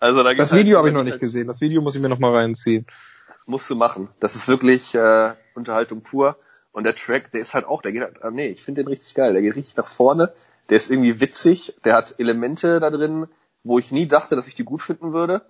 Also 0.00 0.22
da 0.22 0.34
das 0.34 0.52
Video 0.52 0.76
halt, 0.76 0.78
habe 0.78 0.88
ich 0.88 0.94
noch 0.94 1.04
nicht 1.04 1.20
gesehen. 1.20 1.46
Das 1.46 1.60
Video 1.60 1.82
muss 1.82 1.94
ich 1.94 2.02
mir 2.02 2.08
noch 2.08 2.18
mal 2.18 2.34
reinziehen. 2.34 2.86
Musst 3.46 3.70
du 3.70 3.76
machen. 3.76 4.08
Das 4.20 4.36
ist 4.36 4.48
wirklich 4.48 4.94
äh, 4.94 5.34
Unterhaltung 5.54 6.02
pur. 6.02 6.36
Und 6.72 6.84
der 6.84 6.94
Track, 6.94 7.32
der 7.32 7.40
ist 7.40 7.54
halt 7.54 7.64
auch, 7.64 7.82
der 7.82 7.92
geht 7.92 8.02
halt, 8.02 8.22
ah, 8.22 8.30
nee, 8.30 8.48
ich 8.48 8.62
finde 8.62 8.82
den 8.82 8.88
richtig 8.88 9.14
geil. 9.14 9.32
Der 9.32 9.42
geht 9.42 9.56
richtig 9.56 9.76
nach 9.76 9.86
vorne. 9.86 10.32
Der 10.68 10.76
ist 10.76 10.90
irgendwie 10.90 11.20
witzig. 11.20 11.74
Der 11.84 11.94
hat 11.94 12.14
Elemente 12.18 12.78
da 12.80 12.90
drin, 12.90 13.26
wo 13.64 13.78
ich 13.78 13.90
nie 13.90 14.06
dachte, 14.06 14.36
dass 14.36 14.48
ich 14.48 14.54
die 14.54 14.64
gut 14.64 14.82
finden 14.82 15.12
würde. 15.12 15.42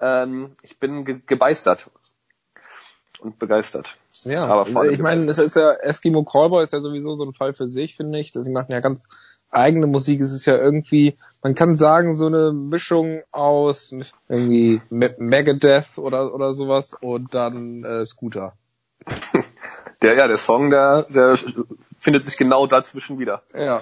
Ähm, 0.00 0.56
ich 0.62 0.78
bin 0.78 1.04
ge 1.04 1.20
gebeistert 1.26 1.90
und 3.20 3.38
begeistert. 3.38 3.96
Ja, 4.24 4.46
aber 4.46 4.90
ich 4.90 4.98
meine, 4.98 5.24
es 5.30 5.38
ist 5.38 5.56
ja 5.56 5.72
Eskimo 5.72 6.24
Callboy 6.24 6.62
ist 6.62 6.72
ja 6.72 6.80
sowieso 6.80 7.14
so 7.14 7.24
ein 7.24 7.32
Fall 7.32 7.54
für 7.54 7.68
sich, 7.68 7.96
finde 7.96 8.18
ich. 8.18 8.32
Sie 8.32 8.50
machen 8.50 8.72
ja 8.72 8.80
ganz 8.80 9.08
eigene 9.50 9.86
Musik. 9.86 10.20
Es 10.20 10.32
ist 10.32 10.46
ja 10.46 10.56
irgendwie, 10.56 11.16
man 11.42 11.54
kann 11.54 11.76
sagen, 11.76 12.14
so 12.14 12.26
eine 12.26 12.52
Mischung 12.52 13.22
aus 13.30 13.94
irgendwie 14.28 14.80
Megadeth 14.90 15.96
oder 15.96 16.34
oder 16.34 16.52
sowas 16.52 16.94
und 17.00 17.34
dann 17.34 17.84
äh, 17.84 18.04
Scooter. 18.04 18.54
Der, 20.04 20.14
ja, 20.16 20.28
der 20.28 20.36
Song, 20.36 20.68
der, 20.68 21.06
der 21.08 21.38
findet 21.98 22.24
sich 22.24 22.36
genau 22.36 22.66
dazwischen 22.66 23.18
wieder. 23.18 23.42
Ja. 23.56 23.80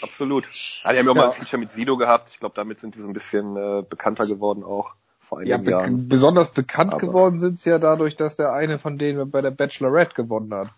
Absolut. 0.00 0.48
Ah, 0.82 0.92
die 0.92 0.98
haben 0.98 1.06
ja 1.06 1.12
auch 1.12 1.16
ja. 1.16 1.22
mal 1.22 1.26
ein 1.28 1.32
Feature 1.32 1.60
mit 1.60 1.70
Sido 1.70 1.98
gehabt. 1.98 2.30
Ich 2.30 2.40
glaube, 2.40 2.54
damit 2.56 2.78
sind 2.78 2.94
die 2.94 3.00
so 3.00 3.06
ein 3.06 3.12
bisschen 3.12 3.56
äh, 3.56 3.82
bekannter 3.88 4.26
geworden 4.26 4.64
auch 4.64 4.94
vor 5.20 5.38
einigen 5.38 5.50
ja, 5.50 5.58
be 5.58 5.70
Jahren. 5.70 6.08
Besonders 6.08 6.50
bekannt 6.50 6.94
Aber 6.94 7.06
geworden 7.06 7.38
sind 7.38 7.60
sie 7.60 7.68
ja 7.68 7.78
dadurch, 7.78 8.16
dass 8.16 8.36
der 8.36 8.54
eine 8.54 8.78
von 8.78 8.96
denen 8.96 9.30
bei 9.30 9.42
der 9.42 9.50
Bachelorette 9.50 10.14
gewonnen 10.14 10.54
hat. 10.54 10.68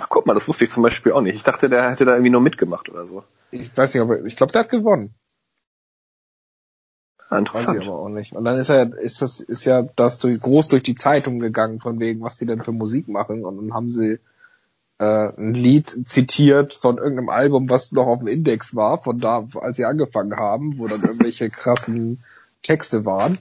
Ach, 0.00 0.08
guck 0.08 0.24
mal, 0.24 0.34
das 0.34 0.48
wusste 0.48 0.64
ich 0.64 0.70
zum 0.70 0.82
Beispiel 0.82 1.12
auch 1.12 1.20
nicht. 1.20 1.34
Ich 1.34 1.42
dachte, 1.42 1.68
der 1.68 1.90
hätte 1.90 2.06
da 2.06 2.12
irgendwie 2.12 2.30
nur 2.30 2.40
mitgemacht 2.40 2.88
oder 2.88 3.06
so. 3.06 3.24
Ich 3.50 3.76
weiß 3.76 3.92
nicht, 3.92 4.02
aber 4.02 4.24
ich 4.24 4.36
glaube, 4.36 4.52
der 4.52 4.62
hat 4.62 4.70
gewonnen. 4.70 5.14
Interessant. 7.30 7.68
Weiß 7.68 7.82
ich 7.82 7.88
aber 7.88 7.98
auch 7.98 8.08
nicht. 8.08 8.32
Und 8.32 8.44
dann 8.44 8.56
ist 8.56 8.70
er, 8.70 8.96
ist 8.96 9.20
das, 9.20 9.40
ist 9.40 9.64
ja 9.64 9.82
das 9.96 10.18
durch, 10.18 10.40
groß 10.40 10.68
durch 10.68 10.82
die 10.82 10.94
Zeitung 10.94 11.40
gegangen, 11.40 11.80
von 11.80 12.00
wegen, 12.00 12.22
was 12.22 12.36
die 12.36 12.46
denn 12.46 12.62
für 12.62 12.72
Musik 12.72 13.08
machen. 13.08 13.44
Und 13.44 13.56
dann 13.58 13.74
haben 13.74 13.90
sie 13.90 14.18
äh, 14.98 15.28
ein 15.36 15.52
Lied 15.52 16.08
zitiert 16.08 16.74
von 16.74 16.96
irgendeinem 16.96 17.28
Album, 17.28 17.68
was 17.68 17.92
noch 17.92 18.06
auf 18.06 18.20
dem 18.20 18.28
Index 18.28 18.74
war, 18.74 19.02
von 19.02 19.20
da, 19.20 19.46
als 19.60 19.76
sie 19.76 19.84
angefangen 19.84 20.36
haben, 20.36 20.78
wo 20.78 20.88
dann 20.88 21.02
irgendwelche 21.02 21.50
krassen 21.50 22.24
Texte 22.62 23.04
waren. 23.04 23.38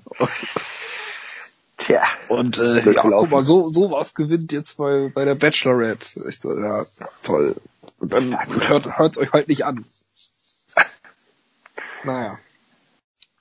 Tja. 1.77 2.03
Und 2.27 2.57
äh, 2.59 2.91
ja, 2.91 3.01
guck 3.01 3.31
mal, 3.31 3.43
so 3.43 3.67
sowas 3.67 4.13
gewinnt 4.13 4.51
jetzt 4.51 4.77
bei, 4.77 5.09
bei 5.13 5.23
der 5.23 5.35
Bachelorette. 5.35 6.27
Ich 6.27 6.39
so, 6.41 6.57
ja, 6.57 6.85
toll. 7.23 7.55
Und 7.99 8.13
dann 8.13 8.31
ja, 8.31 8.45
hört 8.67 8.99
hört's 8.99 9.17
euch 9.17 9.31
halt 9.31 9.47
nicht 9.47 9.65
an. 9.65 9.85
naja. 12.03 12.37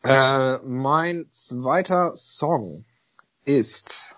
Äh, 0.06 0.58
mein 0.64 1.26
zweiter 1.32 2.12
Song 2.14 2.84
ist 3.44 4.16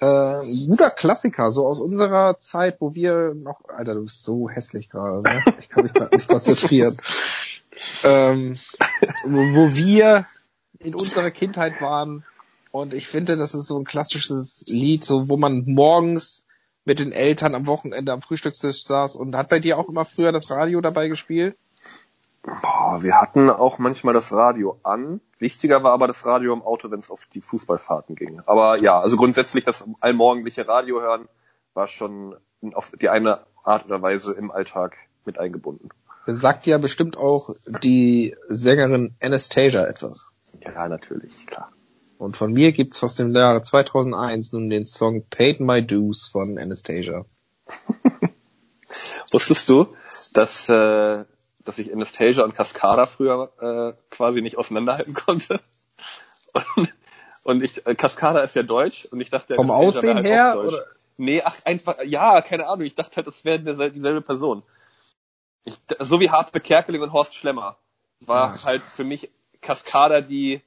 äh, 0.00 0.06
ein 0.06 0.66
guter 0.68 0.90
Klassiker, 0.90 1.50
so 1.50 1.66
aus 1.66 1.78
unserer 1.78 2.38
Zeit, 2.38 2.80
wo 2.80 2.94
wir 2.94 3.34
noch, 3.34 3.68
Alter, 3.68 3.94
du 3.94 4.02
bist 4.02 4.24
so 4.24 4.48
hässlich 4.48 4.90
gerade, 4.90 5.22
ne? 5.22 5.54
Ich 5.60 5.68
kann 5.68 5.84
mich 5.84 5.92
gerade 5.92 6.16
nicht 6.16 6.28
konzentrieren. 6.28 6.96
ähm, 8.02 8.58
wo, 9.24 9.38
wo 9.38 9.74
wir 9.76 10.26
in 10.80 10.94
unserer 10.94 11.30
Kindheit 11.30 11.80
waren 11.80 12.24
und 12.72 12.92
ich 12.92 13.06
finde, 13.06 13.36
das 13.36 13.54
ist 13.54 13.66
so 13.66 13.78
ein 13.78 13.84
klassisches 13.84 14.64
Lied, 14.66 15.04
so 15.04 15.28
wo 15.28 15.36
man 15.36 15.64
morgens 15.66 16.46
mit 16.84 16.98
den 16.98 17.12
Eltern 17.12 17.54
am 17.54 17.66
Wochenende 17.66 18.12
am 18.12 18.22
Frühstückstisch 18.22 18.82
saß 18.82 19.14
und 19.14 19.36
hat 19.36 19.48
bei 19.48 19.60
dir 19.60 19.78
auch 19.78 19.88
immer 19.88 20.04
früher 20.04 20.32
das 20.32 20.50
Radio 20.50 20.80
dabei 20.80 21.08
gespielt? 21.08 21.56
Boah, 22.42 23.02
wir 23.02 23.20
hatten 23.20 23.50
auch 23.50 23.78
manchmal 23.78 24.14
das 24.14 24.32
Radio 24.32 24.80
an. 24.82 25.20
Wichtiger 25.38 25.82
war 25.82 25.92
aber 25.92 26.06
das 26.06 26.24
Radio 26.24 26.54
im 26.54 26.62
Auto, 26.62 26.90
wenn 26.90 26.98
es 26.98 27.10
auf 27.10 27.26
die 27.34 27.42
Fußballfahrten 27.42 28.16
ging. 28.16 28.40
Aber 28.46 28.78
ja, 28.78 28.98
also 28.98 29.16
grundsätzlich 29.16 29.64
das 29.64 29.86
allmorgendliche 30.00 30.66
Radio 30.66 31.00
hören 31.00 31.28
war 31.74 31.86
schon 31.86 32.36
auf 32.72 32.92
die 33.00 33.08
eine 33.08 33.40
Art 33.62 33.84
oder 33.84 34.00
Weise 34.00 34.32
im 34.32 34.50
Alltag 34.50 34.96
mit 35.24 35.38
eingebunden. 35.38 35.90
Sagt 36.26 36.66
ja 36.66 36.78
bestimmt 36.78 37.16
auch 37.16 37.50
die 37.82 38.36
Sängerin 38.48 39.14
Anastasia 39.20 39.84
etwas. 39.84 40.28
Ja, 40.62 40.88
natürlich, 40.88 41.46
klar. 41.46 41.70
Und 42.18 42.36
von 42.36 42.52
mir 42.52 42.72
gibt's 42.72 43.02
aus 43.02 43.14
dem 43.14 43.34
Jahre 43.34 43.62
2001 43.62 44.52
nun 44.52 44.68
den 44.68 44.84
Song 44.84 45.24
Paid 45.30 45.60
My 45.60 45.86
Dues 45.86 46.26
von 46.26 46.58
Anastasia. 46.58 47.24
Wusstest 49.32 49.68
du, 49.68 49.86
dass 50.34 50.68
äh, 50.68 51.24
dass 51.64 51.78
ich 51.78 51.92
Anastasia 51.92 52.44
und 52.44 52.54
Cascada 52.54 53.06
früher 53.06 53.52
äh, 53.60 54.14
quasi 54.14 54.42
nicht 54.42 54.58
auseinanderhalten 54.58 55.14
konnte. 55.14 55.60
Und, 56.52 56.92
und 57.44 57.64
ich, 57.64 57.86
äh, 57.86 57.94
Cascada 57.94 58.40
ist 58.40 58.56
ja 58.56 58.62
deutsch 58.62 59.06
und 59.06 59.20
ich 59.20 59.30
dachte, 59.30 59.54
vom 59.54 59.70
Aussehen 59.70 60.16
halt 60.16 60.26
her 60.26 60.58
oder? 60.58 60.84
Nee, 61.16 61.42
ach 61.44 61.56
einfach, 61.66 61.98
ja, 62.04 62.40
keine 62.40 62.66
Ahnung. 62.66 62.86
Ich 62.86 62.94
dachte 62.94 63.16
halt, 63.16 63.26
das 63.26 63.44
wäre 63.44 63.58
dieselbe 63.90 64.22
Person. 64.22 64.62
Ich, 65.64 65.74
so 65.98 66.18
wie 66.18 66.30
Hartwig 66.30 66.64
Kerkeling 66.64 67.02
und 67.02 67.12
Horst 67.12 67.34
Schlemmer 67.34 67.76
war 68.20 68.54
ja. 68.54 68.64
halt 68.64 68.82
für 68.82 69.04
mich 69.04 69.30
Cascada 69.60 70.22
die 70.22 70.62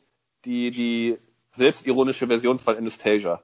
die 0.46 0.70
die 0.70 1.18
selbstironische 1.54 2.28
Version 2.28 2.60
von 2.60 2.78
Anastasia. 2.78 3.41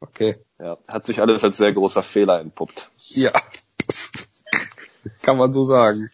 Okay. 0.00 0.38
Ja, 0.58 0.78
hat 0.88 1.06
sich 1.06 1.20
alles 1.20 1.42
als 1.44 1.56
sehr 1.56 1.72
großer 1.72 2.02
Fehler 2.02 2.40
entpuppt. 2.40 2.90
Ja. 2.96 3.32
Kann 5.22 5.36
man 5.36 5.52
so 5.52 5.64
sagen. 5.64 6.10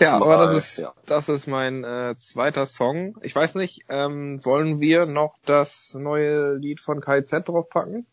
Ja, 0.00 0.16
aber 0.16 0.36
das 0.38 0.54
ist, 0.54 0.78
ja. 0.78 0.92
das 1.06 1.28
ist 1.28 1.46
mein 1.46 1.84
äh, 1.84 2.14
zweiter 2.18 2.66
Song. 2.66 3.16
Ich 3.22 3.34
weiß 3.34 3.54
nicht, 3.56 3.84
ähm, 3.88 4.44
wollen 4.44 4.80
wir 4.80 5.06
noch 5.06 5.36
das 5.44 5.94
neue 5.94 6.54
Lied 6.54 6.80
von 6.80 7.00
KZ 7.00 7.48
draufpacken? 7.48 8.06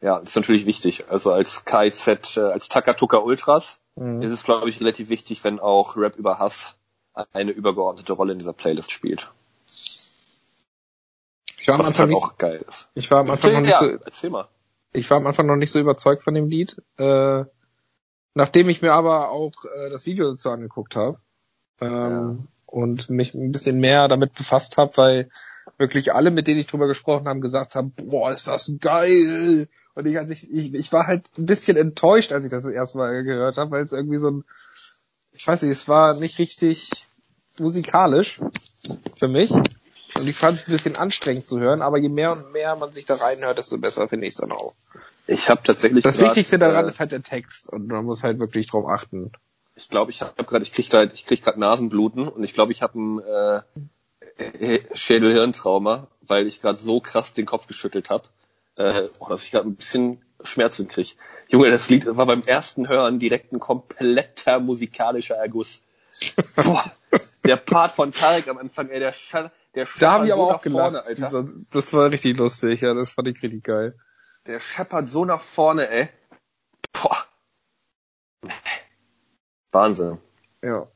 Ja, 0.00 0.20
das 0.20 0.30
ist 0.30 0.36
natürlich 0.36 0.66
wichtig. 0.66 1.04
Also 1.08 1.32
als 1.32 1.64
KZ, 1.64 2.36
äh, 2.36 2.40
als 2.40 2.68
Takatuka 2.68 3.18
Ultras 3.18 3.80
mhm. 3.94 4.22
ist 4.22 4.32
es, 4.32 4.44
glaube 4.44 4.68
ich, 4.68 4.80
relativ 4.80 5.08
wichtig, 5.08 5.44
wenn 5.44 5.60
auch 5.60 5.96
Rap 5.96 6.16
über 6.16 6.38
Hass 6.38 6.76
eine 7.32 7.52
übergeordnete 7.52 8.12
Rolle 8.12 8.32
in 8.32 8.38
dieser 8.38 8.52
Playlist 8.52 8.92
spielt. 8.92 9.30
Ich 11.58 11.68
war 11.68 11.76
am 11.76 11.86
Anfang 11.86 11.98
halt 11.98 12.08
nicht, 12.10 12.22
auch 12.22 12.38
geil 12.38 12.64
ist. 12.68 12.88
Ich 12.94 13.10
war 13.10 13.20
am 13.20 13.30
Anfang 13.30 13.54
noch 13.54 13.60
nicht 13.60 13.70
ja, 13.70 13.78
so, 13.78 13.86
erzähl 13.86 14.30
mal. 14.30 14.48
Ich 14.92 15.10
war 15.10 15.16
am 15.16 15.26
Anfang 15.26 15.46
noch 15.46 15.56
nicht 15.56 15.72
so 15.72 15.80
überzeugt 15.80 16.22
von 16.22 16.34
dem 16.34 16.48
Lied. 16.48 16.80
Äh, 16.98 17.44
nachdem 18.36 18.68
ich 18.68 18.82
mir 18.82 18.92
aber 18.92 19.30
auch 19.30 19.52
äh, 19.64 19.88
das 19.88 20.04
Video 20.04 20.30
dazu 20.30 20.50
angeguckt 20.50 20.94
habe 20.94 21.18
ähm, 21.80 21.88
ja. 21.88 22.36
und 22.66 23.08
mich 23.08 23.32
ein 23.32 23.50
bisschen 23.50 23.78
mehr 23.78 24.08
damit 24.08 24.34
befasst 24.34 24.76
habe, 24.76 24.94
weil 24.98 25.30
wirklich 25.78 26.12
alle, 26.12 26.30
mit 26.30 26.46
denen 26.46 26.60
ich 26.60 26.66
drüber 26.66 26.86
gesprochen 26.86 27.28
habe, 27.28 27.40
gesagt 27.40 27.74
haben, 27.74 27.92
boah, 27.92 28.30
ist 28.30 28.46
das 28.46 28.72
geil. 28.78 29.68
Und 29.94 30.06
ich, 30.06 30.18
als 30.18 30.30
ich, 30.30 30.50
ich, 30.52 30.74
ich 30.74 30.92
war 30.92 31.06
halt 31.06 31.30
ein 31.38 31.46
bisschen 31.46 31.78
enttäuscht, 31.78 32.30
als 32.30 32.44
ich 32.44 32.50
das, 32.50 32.64
das 32.64 32.72
erste 32.72 32.98
Mal 32.98 33.24
gehört 33.24 33.56
habe, 33.56 33.70
weil 33.70 33.82
es 33.82 33.92
irgendwie 33.92 34.18
so 34.18 34.30
ein, 34.30 34.44
ich 35.32 35.46
weiß 35.46 35.62
nicht, 35.62 35.72
es 35.72 35.88
war 35.88 36.12
nicht 36.14 36.38
richtig 36.38 36.90
musikalisch 37.58 38.42
für 39.16 39.28
mich. 39.28 39.50
Und 39.50 40.28
ich 40.28 40.36
fand 40.36 40.58
es 40.58 40.68
ein 40.68 40.72
bisschen 40.72 40.96
anstrengend 40.96 41.48
zu 41.48 41.58
hören, 41.58 41.80
aber 41.80 41.96
je 41.96 42.10
mehr 42.10 42.32
und 42.32 42.52
mehr 42.52 42.76
man 42.76 42.92
sich 42.92 43.06
da 43.06 43.14
reinhört, 43.14 43.56
desto 43.56 43.78
besser 43.78 44.08
finde 44.08 44.26
ich 44.26 44.34
es 44.34 44.40
dann 44.40 44.52
auch. 44.52 44.74
Ich 45.26 45.50
habe 45.50 45.62
tatsächlich. 45.62 46.04
Das 46.04 46.18
grad, 46.18 46.28
Wichtigste 46.28 46.58
daran 46.58 46.84
äh, 46.84 46.88
ist 46.88 47.00
halt 47.00 47.12
der 47.12 47.22
Text 47.22 47.68
und 47.72 47.88
man 47.88 48.04
muss 48.04 48.22
halt 48.22 48.38
wirklich 48.38 48.66
drauf 48.66 48.88
achten. 48.88 49.32
Ich 49.74 49.88
glaube, 49.88 50.10
ich 50.10 50.22
habe 50.22 50.44
gerade, 50.44 50.62
ich 50.62 50.72
krieg 50.72 50.88
da, 50.88 51.04
ich 51.04 51.26
krieg 51.26 51.42
gerade 51.42 51.60
Nasenbluten 51.60 52.28
und 52.28 52.42
ich 52.44 52.54
glaube, 52.54 52.72
ich 52.72 52.82
habe 52.82 52.98
ein 52.98 53.20
äh, 53.20 54.78
Schädelhirntrauma, 54.94 56.08
weil 56.22 56.46
ich 56.46 56.62
gerade 56.62 56.78
so 56.78 57.00
krass 57.00 57.34
den 57.34 57.46
Kopf 57.46 57.66
geschüttelt 57.66 58.08
habe, 58.08 58.24
äh, 58.76 59.08
dass 59.28 59.44
ich 59.44 59.50
gerade 59.50 59.68
ein 59.68 59.76
bisschen 59.76 60.22
Schmerzen 60.42 60.88
krieg. 60.88 61.16
Junge, 61.48 61.70
das 61.70 61.88
Lied 61.90 62.06
war 62.16 62.26
beim 62.26 62.42
ersten 62.42 62.88
Hören 62.88 63.18
direkt 63.18 63.52
ein 63.52 63.60
kompletter 63.60 64.60
musikalischer 64.60 65.36
Erguss. 65.36 65.82
Boah, 66.56 66.84
der 67.44 67.56
Part 67.56 67.92
von 67.92 68.12
Tarek 68.12 68.48
am 68.48 68.58
Anfang, 68.58 68.88
ey, 68.88 69.00
der, 69.00 69.14
der 69.74 69.86
Da 69.98 70.12
haben 70.12 70.24
die 70.24 70.32
aber 70.32 70.42
so 70.42 70.50
auch 70.52 70.62
gelacht. 70.62 70.92
Vorne, 70.92 71.04
Alter. 71.04 71.48
Das 71.72 71.92
war 71.92 72.10
richtig 72.10 72.38
lustig, 72.38 72.80
ja, 72.80 72.94
das 72.94 73.10
fand 73.10 73.28
ich 73.28 73.42
richtig 73.42 73.64
geil. 73.64 73.94
Der 74.46 74.60
scheppert 74.60 75.08
so 75.08 75.24
nach 75.24 75.40
vorne, 75.40 75.88
ey. 75.88 76.08
Boah. 76.92 77.16
Wahnsinn. 79.72 80.18
Ja. 80.62 80.86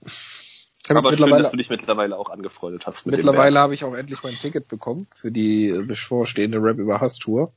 Aber 0.89 1.17
schön, 1.17 1.31
dass 1.31 1.51
du 1.51 1.57
dich 1.57 1.71
mittlerweile 1.71 2.17
auch 2.17 2.31
angefreundet 2.31 2.87
hast. 2.87 3.07
Mit 3.07 3.17
mittlerweile 3.17 3.61
habe 3.61 3.75
ich 3.75 3.85
auch 3.85 3.95
endlich 3.95 4.23
mein 4.23 4.37
Ticket 4.37 4.69
bekommen 4.69 5.07
für 5.15 5.31
die 5.31 5.73
bevorstehende 5.87 6.59
Rap 6.59 6.79
über 6.79 7.01
Hass 7.01 7.19
Tour. 7.19 7.53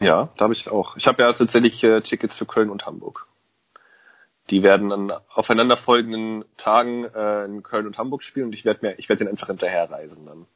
Ja, 0.00 0.30
da 0.36 0.44
habe 0.44 0.52
ich 0.52 0.68
auch. 0.68 0.96
Ich 0.96 1.06
habe 1.06 1.22
ja 1.22 1.32
tatsächlich 1.32 1.82
äh, 1.82 2.00
Tickets 2.00 2.36
für 2.36 2.46
Köln 2.46 2.70
und 2.70 2.86
Hamburg. 2.86 3.26
Die 4.50 4.62
werden 4.62 4.92
an 4.92 5.12
aufeinanderfolgenden 5.28 6.44
Tagen 6.56 7.04
äh, 7.04 7.44
in 7.44 7.62
Köln 7.62 7.86
und 7.86 7.98
Hamburg 7.98 8.22
spielen 8.22 8.46
und 8.46 8.52
ich 8.52 8.64
werde 8.64 8.86
mir, 8.86 8.98
ich 8.98 9.08
werde 9.08 9.24
den 9.24 9.28
einfach 9.28 9.48
hinterherreisen 9.48 10.26
dann. 10.26 10.46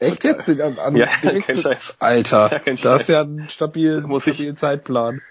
Echt 0.00 0.24
jetzt? 0.24 0.48
An, 0.48 0.78
an 0.78 0.96
ja, 0.96 1.06
kein 1.06 1.42
Scheiß. 1.42 1.96
Alter, 1.98 2.52
ja, 2.52 2.58
kein 2.60 2.76
das 2.76 3.02
ist 3.02 3.08
ja 3.08 3.22
ein 3.22 3.48
stabil, 3.48 4.00
muss 4.02 4.22
stabil 4.22 4.50
ich, 4.50 4.56
Zeitplan. 4.56 5.22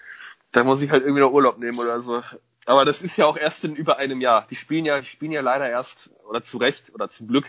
Da 0.52 0.64
muss 0.64 0.82
ich 0.82 0.90
halt 0.90 1.02
irgendwie 1.02 1.20
noch 1.20 1.32
Urlaub 1.32 1.58
nehmen 1.58 1.78
oder 1.78 2.02
so. 2.02 2.22
Aber 2.66 2.84
das 2.84 3.00
ist 3.00 3.16
ja 3.16 3.26
auch 3.26 3.36
erst 3.36 3.64
in 3.64 3.76
über 3.76 3.96
einem 3.96 4.20
Jahr. 4.20 4.46
Die 4.50 4.56
spielen 4.56 4.84
ja, 4.84 5.02
spielen 5.02 5.32
ja 5.32 5.40
leider 5.40 5.68
erst, 5.68 6.10
oder 6.28 6.42
zu 6.42 6.58
Recht, 6.58 6.92
oder 6.94 7.08
zum 7.08 7.28
Glück, 7.28 7.46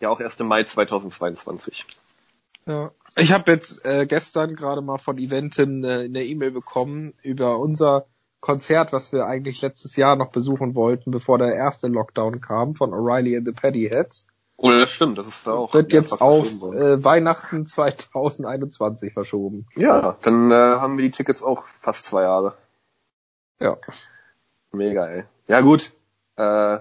ja 0.00 0.10
auch 0.10 0.20
erst 0.20 0.40
im 0.40 0.46
Mai 0.46 0.64
2022. 0.64 1.86
Ja. 2.66 2.92
Ich 3.16 3.32
habe 3.32 3.50
jetzt 3.50 3.86
äh, 3.86 4.06
gestern 4.06 4.54
gerade 4.54 4.82
mal 4.82 4.98
von 4.98 5.16
Eventim 5.16 5.82
äh, 5.84 6.04
eine 6.04 6.22
E-Mail 6.22 6.50
bekommen 6.50 7.14
über 7.22 7.58
unser 7.58 8.06
Konzert, 8.40 8.92
was 8.92 9.12
wir 9.12 9.26
eigentlich 9.26 9.62
letztes 9.62 9.96
Jahr 9.96 10.16
noch 10.16 10.30
besuchen 10.30 10.74
wollten, 10.74 11.10
bevor 11.10 11.38
der 11.38 11.54
erste 11.54 11.88
Lockdown 11.88 12.42
kam, 12.42 12.74
von 12.74 12.92
O'Reilly 12.92 13.38
and 13.38 13.46
the 13.46 13.52
Paddyheads. 13.52 14.28
Oh, 14.60 14.70
das 14.70 14.90
stimmt, 14.90 15.16
das 15.18 15.28
ist 15.28 15.46
da 15.46 15.52
auch. 15.52 15.72
Wird 15.72 15.92
jetzt 15.92 16.20
auf 16.20 16.48
äh, 16.74 17.04
Weihnachten 17.04 17.64
2021 17.64 19.12
verschoben. 19.12 19.66
Ja, 19.76 20.14
dann 20.22 20.50
äh, 20.50 20.54
haben 20.54 20.98
wir 20.98 21.04
die 21.04 21.12
Tickets 21.12 21.44
auch 21.44 21.64
fast 21.64 22.04
zwei 22.04 22.22
Jahre. 22.22 22.54
Ja. 23.60 23.76
Mega, 24.72 25.06
ey. 25.06 25.24
Ja 25.46 25.60
gut. 25.60 25.92
Äh, 26.36 26.78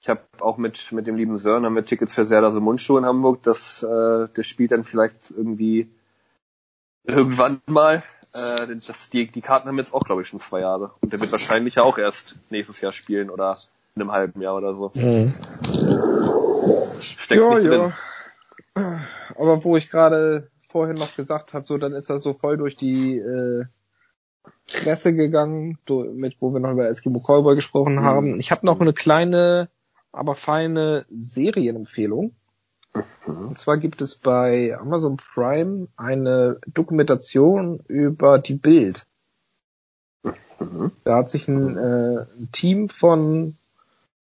ich 0.00 0.08
habe 0.08 0.22
auch 0.40 0.56
mit 0.56 0.90
mit 0.92 1.06
dem 1.06 1.16
lieben 1.16 1.36
Sören 1.36 1.66
haben 1.66 1.74
wir 1.74 1.84
Tickets 1.84 2.14
für 2.14 2.24
Serda 2.24 2.50
so 2.50 2.62
Mundschuh 2.62 2.96
in 2.96 3.04
Hamburg. 3.04 3.42
Das 3.42 3.82
äh, 3.82 4.28
das 4.32 4.46
spielt 4.46 4.72
dann 4.72 4.84
vielleicht 4.84 5.30
irgendwie 5.30 5.90
irgendwann 7.04 7.60
mal. 7.66 8.02
Äh, 8.32 8.76
das, 8.76 9.10
die, 9.10 9.26
die 9.26 9.42
Karten 9.42 9.68
haben 9.68 9.76
jetzt 9.76 9.92
auch, 9.92 10.04
glaube 10.04 10.22
ich, 10.22 10.28
schon 10.28 10.40
zwei 10.40 10.60
Jahre. 10.60 10.92
Und 11.02 11.12
der 11.12 11.20
wird 11.20 11.32
wahrscheinlich 11.32 11.74
ja 11.74 11.82
auch 11.82 11.98
erst 11.98 12.36
nächstes 12.48 12.80
Jahr 12.80 12.92
spielen 12.92 13.28
oder 13.28 13.58
in 13.94 14.00
einem 14.00 14.12
halben 14.12 14.40
Jahr 14.40 14.56
oder 14.56 14.72
so. 14.72 14.90
Mhm. 14.94 15.34
Steckst 17.02 17.48
ja, 17.48 17.58
nicht 17.58 17.70
drin. 17.70 17.92
Ja. 18.76 19.00
Aber 19.36 19.64
wo 19.64 19.76
ich 19.76 19.90
gerade 19.90 20.50
vorhin 20.68 20.96
noch 20.96 21.16
gesagt 21.16 21.54
habe, 21.54 21.66
so 21.66 21.78
dann 21.78 21.92
ist 21.92 22.10
er 22.10 22.20
so 22.20 22.34
voll 22.34 22.56
durch 22.56 22.76
die 22.76 23.18
äh, 23.18 23.64
Presse 24.66 25.14
gegangen, 25.14 25.78
mit 26.14 26.36
wo 26.40 26.52
wir 26.52 26.60
noch 26.60 26.72
über 26.72 26.88
Eskimo 26.88 27.20
Callboy 27.20 27.56
gesprochen 27.56 27.96
mhm. 27.96 28.02
haben. 28.02 28.40
Ich 28.40 28.50
habe 28.50 28.66
noch 28.66 28.80
eine 28.80 28.92
kleine, 28.92 29.68
aber 30.12 30.34
feine 30.34 31.06
Serienempfehlung. 31.08 32.34
Mhm. 33.26 33.48
Und 33.48 33.58
zwar 33.58 33.78
gibt 33.78 34.00
es 34.00 34.16
bei 34.16 34.76
Amazon 34.78 35.16
Prime 35.16 35.88
eine 35.96 36.58
Dokumentation 36.66 37.80
über 37.88 38.38
die 38.38 38.54
Bild. 38.54 39.06
Mhm. 40.22 40.92
Da 41.04 41.16
hat 41.16 41.30
sich 41.30 41.48
ein, 41.48 41.76
äh, 41.76 42.26
ein 42.38 42.48
Team 42.52 42.88
von 42.88 43.56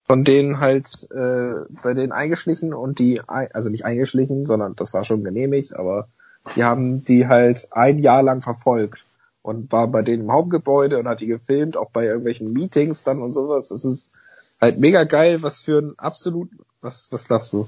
von 0.05 0.23
denen 0.23 0.59
halt 0.59 1.09
äh, 1.11 1.65
bei 1.83 1.93
denen 1.93 2.11
eingeschlichen 2.11 2.73
und 2.73 2.99
die 2.99 3.21
also 3.27 3.69
nicht 3.69 3.85
eingeschlichen, 3.85 4.45
sondern 4.45 4.75
das 4.75 4.93
war 4.93 5.03
schon 5.03 5.23
genehmigt, 5.23 5.75
aber 5.75 6.07
die 6.55 6.63
haben 6.63 7.03
die 7.03 7.27
halt 7.27 7.67
ein 7.71 7.99
Jahr 7.99 8.21
lang 8.21 8.41
verfolgt 8.41 9.05
und 9.41 9.71
war 9.71 9.87
bei 9.87 10.03
denen 10.03 10.23
im 10.23 10.31
Hauptgebäude 10.31 10.99
und 10.99 11.07
hat 11.07 11.21
die 11.21 11.27
gefilmt, 11.27 11.75
auch 11.75 11.89
bei 11.89 12.05
irgendwelchen 12.05 12.53
Meetings 12.53 13.03
dann 13.03 13.21
und 13.21 13.33
sowas. 13.33 13.69
Das 13.69 13.83
ist 13.83 14.11
halt 14.61 14.79
mega 14.79 15.03
geil, 15.03 15.41
was 15.41 15.61
für 15.61 15.79
ein 15.79 15.97
absolut 15.97 16.49
was 16.81 17.11
was 17.11 17.27
lachst 17.29 17.53
du? 17.53 17.67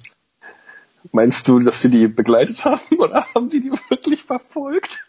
Meinst 1.11 1.47
du, 1.47 1.59
dass 1.59 1.81
sie 1.81 1.89
die 1.89 2.07
begleitet 2.07 2.65
haben 2.65 2.81
oder 2.99 3.25
haben 3.33 3.49
die 3.49 3.61
die 3.61 3.71
wirklich 3.71 4.23
verfolgt? 4.23 5.07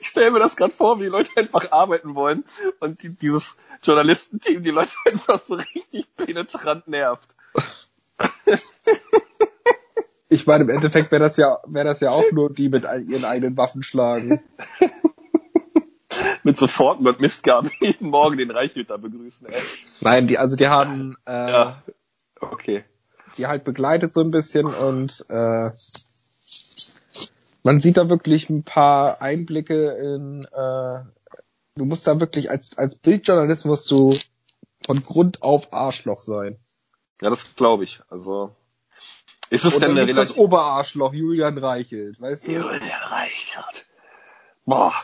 Ich 0.00 0.08
stelle 0.08 0.30
mir 0.30 0.38
das 0.38 0.56
gerade 0.56 0.72
vor, 0.72 0.98
wie 0.98 1.04
die 1.04 1.10
Leute 1.10 1.30
einfach 1.36 1.70
arbeiten 1.72 2.14
wollen 2.14 2.44
und 2.80 3.02
die, 3.02 3.10
dieses 3.10 3.56
Journalistenteam 3.82 4.62
die 4.62 4.70
Leute 4.70 4.92
einfach 5.06 5.40
so 5.40 5.54
richtig 5.54 6.06
penetrant 6.16 6.88
nervt. 6.88 7.34
Ich 10.28 10.46
meine, 10.46 10.64
im 10.64 10.70
Endeffekt 10.70 11.12
wäre 11.12 11.22
das 11.22 11.36
ja, 11.36 11.58
wäre 11.66 11.86
das 11.86 12.00
ja 12.00 12.10
auch 12.10 12.30
nur 12.32 12.50
die 12.50 12.68
mit 12.68 12.84
ihren 12.84 13.24
eigenen 13.24 13.56
Waffen 13.56 13.82
schlagen. 13.82 14.42
mit 16.42 16.56
so 16.56 16.66
Forken 16.66 17.06
und 17.06 17.20
Mistgaben 17.20 17.70
jeden 17.80 18.10
Morgen 18.10 18.36
den 18.36 18.50
Reichhüter 18.50 18.98
begrüßen, 18.98 19.48
ey. 19.48 19.60
Nein, 20.00 20.26
die, 20.26 20.38
also 20.38 20.56
die 20.56 20.68
haben, 20.68 21.16
äh, 21.26 21.50
ja, 21.50 21.82
okay 22.40 22.84
die 23.36 23.46
halt 23.46 23.64
begleitet 23.64 24.14
so 24.14 24.20
ein 24.20 24.30
bisschen 24.30 24.66
und 24.66 25.24
äh, 25.28 25.70
man 27.66 27.80
sieht 27.80 27.96
da 27.96 28.08
wirklich 28.08 28.48
ein 28.48 28.62
paar 28.62 29.20
Einblicke 29.20 29.90
in, 29.90 30.44
äh, 30.44 31.00
du 31.74 31.84
musst 31.84 32.06
da 32.06 32.20
wirklich 32.20 32.48
als, 32.48 32.78
als 32.78 32.94
Bildjournalist 32.94 33.66
musst 33.66 33.90
du 33.90 34.16
von 34.86 35.02
Grund 35.02 35.42
auf 35.42 35.72
Arschloch 35.72 36.22
sein. 36.22 36.60
Ja, 37.20 37.28
das 37.28 37.56
glaube 37.56 37.82
ich. 37.82 38.00
Also 38.08 38.54
ist 39.50 39.64
es 39.64 39.80
denn 39.80 39.98
eine 39.98 40.14
das 40.14 40.36
Oberarschloch 40.36 41.12
Julian 41.12 41.58
Reichelt, 41.58 42.20
weißt 42.20 42.46
du? 42.46 42.52
Julian 42.52 43.02
Reichelt. 43.08 43.86
Boah. 44.64 44.94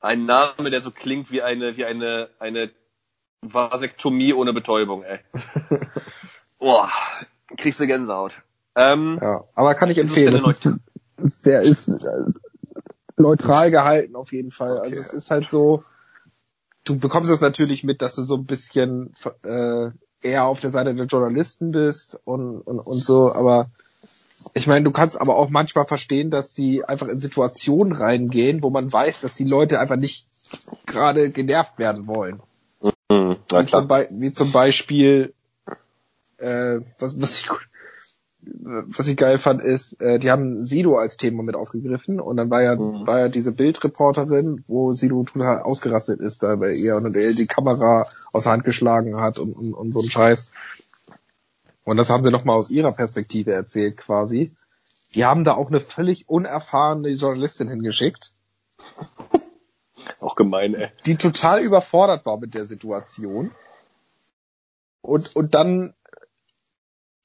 Ein 0.00 0.26
Name, 0.26 0.68
der 0.68 0.80
so 0.80 0.90
klingt 0.90 1.30
wie 1.30 1.42
eine 1.42 1.76
wie 1.76 1.84
eine 1.84 2.28
eine 2.40 2.70
Vasektomie 3.40 4.32
ohne 4.32 4.52
Betäubung, 4.52 5.04
ey. 5.04 5.20
Boah, 6.58 6.90
kriegst 7.56 7.78
du 7.78 7.86
Gänsehaut. 7.86 8.42
Ähm, 8.74 9.20
ja, 9.22 9.44
aber 9.54 9.76
kann 9.76 9.90
ich 9.90 9.98
empfehlen. 9.98 10.42
Das 11.22 11.34
ist, 11.34 11.42
sehr 11.42 11.60
ist 11.60 11.88
äh, 11.88 12.24
neutral 13.16 13.70
gehalten 13.70 14.16
auf 14.16 14.32
jeden 14.32 14.50
Fall. 14.50 14.78
Okay. 14.78 14.88
Also 14.88 15.00
es 15.00 15.12
ist 15.12 15.30
halt 15.30 15.48
so, 15.48 15.82
du 16.84 16.98
bekommst 16.98 17.30
es 17.30 17.40
natürlich 17.40 17.84
mit, 17.84 18.02
dass 18.02 18.14
du 18.14 18.22
so 18.22 18.36
ein 18.36 18.46
bisschen 18.46 19.14
äh, 19.44 19.90
eher 20.20 20.44
auf 20.44 20.60
der 20.60 20.70
Seite 20.70 20.94
der 20.94 21.06
Journalisten 21.06 21.72
bist 21.72 22.20
und, 22.24 22.60
und, 22.60 22.78
und 22.80 23.04
so, 23.04 23.32
aber 23.32 23.68
ich 24.54 24.66
meine, 24.66 24.84
du 24.84 24.90
kannst 24.90 25.20
aber 25.20 25.36
auch 25.36 25.50
manchmal 25.50 25.86
verstehen, 25.86 26.30
dass 26.30 26.52
die 26.52 26.84
einfach 26.84 27.08
in 27.08 27.20
Situationen 27.20 27.92
reingehen, 27.92 28.62
wo 28.62 28.70
man 28.70 28.92
weiß, 28.92 29.20
dass 29.20 29.34
die 29.34 29.44
Leute 29.44 29.78
einfach 29.78 29.96
nicht 29.96 30.26
gerade 30.86 31.30
genervt 31.30 31.78
werden 31.78 32.06
wollen. 32.06 32.40
Mhm. 33.10 33.36
wie, 33.48 33.66
zum 33.66 33.88
wie, 33.88 34.32
zum 34.32 34.52
Beispiel, 34.52 35.34
äh, 36.38 36.80
was, 36.98 37.20
was 37.20 37.40
ich 37.40 37.48
was 38.44 39.06
ich 39.06 39.16
geil 39.16 39.38
fand, 39.38 39.62
ist, 39.62 40.00
äh, 40.00 40.18
die 40.18 40.30
haben 40.30 40.60
Sido 40.62 40.98
als 40.98 41.16
Thema 41.16 41.42
mit 41.42 41.54
aufgegriffen 41.54 42.20
und 42.20 42.36
dann 42.36 42.50
war 42.50 42.62
ja, 42.62 42.74
mhm. 42.74 43.06
war 43.06 43.20
ja 43.20 43.28
diese 43.28 43.52
Bildreporterin, 43.52 44.64
wo 44.66 44.92
Sido 44.92 45.22
total 45.22 45.62
ausgerastet 45.62 46.20
ist, 46.20 46.42
da 46.42 46.56
bei 46.56 46.72
ihr 46.72 46.96
und 46.96 47.14
er 47.14 47.32
die 47.34 47.46
Kamera 47.46 48.06
aus 48.32 48.44
der 48.44 48.52
Hand 48.52 48.64
geschlagen 48.64 49.16
hat 49.20 49.38
und, 49.38 49.54
und, 49.54 49.72
und 49.72 49.92
so 49.92 50.00
ein 50.00 50.10
Scheiß. 50.10 50.50
Und 51.84 51.96
das 51.96 52.10
haben 52.10 52.24
sie 52.24 52.30
nochmal 52.30 52.56
aus 52.56 52.70
ihrer 52.70 52.92
Perspektive 52.92 53.52
erzählt 53.52 53.96
quasi. 53.96 54.54
Die 55.14 55.24
haben 55.24 55.44
da 55.44 55.54
auch 55.54 55.68
eine 55.68 55.80
völlig 55.80 56.28
unerfahrene 56.28 57.10
Journalistin 57.10 57.68
hingeschickt. 57.68 58.32
Auch 60.20 60.34
gemein, 60.36 60.74
ey. 60.74 60.88
Die 61.06 61.16
total 61.16 61.60
überfordert 61.60 62.26
war 62.26 62.38
mit 62.38 62.54
der 62.54 62.64
Situation. 62.64 63.52
Und, 65.00 65.34
und 65.36 65.54
dann, 65.54 65.94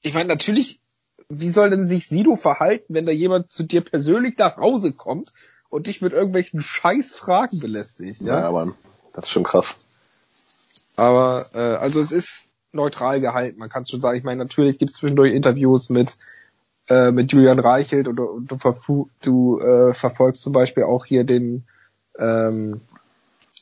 ich 0.02 0.14
meine, 0.14 0.28
natürlich, 0.28 0.80
wie 1.28 1.50
soll 1.50 1.70
denn 1.70 1.88
sich 1.88 2.08
Sido 2.08 2.36
verhalten, 2.36 2.94
wenn 2.94 3.06
da 3.06 3.12
jemand 3.12 3.52
zu 3.52 3.62
dir 3.62 3.82
persönlich 3.82 4.38
nach 4.38 4.56
Hause 4.56 4.92
kommt 4.92 5.32
und 5.68 5.86
dich 5.86 6.00
mit 6.00 6.12
irgendwelchen 6.12 6.60
Scheißfragen 6.60 7.60
belästigt? 7.60 8.20
Ja, 8.22 8.40
ja 8.40 8.48
aber 8.48 8.72
das 9.12 9.24
ist 9.24 9.30
schon 9.30 9.44
krass. 9.44 9.76
Aber, 10.96 11.46
äh, 11.54 11.58
also 11.58 12.00
es 12.00 12.12
ist 12.12 12.50
neutral 12.72 13.20
gehalten, 13.20 13.58
man 13.58 13.68
kann 13.68 13.82
es 13.82 13.90
schon 13.90 14.00
sagen. 14.00 14.18
Ich 14.18 14.24
meine, 14.24 14.42
natürlich 14.42 14.78
gibt 14.78 14.90
es 14.90 14.96
zwischendurch 14.96 15.32
Interviews 15.32 15.90
mit 15.90 16.18
äh, 16.88 17.12
mit 17.12 17.32
Julian 17.32 17.58
Reichelt 17.58 18.08
und, 18.08 18.18
und 18.18 18.50
du, 18.50 19.10
du 19.22 19.60
äh, 19.60 19.92
verfolgst 19.92 20.42
zum 20.42 20.52
Beispiel 20.52 20.84
auch 20.84 21.04
hier 21.04 21.24
den 21.24 21.64
ähm, 22.18 22.80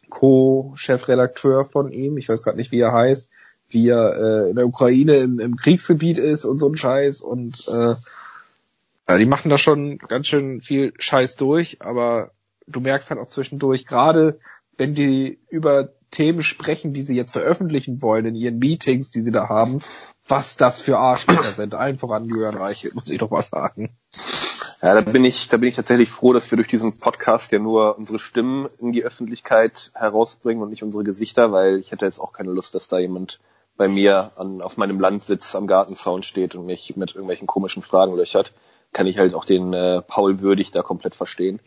Co-Chefredakteur 0.09 1.65
von 1.65 1.91
ihm, 1.91 2.17
ich 2.17 2.29
weiß 2.29 2.43
gerade 2.43 2.57
nicht, 2.57 2.71
wie 2.71 2.81
er 2.81 2.93
heißt, 2.93 3.31
wie 3.69 3.89
er 3.89 4.17
äh, 4.17 4.51
in 4.51 4.57
der 4.57 4.67
Ukraine 4.67 5.17
im, 5.17 5.39
im 5.39 5.57
Kriegsgebiet 5.57 6.19
ist 6.19 6.45
und 6.45 6.59
so 6.59 6.69
ein 6.69 6.77
Scheiß 6.77 7.21
und 7.21 7.69
äh, 7.69 7.95
ja, 9.09 9.19
die 9.19 9.27
machen 9.27 9.51
da 9.51 9.59
schon 9.59 9.99
ganz 9.99 10.27
schön 10.27 10.61
viel 10.61 10.93
Scheiß 10.99 11.37
durch, 11.37 11.81
aber 11.81 12.33
du 12.67 12.81
merkst 12.81 13.11
halt 13.11 13.21
auch 13.21 13.29
zwischendurch, 13.29 13.87
gerade 13.87 14.41
wenn 14.77 14.95
die 14.95 15.39
über 15.49 15.93
Themen 16.11 16.43
sprechen, 16.43 16.93
die 16.93 17.03
sie 17.03 17.17
jetzt 17.17 17.33
veröffentlichen 17.33 18.03
wollen 18.03 18.27
in 18.27 18.35
ihren 18.35 18.59
Meetings, 18.59 19.11
die 19.11 19.21
sie 19.21 19.33
da 19.33 19.49
haben, 19.49 19.81
was 20.29 20.57
das 20.57 20.81
für 20.81 20.99
Arschlöcher 20.99 21.51
sind. 21.51 21.75
Einfach 21.75 22.11
an 22.11 22.25
Julian 22.25 22.57
Reichelt, 22.57 22.95
muss 22.95 23.11
ich 23.11 23.19
doch 23.19 23.31
mal 23.31 23.43
sagen. 23.43 23.97
Ja, 24.83 24.95
da 24.95 25.01
bin 25.01 25.25
ich, 25.25 25.49
da 25.49 25.57
bin 25.57 25.69
ich 25.69 25.77
tatsächlich 25.77 26.11
froh, 26.11 26.33
dass 26.33 26.51
wir 26.51 26.57
durch 26.57 26.69
diesen 26.69 26.99
Podcast 26.99 27.51
ja 27.53 27.59
nur 27.59 27.97
unsere 27.99 28.19
Stimmen 28.19 28.69
in 28.79 28.93
die 28.93 29.05
Öffentlichkeit 29.05 29.91
herausbringen 29.95 30.63
und 30.63 30.71
nicht 30.71 30.83
unsere 30.83 31.05
Gesichter, 31.05 31.51
weil 31.53 31.79
ich 31.79 31.93
hätte 31.93 32.05
jetzt 32.05 32.19
auch 32.19 32.33
keine 32.33 32.53
Lust, 32.53 32.75
dass 32.75 32.89
da 32.89 32.99
jemand 32.99 33.41
bei 33.77 33.89
mir 33.89 34.33
an, 34.37 34.63
auf 34.63 34.77
meinem 34.77 35.01
Landsitz 35.01 35.55
am 35.55 35.67
Gartenzaun 35.67 36.23
steht 36.23 36.55
und 36.55 36.67
mich 36.67 36.97
mit 36.97 37.15
irgendwelchen 37.15 37.47
komischen 37.47 37.83
Fragen 37.83 38.17
löchert. 38.17 38.53
Kann 38.93 39.07
ich 39.07 39.19
halt 39.19 39.35
auch 39.35 39.45
den 39.45 39.73
äh, 39.73 40.03
Paul 40.03 40.41
Würdig 40.41 40.71
da 40.71 40.83
komplett 40.83 41.15
verstehen. 41.15 41.61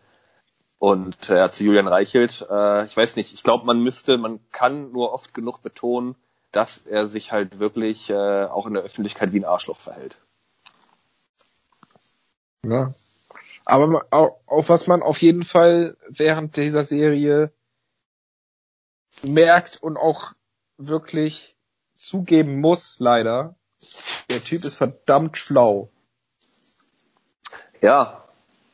Und 0.79 1.29
äh, 1.29 1.49
zu 1.49 1.63
Julian 1.63 1.87
Reichelt, 1.87 2.47
äh, 2.49 2.85
ich 2.85 2.95
weiß 2.95 3.17
nicht, 3.17 3.33
ich 3.33 3.43
glaube, 3.43 3.65
man 3.65 3.83
müsste, 3.83 4.17
man 4.17 4.39
kann 4.51 4.91
nur 4.91 5.11
oft 5.11 5.33
genug 5.33 5.61
betonen, 5.61 6.15
dass 6.51 6.77
er 6.77 7.05
sich 7.05 7.31
halt 7.31 7.59
wirklich 7.59 8.09
äh, 8.09 8.45
auch 8.45 8.65
in 8.65 8.73
der 8.73 8.83
Öffentlichkeit 8.83 9.33
wie 9.33 9.41
ein 9.41 9.45
Arschloch 9.45 9.79
verhält. 9.79 10.17
Ja. 12.65 12.93
Aber 13.65 14.05
auf 14.47 14.69
was 14.69 14.87
man 14.87 15.03
auf 15.03 15.21
jeden 15.21 15.43
Fall 15.43 15.95
während 16.07 16.57
dieser 16.57 16.83
Serie 16.83 17.51
merkt 19.21 19.83
und 19.83 19.97
auch 19.97 20.33
wirklich 20.77 21.55
zugeben 21.99 22.59
muss, 22.61 22.97
leider, 22.99 23.55
der 24.29 24.39
Typ 24.39 24.63
ist 24.63 24.75
verdammt 24.75 25.37
schlau. 25.37 25.89
Ja. 27.81 28.23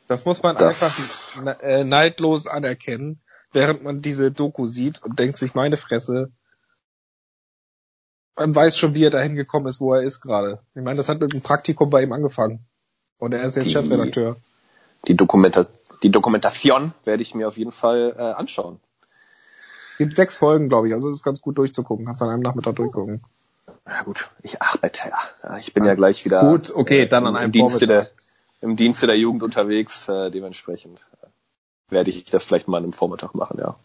Das 0.08 0.24
muss 0.24 0.44
man 0.44 0.56
das 0.56 0.84
einfach 0.84 1.62
äh, 1.64 1.84
neidlos 1.84 2.46
anerkennen, 2.46 3.20
während 3.52 3.84
man 3.84 4.02
diese 4.02 4.32
Doku 4.32 4.68
sieht 4.68 5.02
und 5.02 5.18
denkt 5.18 5.38
sich, 5.38 5.56
meine 5.56 5.78
Fresse, 5.78 6.32
man 8.36 8.54
weiß 8.54 8.78
schon, 8.78 8.94
wie 8.94 9.04
er 9.04 9.10
dahin 9.10 9.36
gekommen 9.36 9.66
ist, 9.66 9.82
wo 9.82 9.96
er 9.96 10.04
ist 10.04 10.22
gerade. 10.22 10.62
Ich 10.76 10.84
meine, 10.84 10.98
das 10.98 11.10
hat 11.10 11.20
mit 11.20 11.34
einem 11.34 11.42
Praktikum 11.42 11.90
bei 11.90 12.04
ihm 12.04 12.12
angefangen. 12.12 12.68
Und 13.18 13.34
er 13.34 13.44
ist 13.44 13.56
jetzt 13.56 13.66
die, 13.66 13.72
Chefredakteur. 13.72 14.36
Die, 15.08 15.16
Dokumenta 15.16 15.66
die 16.04 16.12
Dokumentation 16.12 16.94
werde 17.04 17.24
ich 17.24 17.34
mir 17.34 17.48
auf 17.48 17.58
jeden 17.58 17.72
Fall 17.72 18.14
äh, 18.16 18.22
anschauen. 18.22 18.80
Gibt 19.98 20.16
sechs 20.16 20.38
Folgen, 20.38 20.70
glaube 20.70 20.88
ich, 20.88 20.94
also 20.94 21.10
es 21.10 21.18
ist 21.18 21.24
ganz 21.24 21.42
gut 21.42 21.58
durchzugucken. 21.58 22.06
Kannst 22.06 22.22
an 22.22 22.30
einem 22.30 22.42
Nachmittag 22.42 22.76
durchgucken. 22.76 23.24
Na 23.86 24.04
gut, 24.04 24.30
ich 24.42 24.62
arbeite 24.62 25.10
ja. 25.10 25.58
Ich 25.58 25.74
bin 25.74 25.84
ja, 25.84 25.92
ja 25.92 25.96
gleich 25.96 26.26
wieder 26.26 26.42
gut, 26.42 26.72
okay, 26.74 27.06
dann 27.08 27.26
an 27.28 27.36
einem 27.36 27.46
im 27.46 27.52
Dienste 27.52 27.88
der 27.88 28.10
im 28.62 28.76
Dienste 28.76 29.06
der 29.06 29.18
Jugend 29.18 29.44
unterwegs, 29.44 30.08
äh, 30.08 30.32
dementsprechend 30.32 31.00
äh, 31.22 31.94
werde 31.94 32.10
ich 32.10 32.26
das 32.26 32.46
vielleicht 32.46 32.68
mal 32.68 32.84
am 32.84 32.94
Vormittag 32.94 33.36
machen, 33.36 33.60
ja. 33.60 33.76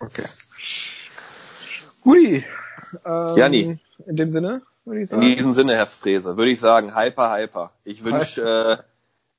Okay. 0.00 0.24
Hui. 2.04 2.44
Ähm, 3.04 3.36
ja, 3.36 3.48
nie. 3.48 3.78
In 4.06 4.16
dem 4.16 4.32
Sinne? 4.32 4.62
würde 4.84 5.02
ich 5.02 5.08
sagen. 5.08 5.22
In 5.22 5.36
diesem 5.36 5.54
Sinne, 5.54 5.76
Herr 5.76 5.86
Frese, 5.86 6.36
würde 6.36 6.50
ich 6.50 6.60
sagen, 6.60 6.96
hyper, 6.96 7.36
hyper. 7.36 7.72
Ich 7.84 8.04
wünsche 8.04 8.80
äh, 8.80 8.82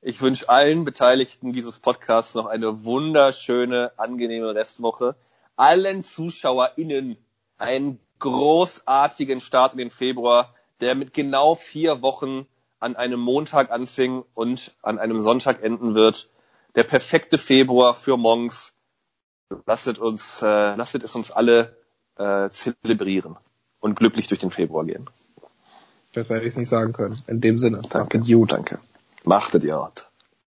ich 0.06 0.22
wünsche 0.22 0.50
allen 0.50 0.84
Beteiligten 0.84 1.54
dieses 1.54 1.80
Podcasts 1.80 2.36
noch 2.36 2.46
eine 2.46 2.84
wunderschöne, 2.84 3.92
angenehme 3.96 4.54
Restwoche. 4.54 5.16
Allen 5.56 6.04
ZuschauerInnen 6.04 7.18
einen 7.58 8.00
großartigen 8.20 9.42
Start 9.42 9.74
in 9.74 9.80
den 9.80 9.90
Februar, 9.90 10.54
der 10.82 10.96
mit 10.96 11.14
genau 11.14 11.56
vier 11.56 12.02
Wochen 12.02 12.48
an 12.80 12.96
einem 12.96 13.20
Montag 13.20 13.72
anfing 13.72 14.24
und 14.34 14.76
an 14.82 15.00
einem 15.00 15.22
Sonntag 15.22 15.64
enden 15.64 15.96
wird. 15.96 16.30
Der 16.76 16.84
perfekte 16.84 17.38
Februar 17.38 17.96
für 17.96 18.18
Monks. 18.18 18.74
Lasset 19.66 20.00
uns, 20.00 20.42
äh, 20.42 20.76
lasset 20.76 21.04
es 21.04 21.16
uns 21.16 21.32
alle 21.32 21.78
äh, 22.18 22.50
zelebrieren 22.50 23.38
und 23.80 23.96
glücklich 23.96 24.28
durch 24.28 24.40
den 24.40 24.52
Februar 24.52 24.86
gehen. 24.86 25.10
Besser 26.14 26.36
hätte 26.36 26.46
ich 26.46 26.54
es 26.54 26.58
nicht 26.58 26.70
sagen 26.70 26.94
können. 26.94 27.22
In 27.28 27.42
dem 27.42 27.60
Sinne. 27.60 27.82
Danke. 27.90 28.20
Danke. 28.20 28.46
Danke. 28.48 28.80
Machtet 29.24 29.64
ihr. 29.64 29.92